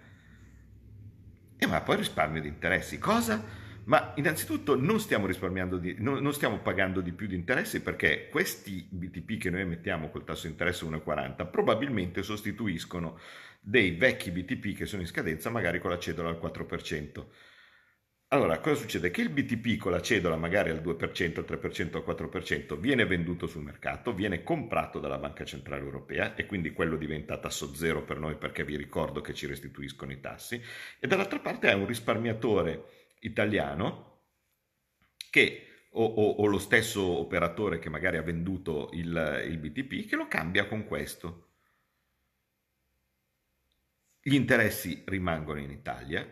E 1.58 1.68
ma 1.68 1.82
poi 1.82 1.98
risparmio 1.98 2.42
di 2.42 2.48
interessi, 2.48 2.98
cosa? 2.98 3.65
Ma 3.86 4.14
innanzitutto 4.16 4.76
non 4.76 5.00
stiamo 5.00 5.28
risparmiando, 5.28 5.78
di, 5.78 5.96
non, 6.00 6.22
non, 6.22 6.34
stiamo 6.34 6.60
pagando 6.60 7.02
di 7.02 7.12
più 7.12 7.28
di 7.28 7.36
interessi 7.36 7.82
perché 7.82 8.30
questi 8.30 8.88
BTP 8.90 9.38
che 9.38 9.50
noi 9.52 9.62
emettiamo 9.62 10.10
col 10.10 10.24
tasso 10.24 10.48
di 10.48 10.54
interesse 10.54 10.86
1,40 10.86 11.50
probabilmente 11.52 12.24
sostituiscono 12.24 13.20
dei 13.62 13.92
vecchi 13.92 14.32
BTP 14.32 14.76
che 14.76 14.86
sono 14.86 15.02
in 15.02 15.08
scadenza 15.08 15.50
magari 15.50 15.80
con 15.80 15.92
la 15.92 16.00
cedola 16.00 16.30
al 16.30 16.40
4%. 16.42 17.26
Allora, 18.30 18.60
cosa 18.60 18.82
succede? 18.82 19.12
Che 19.12 19.22
il 19.22 19.30
BTP 19.30 19.78
con 19.78 19.92
la 19.92 20.02
cedola 20.02 20.36
magari 20.36 20.72
al 20.72 20.82
2%, 20.82 21.38
al 21.38 21.46
3%, 21.48 21.96
al 21.96 22.04
4% 22.04 22.78
viene 22.80 23.06
venduto 23.06 23.46
sul 23.46 23.62
mercato, 23.62 24.16
viene 24.16 24.42
comprato 24.42 25.00
dalla 25.00 25.20
Banca 25.20 25.46
Centrale 25.46 25.84
Europea 25.84 26.34
e 26.34 26.48
quindi 26.48 26.74
quello 26.74 26.98
diventa 26.98 27.38
tasso 27.38 27.74
zero 27.76 28.04
per 28.04 28.18
noi 28.18 28.36
perché 28.36 28.66
vi 28.66 28.78
ricordo 28.78 29.22
che 29.22 29.36
ci 29.36 29.46
restituiscono 29.46 30.12
i 30.12 30.20
tassi 30.20 30.60
e 31.00 31.06
dall'altra 31.06 31.40
parte 31.40 31.70
hai 31.70 31.80
un 31.80 31.86
risparmiatore 31.86 32.95
italiano 33.26 34.22
che 35.30 35.66
o, 35.92 36.06
o, 36.06 36.30
o, 36.32 36.46
lo 36.46 36.60
stesso 36.60 37.02
operatore 37.04 37.80
che 37.80 37.90
magari 37.90 38.18
ha 38.18 38.22
venduto 38.22 38.90
il, 38.94 39.44
il 39.48 39.58
BTP 39.58 40.08
che 40.08 40.16
lo 40.16 40.28
cambia 40.28 40.68
con 40.68 40.86
questo. 40.86 41.44
Gli 44.22 44.34
interessi 44.34 45.04
rimangono 45.06 45.60
in 45.60 45.70
Italia, 45.70 46.28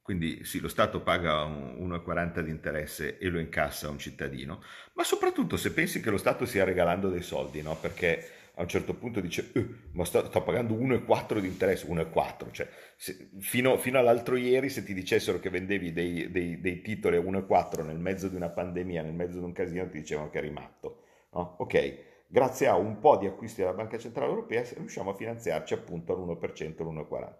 quindi 0.00 0.44
sì, 0.44 0.58
lo 0.58 0.68
Stato 0.68 1.02
paga 1.02 1.44
1,40 1.44 2.40
di 2.40 2.50
interesse 2.50 3.18
e 3.18 3.28
lo 3.28 3.38
incassa 3.38 3.90
un 3.90 3.98
cittadino, 3.98 4.62
ma 4.94 5.04
soprattutto 5.04 5.56
se 5.56 5.72
pensi 5.72 6.00
che 6.00 6.10
lo 6.10 6.16
Stato 6.16 6.46
stia 6.46 6.64
regalando 6.64 7.10
dei 7.10 7.22
soldi, 7.22 7.62
no? 7.62 7.76
perché 7.76 8.39
a 8.60 8.62
un 8.64 8.68
certo 8.68 8.94
punto 8.94 9.20
dice, 9.20 9.50
eh, 9.54 9.66
ma 9.92 10.04
sto, 10.04 10.26
sto, 10.26 10.42
pagando 10.42 10.74
1,4 10.74 11.38
di 11.38 11.46
interesse, 11.46 11.86
1,4, 11.86 12.50
cioè 12.52 12.68
se, 12.94 13.30
fino, 13.38 13.78
fino, 13.78 13.98
all'altro 13.98 14.36
ieri 14.36 14.68
se 14.68 14.84
ti 14.84 14.92
dicessero 14.92 15.40
che 15.40 15.48
vendevi 15.48 15.92
dei, 15.92 16.30
dei, 16.30 16.60
dei 16.60 16.82
titoli 16.82 17.16
a 17.16 17.20
1,4 17.20 17.84
nel 17.86 17.98
mezzo 17.98 18.28
di 18.28 18.36
una 18.36 18.50
pandemia, 18.50 19.02
nel 19.02 19.14
mezzo 19.14 19.38
di 19.38 19.44
un 19.44 19.52
casino, 19.52 19.88
ti 19.88 19.98
dicevano 19.98 20.28
che 20.28 20.38
eri 20.38 20.50
matto. 20.50 21.04
No? 21.32 21.56
Ok, 21.58 22.26
grazie 22.26 22.66
a 22.66 22.76
un 22.76 22.98
po' 22.98 23.16
di 23.16 23.26
acquisti 23.26 23.62
della 23.62 23.72
Banca 23.72 23.96
Centrale 23.96 24.28
Europea 24.28 24.62
riusciamo 24.76 25.10
a 25.10 25.14
finanziarci 25.14 25.72
appunto 25.72 26.12
all'1%, 26.12 26.82
all'1,40. 26.82 27.32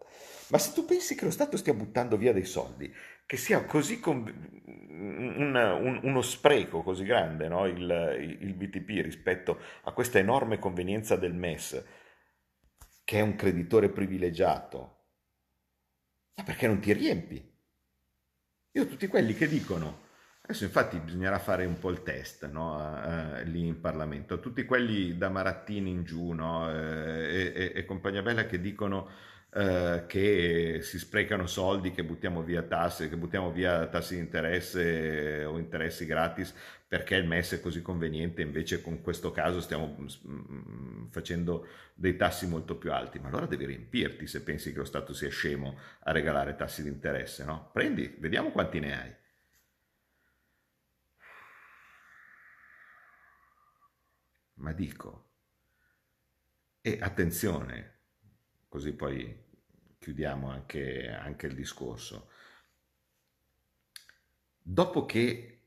Ma 0.48 0.58
se 0.58 0.72
tu 0.72 0.86
pensi 0.86 1.14
che 1.14 1.26
lo 1.26 1.30
Stato 1.30 1.58
stia 1.58 1.74
buttando 1.74 2.16
via 2.16 2.32
dei 2.32 2.46
soldi, 2.46 2.90
che 3.30 3.36
sia 3.36 3.64
così 3.64 4.00
con... 4.00 4.24
un, 4.66 5.54
un, 5.54 6.00
uno 6.02 6.20
spreco 6.20 6.82
così 6.82 7.04
grande 7.04 7.46
no? 7.46 7.64
il, 7.66 8.38
il 8.40 8.54
BTP 8.54 9.04
rispetto 9.04 9.60
a 9.82 9.92
questa 9.92 10.18
enorme 10.18 10.58
convenienza 10.58 11.14
del 11.14 11.32
MES, 11.32 11.80
che 13.04 13.18
è 13.18 13.20
un 13.20 13.36
creditore 13.36 13.88
privilegiato, 13.88 14.78
ma 16.34 16.42
perché 16.42 16.66
non 16.66 16.80
ti 16.80 16.92
riempi? 16.92 17.56
Io 18.72 18.86
tutti 18.88 19.06
quelli 19.06 19.34
che 19.34 19.46
dicono 19.46 20.08
Adesso 20.42 20.64
infatti 20.64 20.98
bisognerà 20.98 21.38
fare 21.38 21.64
un 21.64 21.78
po' 21.78 21.90
il 21.90 22.02
test 22.02 22.50
no? 22.50 22.74
uh, 22.74 23.44
lì 23.44 23.68
in 23.68 23.80
Parlamento. 23.80 24.40
Tutti 24.40 24.64
quelli 24.64 25.16
da 25.16 25.28
Marattini 25.28 25.90
in 25.90 26.02
giù 26.02 26.32
no? 26.32 26.66
uh, 26.66 26.70
e, 26.70 27.52
e, 27.54 27.72
e, 27.76 27.84
compagnia 27.84 28.22
bella 28.22 28.46
che 28.46 28.60
dicono 28.60 29.08
uh, 29.52 30.06
che 30.06 30.78
si 30.82 30.98
sprecano 30.98 31.46
soldi, 31.46 31.92
che 31.92 32.04
buttiamo 32.04 32.42
via 32.42 32.62
tasse, 32.62 33.08
che 33.08 33.16
buttiamo 33.16 33.50
via 33.50 33.86
tassi 33.86 34.14
di 34.14 34.20
interesse 34.20 35.44
o 35.44 35.58
interessi 35.58 36.06
gratis 36.06 36.54
perché 36.86 37.14
il 37.14 37.26
MES 37.26 37.52
è 37.52 37.60
così 37.60 37.82
conveniente, 37.82 38.42
invece 38.42 38.82
con 38.82 39.00
questo 39.00 39.30
caso 39.30 39.60
stiamo 39.60 39.96
mm, 39.96 41.06
facendo 41.10 41.68
dei 41.94 42.16
tassi 42.16 42.48
molto 42.48 42.76
più 42.76 42.92
alti. 42.92 43.20
Ma 43.20 43.28
allora 43.28 43.46
devi 43.46 43.64
riempirti 43.66 44.26
se 44.26 44.42
pensi 44.42 44.72
che 44.72 44.78
lo 44.78 44.84
Stato 44.84 45.12
sia 45.12 45.28
scemo 45.28 45.78
a 46.00 46.10
regalare 46.10 46.56
tassi 46.56 46.82
di 46.82 46.88
interesse. 46.88 47.44
No? 47.44 47.70
Prendi, 47.72 48.16
vediamo 48.18 48.50
quanti 48.50 48.80
ne 48.80 49.00
hai. 49.00 49.18
ma 54.60 54.72
dico, 54.72 55.28
e 56.82 56.98
attenzione, 57.00 57.99
così 58.70 58.92
poi 58.92 59.36
chiudiamo 59.98 60.48
anche, 60.48 61.08
anche 61.08 61.46
il 61.48 61.54
discorso, 61.54 62.30
dopo 64.62 65.04
che 65.04 65.62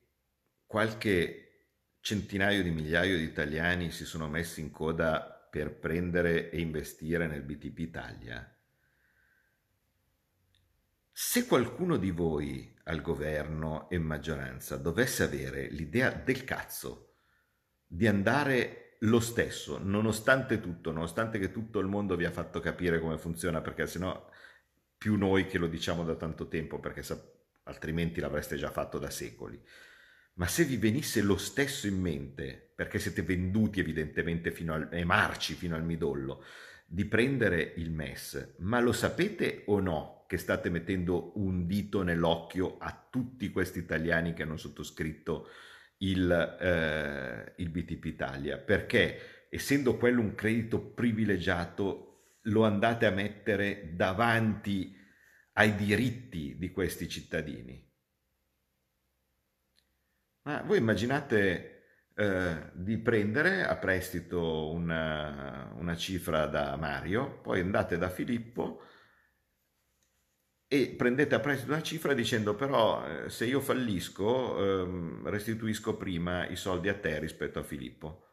qualche 0.65 1.65
centinaio 1.99 2.63
di 2.63 2.71
migliaia 2.71 3.17
di 3.17 3.23
italiani 3.23 3.91
si 3.91 4.05
sono 4.05 4.29
messi 4.29 4.61
in 4.61 4.71
coda 4.71 5.21
per 5.21 5.75
prendere 5.75 6.49
e 6.49 6.61
investire 6.61 7.27
nel 7.27 7.43
BTP 7.43 7.79
Italia, 7.79 8.57
se 11.11 11.45
qualcuno 11.45 11.97
di 11.97 12.09
voi 12.09 12.73
al 12.85 13.01
governo 13.01 13.89
e 13.89 13.97
maggioranza 13.97 14.77
dovesse 14.77 15.23
avere 15.23 15.67
l'idea 15.67 16.09
del 16.09 16.45
cazzo 16.45 17.15
di 17.85 18.07
andare 18.07 18.92
lo 19.03 19.19
stesso, 19.19 19.79
nonostante 19.81 20.59
tutto, 20.59 20.91
nonostante 20.91 21.39
che 21.39 21.51
tutto 21.51 21.79
il 21.79 21.87
mondo 21.87 22.15
vi 22.15 22.25
ha 22.25 22.31
fatto 22.31 22.59
capire 22.59 22.99
come 22.99 23.17
funziona, 23.17 23.61
perché 23.61 23.87
sennò 23.87 24.29
più 24.97 25.17
noi 25.17 25.47
che 25.47 25.57
lo 25.57 25.67
diciamo 25.67 26.03
da 26.03 26.15
tanto 26.15 26.47
tempo, 26.47 26.79
perché 26.79 27.03
sa- 27.03 27.21
altrimenti 27.63 28.19
l'avreste 28.21 28.55
già 28.55 28.71
fatto 28.71 28.99
da 28.99 29.09
secoli. 29.09 29.61
Ma 30.35 30.47
se 30.47 30.63
vi 30.63 30.77
venisse 30.77 31.21
lo 31.21 31.37
stesso 31.37 31.85
in 31.87 31.99
mente, 31.99 32.71
perché 32.73 32.97
siete 32.97 33.21
venduti 33.21 33.79
evidentemente 33.79 34.51
fino 34.51 34.73
al, 34.73 34.87
e 34.91 35.03
marci 35.03 35.53
fino 35.53 35.75
al 35.75 35.83
midollo, 35.83 36.43
di 36.85 37.05
prendere 37.05 37.73
il 37.77 37.91
MES, 37.91 38.55
ma 38.59 38.79
lo 38.79 38.91
sapete 38.91 39.63
o 39.67 39.79
no 39.79 40.25
che 40.27 40.37
state 40.37 40.69
mettendo 40.69 41.37
un 41.39 41.67
dito 41.67 42.03
nell'occhio 42.03 42.77
a 42.79 43.07
tutti 43.09 43.51
questi 43.51 43.79
italiani 43.79 44.33
che 44.33 44.43
hanno 44.43 44.57
sottoscritto 44.57 45.47
il, 46.03 46.57
eh, 46.59 47.53
il 47.57 47.69
BTP 47.69 48.05
Italia, 48.05 48.57
perché 48.57 49.47
essendo 49.49 49.97
quello 49.97 50.21
un 50.21 50.35
credito 50.35 50.79
privilegiato 50.79 52.37
lo 52.47 52.65
andate 52.65 53.05
a 53.05 53.11
mettere 53.11 53.91
davanti 53.93 54.95
ai 55.53 55.75
diritti 55.75 56.57
di 56.57 56.71
questi 56.71 57.07
cittadini. 57.07 57.91
Ma 60.45 60.61
voi 60.63 60.77
immaginate 60.77 61.69
eh, 62.15 62.69
di 62.73 62.97
prendere 62.97 63.63
a 63.63 63.77
prestito 63.77 64.71
una, 64.71 65.71
una 65.77 65.95
cifra 65.95 66.47
da 66.47 66.75
Mario, 66.75 67.39
poi 67.41 67.61
andate 67.61 67.97
da 67.97 68.09
Filippo 68.09 68.81
e 70.73 70.87
prendete 70.87 71.35
a 71.35 71.39
prestito 71.39 71.71
una 71.71 71.83
cifra 71.83 72.15
dicendo 72.15 72.55
però 72.55 73.05
eh, 73.05 73.29
se 73.29 73.45
io 73.45 73.59
fallisco 73.59 74.57
ehm, 74.57 75.29
restituisco 75.29 75.95
prima 75.97 76.47
i 76.47 76.55
soldi 76.55 76.89
a 76.89 76.97
te 76.97 77.19
rispetto 77.19 77.59
a 77.59 77.63
Filippo. 77.63 78.29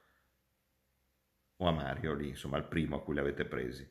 O 1.57 1.67
a 1.67 1.71
Mario 1.71 2.15
lì, 2.15 2.29
insomma 2.29 2.57
al 2.57 2.67
primo 2.67 2.97
a 2.97 3.03
cui 3.03 3.13
li 3.13 3.21
avete 3.21 3.45
presi. 3.45 3.87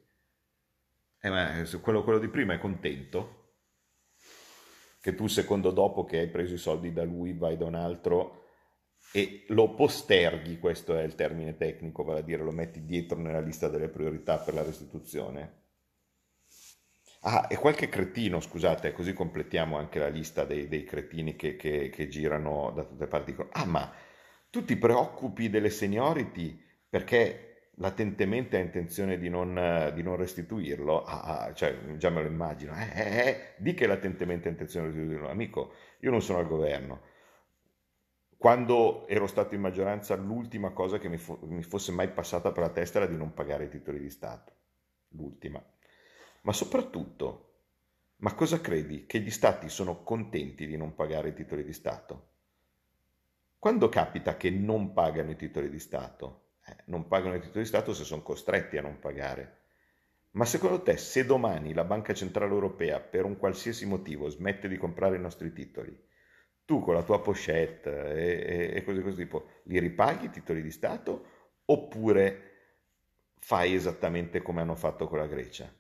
Eh, 1.21 1.29
ma 1.29 1.63
quello, 1.79 2.03
quello 2.03 2.17
di 2.17 2.27
prima 2.27 2.55
è 2.55 2.57
contento? 2.57 3.57
Che 4.99 5.13
tu 5.13 5.27
secondo 5.27 5.69
dopo 5.69 6.03
che 6.03 6.17
hai 6.17 6.27
preso 6.27 6.55
i 6.55 6.57
soldi 6.57 6.91
da 6.91 7.03
lui 7.03 7.33
vai 7.33 7.55
da 7.55 7.65
un 7.65 7.75
altro 7.75 8.45
e 9.13 9.45
lo 9.49 9.75
posterghi, 9.75 10.57
questo 10.57 10.97
è 10.97 11.03
il 11.03 11.13
termine 11.13 11.55
tecnico, 11.55 12.03
vale 12.03 12.21
a 12.21 12.23
dire 12.23 12.41
lo 12.41 12.51
metti 12.51 12.83
dietro 12.83 13.19
nella 13.19 13.41
lista 13.41 13.67
delle 13.67 13.89
priorità 13.89 14.39
per 14.39 14.55
la 14.55 14.63
restituzione 14.63 15.67
Ah, 17.21 17.47
e 17.49 17.57
qualche 17.57 17.89
cretino, 17.89 18.39
scusate, 18.39 18.93
così 18.93 19.13
completiamo 19.13 19.77
anche 19.77 19.99
la 19.99 20.07
lista 20.07 20.45
dei, 20.45 20.67
dei 20.69 20.85
cretini 20.85 21.35
che, 21.35 21.55
che, 21.57 21.89
che, 21.89 22.07
girano 22.07 22.71
da 22.73 22.83
tutte 22.83 23.03
le 23.03 23.09
parti. 23.09 23.35
Ah, 23.51 23.65
ma 23.65 23.91
tu 24.49 24.63
ti 24.63 24.77
preoccupi 24.77 25.49
delle 25.49 25.69
seniority 25.69 26.61
perché 26.89 27.71
latentemente 27.75 28.55
hai 28.57 28.63
intenzione 28.63 29.17
di 29.17 29.27
non, 29.29 29.91
di 29.93 30.01
non 30.01 30.15
restituirlo? 30.15 31.03
Ah, 31.03 31.41
ah, 31.43 31.53
cioè, 31.53 31.97
già 31.97 32.09
me 32.09 32.21
lo 32.21 32.27
immagino. 32.27 32.73
Eh, 32.73 32.89
eh, 32.95 33.27
eh, 33.27 33.53
di 33.57 33.73
che 33.73 33.85
latentemente 33.85 34.47
hai 34.47 34.53
intenzione 34.53 34.89
di 34.89 34.93
restituirlo? 34.95 35.29
Amico, 35.29 35.73
io 35.99 36.11
non 36.11 36.21
sono 36.21 36.39
al 36.39 36.47
governo. 36.47 37.01
Quando 38.37 39.05
ero 39.07 39.27
stato 39.27 39.55
in 39.55 39.61
maggioranza, 39.61 40.15
l'ultima 40.15 40.71
cosa 40.71 40.97
che 40.97 41.09
mi, 41.09 41.17
fo- 41.17 41.39
mi 41.43 41.61
fosse 41.63 41.91
mai 41.91 42.09
passata 42.09 42.51
per 42.53 42.63
la 42.63 42.69
testa 42.69 42.99
era 42.99 43.07
di 43.07 43.17
non 43.17 43.33
pagare 43.33 43.65
i 43.65 43.69
titoli 43.69 43.99
di 43.99 44.09
Stato. 44.09 44.53
L'ultima. 45.09 45.61
Ma 46.49 46.55
soprattutto, 46.55 47.57
ma 48.21 48.33
cosa 48.33 48.59
credi? 48.59 49.05
Che 49.05 49.19
gli 49.19 49.29
stati 49.29 49.69
sono 49.69 50.01
contenti 50.01 50.65
di 50.65 50.77
non 50.77 50.95
pagare 50.95 51.29
i 51.29 51.33
titoli 51.35 51.63
di 51.63 51.73
Stato? 51.73 52.29
Quando 53.59 53.87
capita 53.87 54.35
che 54.35 54.49
non 54.49 54.93
pagano 54.93 55.29
i 55.29 55.35
titoli 55.35 55.69
di 55.69 55.77
Stato? 55.77 56.53
Eh, 56.65 56.75
non 56.85 57.07
pagano 57.07 57.35
i 57.35 57.39
titoli 57.39 57.59
di 57.59 57.67
Stato 57.67 57.93
se 57.93 58.03
sono 58.03 58.23
costretti 58.23 58.77
a 58.77 58.81
non 58.81 58.97
pagare. 58.97 59.57
Ma 60.31 60.45
secondo 60.45 60.81
te, 60.81 60.97
se 60.97 61.23
domani 61.23 61.71
la 61.71 61.83
Banca 61.83 62.15
Centrale 62.15 62.51
Europea, 62.51 62.99
per 62.99 63.25
un 63.25 63.37
qualsiasi 63.37 63.85
motivo, 63.85 64.27
smette 64.27 64.67
di 64.67 64.77
comprare 64.77 65.17
i 65.17 65.21
nostri 65.21 65.53
titoli, 65.53 65.95
tu 66.65 66.81
con 66.81 66.95
la 66.95 67.03
tua 67.03 67.21
pochette 67.21 68.15
e, 68.15 68.71
e, 68.71 68.75
e 68.75 68.83
cose 68.83 69.03
così 69.03 69.17
tipo, 69.17 69.49
li 69.65 69.77
ripaghi 69.77 70.25
i 70.25 70.31
titoli 70.31 70.63
di 70.63 70.71
Stato 70.71 71.25
oppure 71.65 72.41
fai 73.37 73.75
esattamente 73.75 74.41
come 74.41 74.61
hanno 74.61 74.73
fatto 74.73 75.07
con 75.07 75.19
la 75.19 75.27
Grecia? 75.27 75.71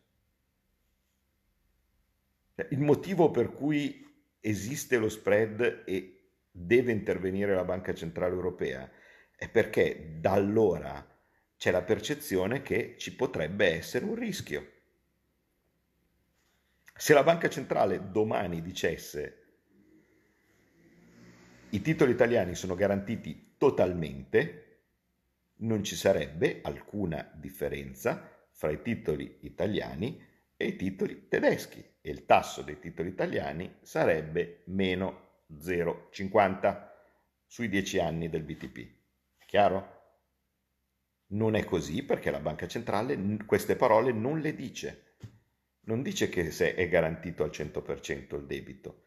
Cioè, 2.59 2.67
il 2.71 2.81
motivo 2.81 3.31
per 3.31 3.53
cui 3.53 4.05
esiste 4.41 4.97
lo 4.97 5.07
spread 5.07 5.83
e 5.85 6.31
deve 6.51 6.91
intervenire 6.91 7.55
la 7.55 7.63
Banca 7.63 7.93
Centrale 7.93 8.33
Europea 8.33 8.91
è 9.33 9.47
perché 9.47 10.17
da 10.19 10.33
allora 10.33 11.07
c'è 11.55 11.71
la 11.71 11.83
percezione 11.83 12.61
che 12.61 12.95
ci 12.97 13.15
potrebbe 13.15 13.65
essere 13.67 14.03
un 14.03 14.15
rischio. 14.15 14.71
Se 16.97 17.13
la 17.13 17.23
Banca 17.23 17.47
Centrale 17.47 18.11
domani 18.11 18.61
dicesse 18.61 19.37
i 21.69 21.81
titoli 21.81 22.11
italiani 22.11 22.55
sono 22.55 22.75
garantiti 22.75 23.53
totalmente, 23.57 24.81
non 25.59 25.81
ci 25.85 25.95
sarebbe 25.95 26.59
alcuna 26.61 27.31
differenza 27.35 28.37
fra 28.51 28.69
i 28.69 28.81
titoli 28.81 29.37
italiani 29.43 30.21
e 30.57 30.65
i 30.65 30.75
titoli 30.75 31.29
tedeschi 31.29 31.89
e 32.09 32.11
il 32.11 32.25
tasso 32.25 32.63
dei 32.63 32.79
titoli 32.79 33.09
italiani 33.09 33.77
sarebbe 33.81 34.63
meno 34.65 35.43
0,50 35.53 36.87
sui 37.45 37.69
10 37.69 37.99
anni 37.99 38.29
del 38.29 38.41
BTP. 38.41 38.87
Chiaro? 39.45 39.97
Non 41.27 41.53
è 41.55 41.63
così 41.65 42.01
perché 42.03 42.31
la 42.31 42.39
banca 42.39 42.67
centrale 42.67 43.37
queste 43.45 43.75
parole 43.75 44.11
non 44.11 44.39
le 44.39 44.55
dice. 44.55 45.17
Non 45.81 46.01
dice 46.01 46.29
che 46.29 46.49
se 46.49 46.73
è 46.73 46.89
garantito 46.89 47.43
al 47.43 47.51
100% 47.51 48.35
il 48.35 48.45
debito. 48.47 49.03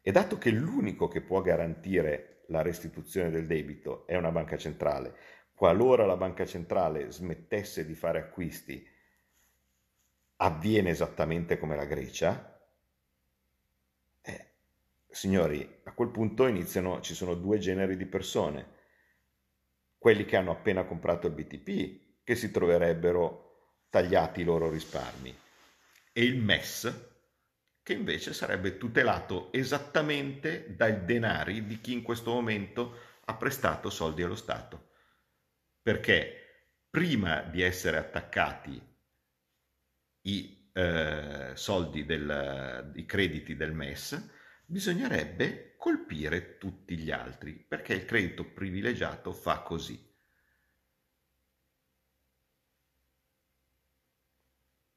E 0.00 0.12
dato 0.12 0.38
che 0.38 0.50
l'unico 0.50 1.08
che 1.08 1.22
può 1.22 1.40
garantire 1.40 2.44
la 2.48 2.62
restituzione 2.62 3.30
del 3.30 3.46
debito 3.46 4.06
è 4.06 4.14
una 4.14 4.30
banca 4.30 4.56
centrale, 4.56 5.16
qualora 5.52 6.06
la 6.06 6.16
banca 6.16 6.46
centrale 6.46 7.10
smettesse 7.10 7.84
di 7.84 7.94
fare 7.96 8.20
acquisti, 8.20 8.86
avviene 10.36 10.90
esattamente 10.90 11.58
come 11.58 11.76
la 11.76 11.84
Grecia, 11.84 12.60
eh, 14.22 14.50
signori, 15.08 15.80
a 15.84 15.92
quel 15.92 16.10
punto 16.10 16.46
iniziano, 16.46 17.00
ci 17.00 17.14
sono 17.14 17.34
due 17.34 17.58
generi 17.58 17.96
di 17.96 18.06
persone. 18.06 18.74
Quelli 19.98 20.24
che 20.24 20.36
hanno 20.36 20.52
appena 20.52 20.84
comprato 20.84 21.26
il 21.26 21.32
BTP, 21.32 22.22
che 22.22 22.34
si 22.34 22.50
troverebbero 22.50 23.44
tagliati 23.90 24.40
i 24.40 24.44
loro 24.44 24.70
risparmi, 24.70 25.34
e 26.12 26.22
il 26.22 26.36
MES, 26.36 27.14
che 27.82 27.92
invece 27.92 28.32
sarebbe 28.32 28.78
tutelato 28.78 29.52
esattamente 29.52 30.74
dai 30.74 31.04
denari 31.04 31.66
di 31.66 31.80
chi 31.80 31.92
in 31.92 32.02
questo 32.02 32.32
momento 32.32 32.98
ha 33.26 33.34
prestato 33.34 33.90
soldi 33.90 34.22
allo 34.22 34.34
Stato 34.34 34.94
perché 35.86 36.64
prima 36.90 37.42
di 37.42 37.62
essere 37.62 37.96
attaccati 37.96 38.95
i 40.26 40.70
eh, 40.72 41.52
soldi 41.54 42.04
del, 42.04 42.92
i 42.96 43.04
crediti 43.06 43.56
del 43.56 43.72
MES, 43.72 44.30
bisognerebbe 44.66 45.74
colpire 45.78 46.58
tutti 46.58 46.96
gli 46.98 47.10
altri, 47.10 47.52
perché 47.54 47.94
il 47.94 48.04
credito 48.04 48.44
privilegiato 48.52 49.32
fa 49.32 49.60
così. 49.62 49.98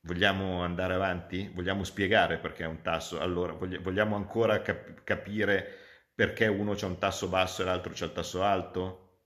Vogliamo 0.01 0.61
andare 0.61 0.93
avanti? 0.93 1.49
Vogliamo 1.55 1.85
spiegare 1.85 2.37
perché 2.39 2.65
è 2.65 2.67
un 2.67 2.81
tasso? 2.81 3.21
Allora, 3.21 3.53
vogliamo 3.53 4.17
ancora 4.17 4.61
cap- 4.61 5.05
capire 5.05 5.65
perché 6.13 6.47
uno 6.47 6.73
c'ha 6.75 6.85
un 6.87 6.97
tasso 6.99 7.29
basso 7.29 7.61
e 7.61 7.65
l'altro 7.65 7.93
c'ha 7.95 8.03
il 8.05 8.11
tasso 8.11 8.43
alto? 8.43 9.21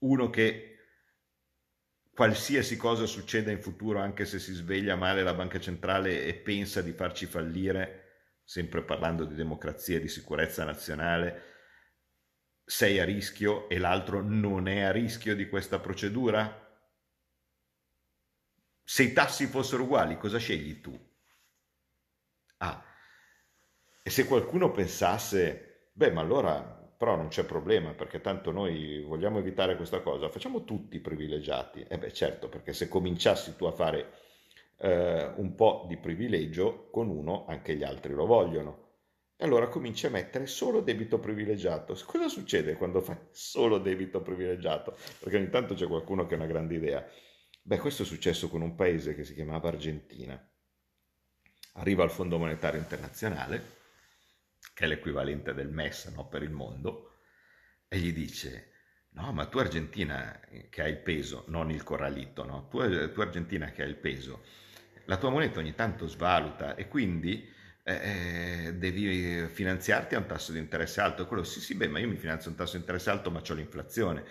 uno 0.00 0.30
che 0.30 0.71
qualsiasi 2.14 2.76
cosa 2.76 3.06
succeda 3.06 3.50
in 3.50 3.60
futuro, 3.60 3.98
anche 3.98 4.24
se 4.24 4.38
si 4.38 4.52
sveglia 4.52 4.96
male 4.96 5.22
la 5.22 5.34
banca 5.34 5.58
centrale 5.58 6.24
e 6.24 6.34
pensa 6.34 6.82
di 6.82 6.92
farci 6.92 7.26
fallire, 7.26 8.38
sempre 8.44 8.82
parlando 8.82 9.24
di 9.24 9.34
democrazia 9.34 9.96
e 9.96 10.00
di 10.00 10.08
sicurezza 10.08 10.64
nazionale, 10.64 11.50
sei 12.64 13.00
a 13.00 13.04
rischio 13.04 13.68
e 13.68 13.78
l'altro 13.78 14.22
non 14.22 14.68
è 14.68 14.82
a 14.82 14.92
rischio 14.92 15.34
di 15.34 15.48
questa 15.48 15.78
procedura? 15.78 16.60
Se 18.84 19.02
i 19.02 19.12
tassi 19.12 19.46
fossero 19.46 19.84
uguali, 19.84 20.18
cosa 20.18 20.38
scegli 20.38 20.80
tu? 20.80 21.10
Ah, 22.58 22.84
e 24.02 24.10
se 24.10 24.26
qualcuno 24.26 24.70
pensasse, 24.70 25.90
beh, 25.92 26.12
ma 26.12 26.20
allora 26.20 26.81
però 27.02 27.16
non 27.16 27.26
c'è 27.26 27.42
problema 27.42 27.94
perché 27.94 28.20
tanto 28.20 28.52
noi 28.52 29.00
vogliamo 29.00 29.40
evitare 29.40 29.74
questa 29.74 29.98
cosa, 30.02 30.28
facciamo 30.28 30.62
tutti 30.62 31.00
privilegiati. 31.00 31.80
E 31.80 31.86
eh 31.88 31.98
beh 31.98 32.12
certo, 32.12 32.48
perché 32.48 32.72
se 32.72 32.86
cominciassi 32.86 33.56
tu 33.56 33.64
a 33.64 33.72
fare 33.72 34.12
eh, 34.76 35.32
un 35.34 35.56
po' 35.56 35.84
di 35.88 35.96
privilegio 35.96 36.90
con 36.92 37.08
uno, 37.08 37.44
anche 37.48 37.74
gli 37.74 37.82
altri 37.82 38.14
lo 38.14 38.24
vogliono. 38.24 38.90
E 39.36 39.44
allora 39.44 39.66
cominci 39.66 40.06
a 40.06 40.10
mettere 40.10 40.46
solo 40.46 40.80
debito 40.80 41.18
privilegiato. 41.18 41.98
Cosa 42.06 42.28
succede 42.28 42.74
quando 42.74 43.00
fai 43.00 43.16
solo 43.32 43.78
debito 43.78 44.22
privilegiato? 44.22 44.96
Perché 45.18 45.38
ogni 45.38 45.50
tanto 45.50 45.74
c'è 45.74 45.88
qualcuno 45.88 46.24
che 46.26 46.34
ha 46.34 46.36
una 46.36 46.46
grande 46.46 46.76
idea. 46.76 47.04
Beh, 47.62 47.78
questo 47.78 48.04
è 48.04 48.06
successo 48.06 48.48
con 48.48 48.60
un 48.60 48.76
paese 48.76 49.16
che 49.16 49.24
si 49.24 49.34
chiamava 49.34 49.70
Argentina. 49.70 50.40
Arriva 51.72 52.04
al 52.04 52.12
Fondo 52.12 52.38
Monetario 52.38 52.78
Internazionale 52.78 53.80
che 54.72 54.84
è 54.84 54.88
l'equivalente 54.88 55.54
del 55.54 55.68
MES 55.70 56.06
no, 56.14 56.28
per 56.28 56.42
il 56.42 56.50
mondo, 56.50 57.18
e 57.88 57.98
gli 57.98 58.12
dice, 58.12 58.72
no, 59.10 59.32
ma 59.32 59.46
tu 59.46 59.58
Argentina 59.58 60.40
che 60.70 60.82
hai 60.82 60.90
il 60.90 60.98
peso, 60.98 61.44
non 61.48 61.70
il 61.70 61.82
corralito, 61.82 62.44
no? 62.44 62.68
tu, 62.68 62.78
tu 63.12 63.20
Argentina 63.20 63.70
che 63.70 63.82
hai 63.82 63.88
il 63.88 63.96
peso, 63.96 64.44
la 65.06 65.16
tua 65.16 65.30
moneta 65.30 65.58
ogni 65.58 65.74
tanto 65.74 66.06
svaluta 66.06 66.74
e 66.74 66.88
quindi 66.88 67.48
eh, 67.84 68.66
eh, 68.66 68.74
devi 68.74 69.46
finanziarti 69.48 70.14
a 70.14 70.18
un 70.18 70.26
tasso 70.26 70.52
di 70.52 70.58
interesse 70.58 71.00
alto. 71.00 71.26
Quello 71.26 71.42
sì, 71.42 71.60
sì, 71.60 71.74
beh, 71.74 71.88
ma 71.88 71.98
io 71.98 72.08
mi 72.08 72.16
finanzio 72.16 72.48
a 72.48 72.52
un 72.52 72.58
tasso 72.58 72.72
di 72.72 72.80
interesse 72.80 73.10
alto, 73.10 73.30
ma 73.30 73.42
ho 73.46 73.54
l'inflazione. 73.54 74.24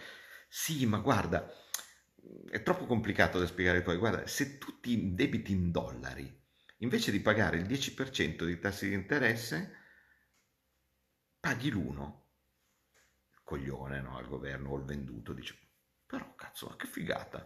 Sì, 0.47 0.85
ma 0.85 0.99
guarda, 0.99 1.51
è 2.49 2.61
troppo 2.61 2.85
complicato 2.85 3.39
da 3.39 3.45
spiegare 3.45 3.81
tuoi. 3.81 3.97
Guarda, 3.97 4.25
se 4.27 4.57
tu 4.57 4.79
ti 4.79 5.13
debiti 5.13 5.51
in 5.51 5.71
dollari, 5.71 6.33
invece 6.77 7.11
di 7.11 7.19
pagare 7.19 7.57
il 7.57 7.65
10% 7.65 8.45
di 8.45 8.59
tassi 8.59 8.87
di 8.87 8.95
interesse, 8.95 9.79
paghi 11.41 11.69
l'uno, 11.71 12.27
il 13.33 13.41
coglione 13.43 13.99
no, 13.99 14.15
al 14.15 14.27
governo 14.27 14.69
o 14.69 14.77
il 14.77 14.85
venduto, 14.85 15.33
dice, 15.33 15.57
però 16.05 16.35
cazzo, 16.35 16.67
ma 16.67 16.75
che 16.77 16.87
figata. 16.87 17.45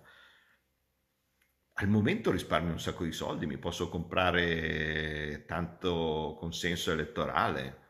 Al 1.78 1.88
momento 1.88 2.32
risparmio 2.32 2.72
un 2.74 2.80
sacco 2.80 3.04
di 3.04 3.12
soldi, 3.12 3.46
mi 3.48 3.58
posso 3.58 3.90
comprare 3.90 5.46
tanto 5.48 6.36
consenso 6.38 6.92
elettorale, 6.92 7.84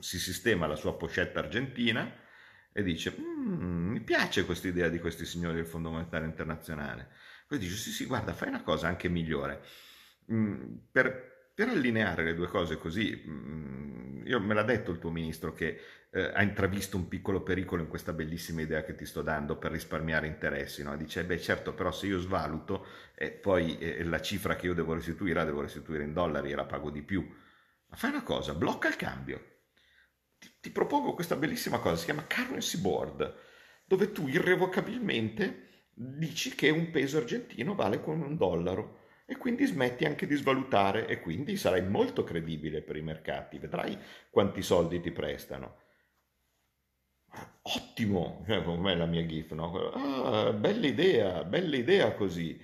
si 0.00 0.18
sistema 0.18 0.66
la 0.66 0.76
sua 0.76 0.96
pochetta 0.96 1.38
argentina 1.38 2.10
e 2.72 2.82
dice, 2.82 3.14
mm, 3.18 3.90
mi 3.90 4.00
piace 4.00 4.44
questa 4.44 4.68
idea 4.68 4.88
di 4.88 4.98
questi 4.98 5.24
signori 5.26 5.56
del 5.56 5.66
Fondo 5.66 5.90
Monetario 5.90 6.26
Internazionale. 6.26 7.10
Poi 7.46 7.58
dice, 7.58 7.76
sì 7.76 7.90
sì, 7.90 8.06
guarda, 8.06 8.32
fai 8.32 8.48
una 8.48 8.62
cosa 8.62 8.88
anche 8.88 9.08
migliore. 9.08 9.62
Mm, 10.30 10.76
per 10.90 11.31
per 11.54 11.68
allineare 11.68 12.24
le 12.24 12.34
due 12.34 12.48
cose 12.48 12.78
così, 12.78 13.22
mm, 13.26 14.26
io 14.26 14.40
me 14.40 14.54
l'ha 14.54 14.62
detto 14.62 14.90
il 14.90 14.98
tuo 14.98 15.10
ministro 15.10 15.52
che 15.52 15.80
eh, 16.10 16.30
ha 16.34 16.42
intravisto 16.42 16.96
un 16.96 17.08
piccolo 17.08 17.42
pericolo 17.42 17.82
in 17.82 17.88
questa 17.88 18.12
bellissima 18.12 18.60
idea 18.60 18.82
che 18.82 18.94
ti 18.94 19.06
sto 19.06 19.22
dando 19.22 19.56
per 19.56 19.72
risparmiare 19.72 20.26
interessi, 20.26 20.82
no? 20.82 20.96
dice, 20.96 21.24
beh 21.24 21.40
certo, 21.40 21.74
però 21.74 21.90
se 21.90 22.06
io 22.06 22.18
svaluto, 22.18 22.86
eh, 23.14 23.30
poi 23.30 23.78
eh, 23.78 24.04
la 24.04 24.20
cifra 24.20 24.56
che 24.56 24.66
io 24.66 24.74
devo 24.74 24.94
restituire 24.94 25.34
la 25.34 25.44
devo 25.44 25.62
restituire 25.62 26.04
in 26.04 26.12
dollari 26.12 26.52
e 26.52 26.54
la 26.54 26.64
pago 26.64 26.90
di 26.90 27.02
più. 27.02 27.22
Ma 27.86 27.96
fai 27.96 28.10
una 28.10 28.22
cosa, 28.22 28.54
blocca 28.54 28.88
il 28.88 28.96
cambio. 28.96 29.60
Ti, 30.38 30.50
ti 30.60 30.70
propongo 30.70 31.14
questa 31.14 31.36
bellissima 31.36 31.78
cosa, 31.78 31.96
si 31.96 32.04
chiama 32.04 32.26
currency 32.26 32.78
board, 32.78 33.34
dove 33.84 34.12
tu 34.12 34.26
irrevocabilmente 34.28 35.86
dici 35.94 36.54
che 36.54 36.70
un 36.70 36.90
peso 36.90 37.18
argentino 37.18 37.74
vale 37.74 38.00
come 38.00 38.24
un 38.24 38.36
dollaro 38.36 39.01
e 39.26 39.36
quindi 39.36 39.64
smetti 39.66 40.04
anche 40.04 40.26
di 40.26 40.34
svalutare 40.34 41.06
e 41.06 41.20
quindi 41.20 41.56
sarai 41.56 41.82
molto 41.82 42.24
credibile 42.24 42.82
per 42.82 42.96
i 42.96 43.02
mercati, 43.02 43.58
vedrai 43.58 43.98
quanti 44.30 44.62
soldi 44.62 45.00
ti 45.00 45.10
prestano. 45.10 45.80
Ottimo, 47.62 48.44
cioè, 48.46 48.62
come 48.62 48.94
la 48.94 49.06
mia 49.06 49.24
GIF, 49.24 49.52
no? 49.52 49.90
Ah, 49.90 50.52
bella 50.52 50.86
idea, 50.86 51.44
bella 51.44 51.76
idea 51.76 52.12
così. 52.14 52.60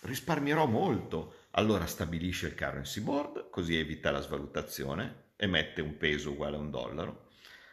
Risparmierò 0.00 0.66
molto. 0.66 1.36
Allora 1.52 1.86
stabilisce 1.86 2.48
il 2.48 2.54
currency 2.54 3.00
board, 3.00 3.48
così 3.48 3.78
evita 3.78 4.10
la 4.10 4.20
svalutazione, 4.20 5.32
emette 5.36 5.80
un 5.80 5.96
peso 5.96 6.32
uguale 6.32 6.56
a 6.56 6.58
un 6.58 6.70
dollaro, 6.70 7.28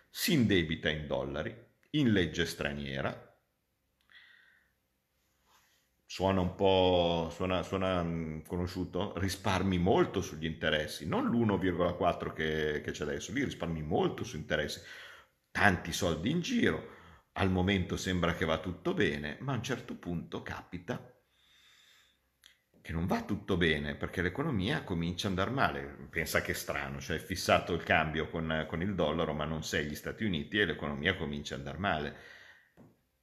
si 0.09 0.33
indebita 0.33 0.89
in 0.89 1.07
dollari, 1.07 1.53
in 1.91 2.11
legge 2.11 2.45
straniera, 2.45 3.30
suona 6.11 6.41
un 6.41 6.55
po' 6.55 7.29
suona, 7.31 7.63
suona 7.63 8.03
mm, 8.03 8.41
conosciuto, 8.41 9.13
risparmi 9.17 9.77
molto 9.77 10.21
sugli 10.21 10.43
interessi, 10.43 11.07
non 11.07 11.27
l'1,4 11.29 12.33
che, 12.33 12.81
che 12.83 12.91
c'è 12.91 13.03
adesso, 13.03 13.31
lì 13.31 13.45
risparmi 13.45 13.81
molto 13.81 14.25
su 14.25 14.35
interessi, 14.35 14.81
tanti 15.51 15.93
soldi 15.93 16.29
in 16.29 16.41
giro, 16.41 16.99
al 17.33 17.49
momento 17.49 17.95
sembra 17.95 18.33
che 18.33 18.43
va 18.43 18.57
tutto 18.57 18.93
bene, 18.93 19.37
ma 19.39 19.53
a 19.53 19.55
un 19.55 19.63
certo 19.63 19.95
punto 19.95 20.41
capita 20.41 21.01
che 22.81 22.91
non 22.91 23.05
va 23.05 23.23
tutto 23.23 23.55
bene 23.55 23.95
perché 23.95 24.21
l'economia 24.21 24.83
comincia 24.83 25.29
ad 25.29 25.39
andare 25.39 25.55
male. 25.55 26.07
Pensa 26.09 26.41
che 26.41 26.51
è 26.51 26.55
strano, 26.55 26.99
cioè 26.99 27.17
è 27.17 27.19
fissato 27.19 27.73
il 27.73 27.83
cambio 27.83 28.29
con, 28.29 28.65
con 28.67 28.81
il 28.81 28.95
dollaro, 28.95 29.31
ma 29.33 29.45
non 29.45 29.63
sei 29.63 29.85
gli 29.85 29.95
Stati 29.95 30.25
Uniti 30.25 30.59
e 30.59 30.65
l'economia 30.65 31.15
comincia 31.15 31.53
ad 31.53 31.61
andare 31.61 31.77
male 31.77 32.15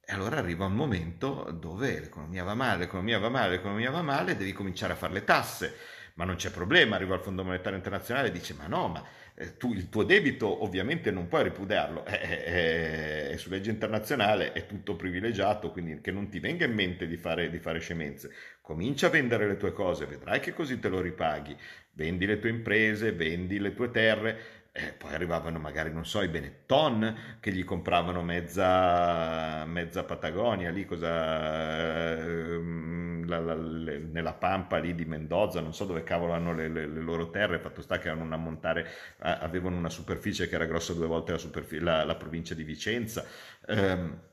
e 0.09 0.13
allora 0.13 0.37
arriva 0.37 0.65
un 0.65 0.73
momento 0.73 1.55
dove 1.59 1.99
l'economia 1.99 2.43
va 2.43 2.55
male, 2.55 2.79
l'economia 2.79 3.19
va 3.19 3.29
male, 3.29 3.57
l'economia 3.57 3.91
va 3.91 4.01
male, 4.01 4.35
devi 4.35 4.53
cominciare 4.53 4.93
a 4.93 4.95
fare 4.95 5.13
le 5.13 5.23
tasse, 5.23 5.75
ma 6.15 6.25
non 6.25 6.35
c'è 6.35 6.49
problema, 6.49 6.95
arriva 6.95 7.13
il 7.13 7.21
Fondo 7.21 7.43
Monetario 7.43 7.77
Internazionale 7.77 8.29
e 8.29 8.31
dice 8.31 8.55
ma 8.55 8.65
no, 8.65 8.87
ma 8.87 9.05
eh, 9.35 9.55
tu 9.57 9.71
il 9.71 9.87
tuo 9.87 10.03
debito 10.03 10.63
ovviamente 10.63 11.11
non 11.11 11.27
puoi 11.27 11.43
ripudiarlo, 11.43 12.05
è, 12.05 12.21
è, 12.21 13.29
è, 13.29 13.37
su 13.37 13.51
legge 13.51 13.69
internazionale 13.69 14.51
è 14.51 14.65
tutto 14.65 14.95
privilegiato, 14.95 15.69
quindi 15.69 16.01
che 16.01 16.11
non 16.11 16.27
ti 16.27 16.39
venga 16.39 16.65
in 16.65 16.73
mente 16.73 17.05
di 17.05 17.15
fare, 17.15 17.51
di 17.51 17.59
fare 17.59 17.77
scemenze, 17.77 18.33
comincia 18.69 19.07
a 19.07 19.09
vendere 19.09 19.47
le 19.47 19.57
tue 19.57 19.73
cose, 19.73 20.05
vedrai 20.05 20.39
che 20.39 20.53
così 20.53 20.79
te 20.79 20.89
lo 20.89 21.01
ripaghi, 21.01 21.57
vendi 21.93 22.27
le 22.27 22.37
tue 22.37 22.49
imprese, 22.49 23.11
vendi 23.13 23.57
le 23.57 23.73
tue 23.73 23.89
terre, 23.89 24.67
eh, 24.71 24.93
poi 24.93 25.11
arrivavano 25.11 25.57
magari, 25.57 25.91
non 25.91 26.05
so, 26.05 26.21
i 26.21 26.27
Benetton 26.27 27.37
che 27.39 27.51
gli 27.51 27.63
compravano 27.63 28.21
mezza, 28.21 29.65
mezza 29.65 30.03
Patagonia, 30.03 30.69
lì 30.69 30.85
cosa, 30.85 32.15
eh, 32.15 32.61
la, 33.25 33.39
la, 33.39 33.55
le, 33.55 33.97
nella 33.97 34.33
pampa 34.33 34.77
lì 34.77 34.93
di 34.93 35.05
Mendoza, 35.05 35.61
non 35.61 35.73
so 35.73 35.85
dove 35.85 36.03
cavolo 36.03 36.33
hanno 36.33 36.53
le, 36.53 36.67
le, 36.67 36.85
le 36.85 37.01
loro 37.01 37.31
terre, 37.31 37.57
fatto 37.57 37.81
sta 37.81 37.97
che 37.97 38.09
un 38.09 38.31
ammontare, 38.31 38.87
avevano 39.17 39.77
una 39.77 39.89
superficie 39.89 40.47
che 40.47 40.53
era 40.53 40.65
grossa 40.65 40.93
due 40.93 41.07
volte 41.07 41.31
la, 41.31 41.39
la, 41.79 42.03
la 42.03 42.15
provincia 42.15 42.53
di 42.53 42.63
Vicenza. 42.63 43.25
Eh, 43.65 44.27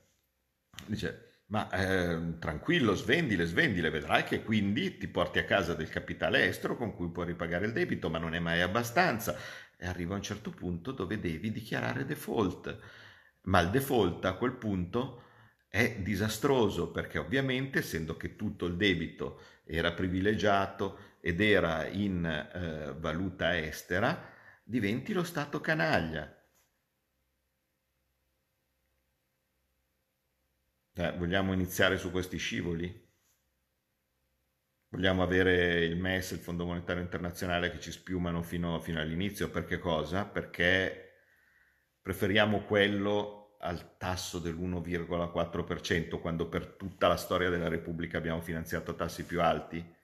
dice, 0.87 1.26
ma 1.49 1.70
eh, 1.70 2.38
tranquillo, 2.38 2.94
svendile, 2.94 3.44
svendile, 3.44 3.90
vedrai 3.90 4.24
che 4.24 4.42
quindi 4.42 4.99
ti 4.99 5.07
porti 5.09 5.38
a 5.38 5.44
casa 5.44 5.74
del 5.74 5.88
capitale 5.88 6.47
estero 6.47 6.76
con 6.76 6.94
cui 6.94 7.11
puoi 7.11 7.26
ripagare 7.26 7.66
il 7.66 7.72
debito, 7.72 8.11
ma 8.11 8.18
non 8.18 8.34
è 8.34 8.38
mai 8.40 8.61
abbastanza. 8.62 9.36
E 9.78 9.86
arriva 9.86 10.14
a 10.14 10.16
un 10.16 10.22
certo 10.22 10.51
punto 10.51 10.92
dove 10.92 11.20
devi 11.20 11.53
dichiarare 11.53 12.05
default. 12.05 12.78
Ma 13.42 13.61
il 13.61 13.70
default 13.70 14.24
a 14.24 14.34
quel 14.34 14.53
punto 14.55 15.22
è 15.68 15.97
disastroso 16.01 16.90
perché 16.90 17.18
ovviamente 17.18 17.78
essendo 17.80 18.16
che 18.16 18.34
tutto 18.36 18.66
il 18.66 18.76
debito 18.76 19.40
era 19.64 19.92
privilegiato 19.92 21.14
ed 21.20 21.40
era 21.40 21.86
in 21.86 22.24
eh, 22.24 22.94
valuta 22.99 23.59
estera, 23.59 24.32
diventi 24.64 25.12
lo 25.12 25.22
Stato 25.22 25.61
canaglia. 25.61 26.36
Eh, 30.99 31.12
vogliamo 31.12 31.53
iniziare 31.53 31.99
su 31.99 32.11
questi 32.11 32.38
scivoli? 32.38 33.05
Vogliamo 34.88 35.22
avere 35.22 35.84
il 35.84 35.97
MES, 35.97 36.30
il 36.30 36.38
Fondo 36.38 36.64
Monetario 36.64 37.03
Internazionale 37.03 37.70
che 37.70 37.78
ci 37.80 37.92
spiumano 37.92 38.42
fino, 38.42 38.80
fino 38.80 38.99
all'inizio? 38.99 39.51
Per 39.51 39.66
che 39.66 39.78
cosa? 39.78 40.24
Perché 40.24 41.12
preferiamo 42.01 42.62
quello 42.62 43.57
al 43.61 43.99
tasso 43.99 44.38
dell'1,4% 44.38 46.18
quando 46.18 46.49
per 46.49 46.66
tutta 46.66 47.09
la 47.09 47.16
storia 47.16 47.51
della 47.51 47.68
Repubblica 47.68 48.16
abbiamo 48.16 48.40
finanziato 48.40 48.94
tassi 48.94 49.24
più 49.24 49.42
alti? 49.42 49.94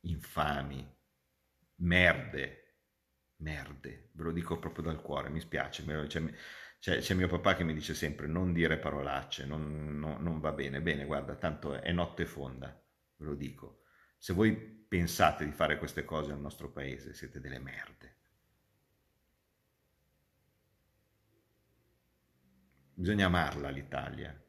Infami, 0.00 0.84
merde, 1.76 2.67
merde, 3.38 4.10
ve 4.12 4.22
lo 4.22 4.32
dico 4.32 4.58
proprio 4.58 4.84
dal 4.84 5.00
cuore, 5.00 5.30
mi 5.30 5.40
spiace, 5.40 5.84
c'è, 5.84 6.34
c'è, 6.78 6.98
c'è 6.98 7.14
mio 7.14 7.28
papà 7.28 7.54
che 7.54 7.64
mi 7.64 7.74
dice 7.74 7.94
sempre 7.94 8.26
non 8.26 8.52
dire 8.52 8.78
parolacce, 8.78 9.44
non, 9.44 9.98
non, 9.98 10.22
non 10.22 10.40
va 10.40 10.52
bene, 10.52 10.80
bene, 10.80 11.04
guarda, 11.04 11.36
tanto 11.36 11.80
è 11.80 11.92
notte 11.92 12.26
fonda, 12.26 12.68
ve 13.16 13.24
lo 13.24 13.34
dico. 13.34 13.82
Se 14.16 14.32
voi 14.32 14.54
pensate 14.54 15.44
di 15.44 15.52
fare 15.52 15.78
queste 15.78 16.04
cose 16.04 16.32
al 16.32 16.40
nostro 16.40 16.70
paese, 16.70 17.14
siete 17.14 17.40
delle 17.40 17.58
merde. 17.58 18.16
Bisogna 22.94 23.26
amarla 23.26 23.70
l'Italia. 23.70 24.42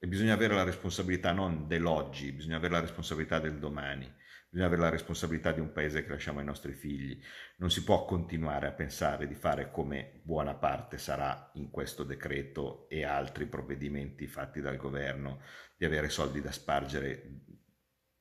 E 0.00 0.06
bisogna 0.06 0.32
avere 0.32 0.54
la 0.54 0.62
responsabilità 0.62 1.32
non 1.32 1.66
dell'oggi, 1.66 2.32
bisogna 2.32 2.56
avere 2.56 2.74
la 2.74 2.80
responsabilità 2.80 3.40
del 3.40 3.58
domani, 3.58 4.10
bisogna 4.48 4.66
avere 4.66 4.82
la 4.82 4.88
responsabilità 4.88 5.52
di 5.52 5.60
un 5.60 5.72
paese 5.72 6.02
che 6.02 6.10
lasciamo 6.10 6.38
ai 6.38 6.44
nostri 6.44 6.72
figli. 6.72 7.20
Non 7.58 7.70
si 7.70 7.84
può 7.84 8.04
continuare 8.04 8.66
a 8.66 8.72
pensare 8.72 9.26
di 9.26 9.34
fare 9.34 9.70
come 9.70 10.20
buona 10.24 10.54
parte 10.54 10.98
sarà 10.98 11.50
in 11.54 11.70
questo 11.70 12.04
decreto 12.04 12.88
e 12.88 13.04
altri 13.04 13.46
provvedimenti 13.46 14.26
fatti 14.26 14.60
dal 14.60 14.76
governo, 14.76 15.40
di 15.76 15.84
avere 15.84 16.08
soldi 16.08 16.40
da 16.40 16.50
spargere 16.50 17.44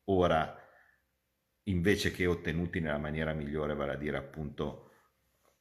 ora 0.09 0.55
invece 1.63 2.11
che 2.11 2.25
ottenuti 2.25 2.79
nella 2.79 2.97
maniera 2.97 3.33
migliore, 3.33 3.75
vale 3.75 3.93
a 3.93 3.97
dire 3.97 4.17
appunto 4.17 4.91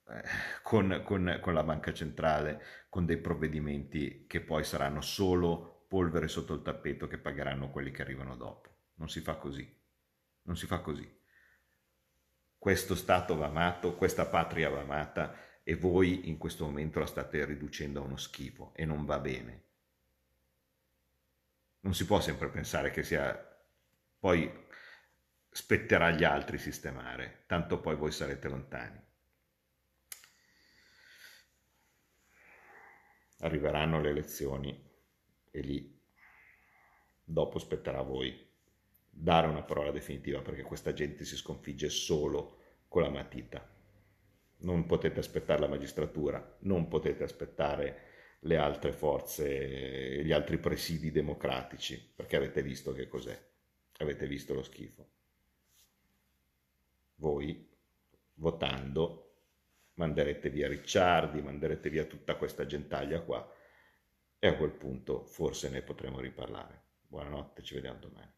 eh, 0.08 0.22
con, 0.62 1.02
con, 1.04 1.38
con 1.40 1.54
la 1.54 1.64
banca 1.64 1.92
centrale, 1.92 2.62
con 2.88 3.06
dei 3.06 3.18
provvedimenti 3.18 4.26
che 4.26 4.40
poi 4.40 4.64
saranno 4.64 5.00
solo 5.00 5.84
polvere 5.88 6.28
sotto 6.28 6.54
il 6.54 6.62
tappeto 6.62 7.06
che 7.06 7.18
pagheranno 7.18 7.70
quelli 7.70 7.90
che 7.90 8.02
arrivano 8.02 8.36
dopo. 8.36 8.90
Non 8.96 9.08
si 9.08 9.20
fa 9.20 9.36
così. 9.36 9.84
Non 10.47 10.57
si 10.57 10.66
fa 10.66 10.80
così. 10.80 11.09
Questo 12.57 12.94
Stato 12.94 13.36
va 13.36 13.47
amato, 13.47 13.94
questa 13.94 14.26
patria 14.26 14.70
va 14.70 14.80
amata 14.80 15.36
e 15.62 15.76
voi 15.76 16.28
in 16.28 16.38
questo 16.38 16.64
momento 16.64 16.99
la 16.99 17.07
state 17.07 17.44
riducendo 17.44 18.01
a 18.01 18.05
uno 18.05 18.16
schifo 18.16 18.72
e 18.74 18.84
non 18.84 19.05
va 19.05 19.18
bene. 19.18 19.64
Non 21.80 21.94
si 21.94 22.07
può 22.07 22.20
sempre 22.20 22.49
pensare 22.49 22.90
che 22.90 23.03
sia... 23.03 23.55
Poi 24.18 24.64
spetterà 25.51 26.07
agli 26.07 26.24
altri 26.24 26.59
sistemare, 26.59 27.44
tanto 27.47 27.80
poi 27.80 27.97
voi 27.97 28.11
sarete 28.11 28.49
lontani. 28.49 29.05
Arriveranno 33.40 34.01
le 34.01 34.11
elezioni 34.11 34.90
e 35.51 35.61
lì 35.61 36.01
dopo 37.22 37.59
spetterà 37.59 37.99
a 37.99 38.03
voi 38.03 38.45
dare 39.18 39.46
una 39.46 39.62
parola 39.62 39.90
definitiva 39.90 40.42
perché 40.42 40.62
questa 40.62 40.92
gente 40.92 41.24
si 41.24 41.36
sconfigge 41.36 41.88
solo 41.88 42.58
con 42.86 43.02
la 43.02 43.08
matita. 43.08 43.66
Non 44.58 44.86
potete 44.86 45.20
aspettare 45.20 45.60
la 45.60 45.68
magistratura, 45.68 46.56
non 46.60 46.88
potete 46.88 47.24
aspettare 47.24 48.02
le 48.40 48.56
altre 48.56 48.92
forze, 48.92 50.22
gli 50.22 50.32
altri 50.32 50.58
presidi 50.58 51.10
democratici, 51.10 52.12
perché 52.14 52.36
avete 52.36 52.62
visto 52.62 52.92
che 52.92 53.08
cos'è, 53.08 53.38
avete 53.98 54.26
visto 54.26 54.54
lo 54.54 54.62
schifo. 54.62 55.08
Voi, 57.16 57.68
votando, 58.34 59.36
manderete 59.94 60.50
via 60.50 60.68
Ricciardi, 60.68 61.40
manderete 61.40 61.88
via 61.88 62.04
tutta 62.04 62.36
questa 62.36 62.66
gentaglia 62.66 63.20
qua 63.22 63.50
e 64.38 64.46
a 64.46 64.56
quel 64.56 64.72
punto 64.72 65.24
forse 65.24 65.70
ne 65.70 65.80
potremo 65.80 66.20
riparlare. 66.20 66.82
Buonanotte, 67.08 67.62
ci 67.62 67.74
vediamo 67.74 67.98
domani. 67.98 68.36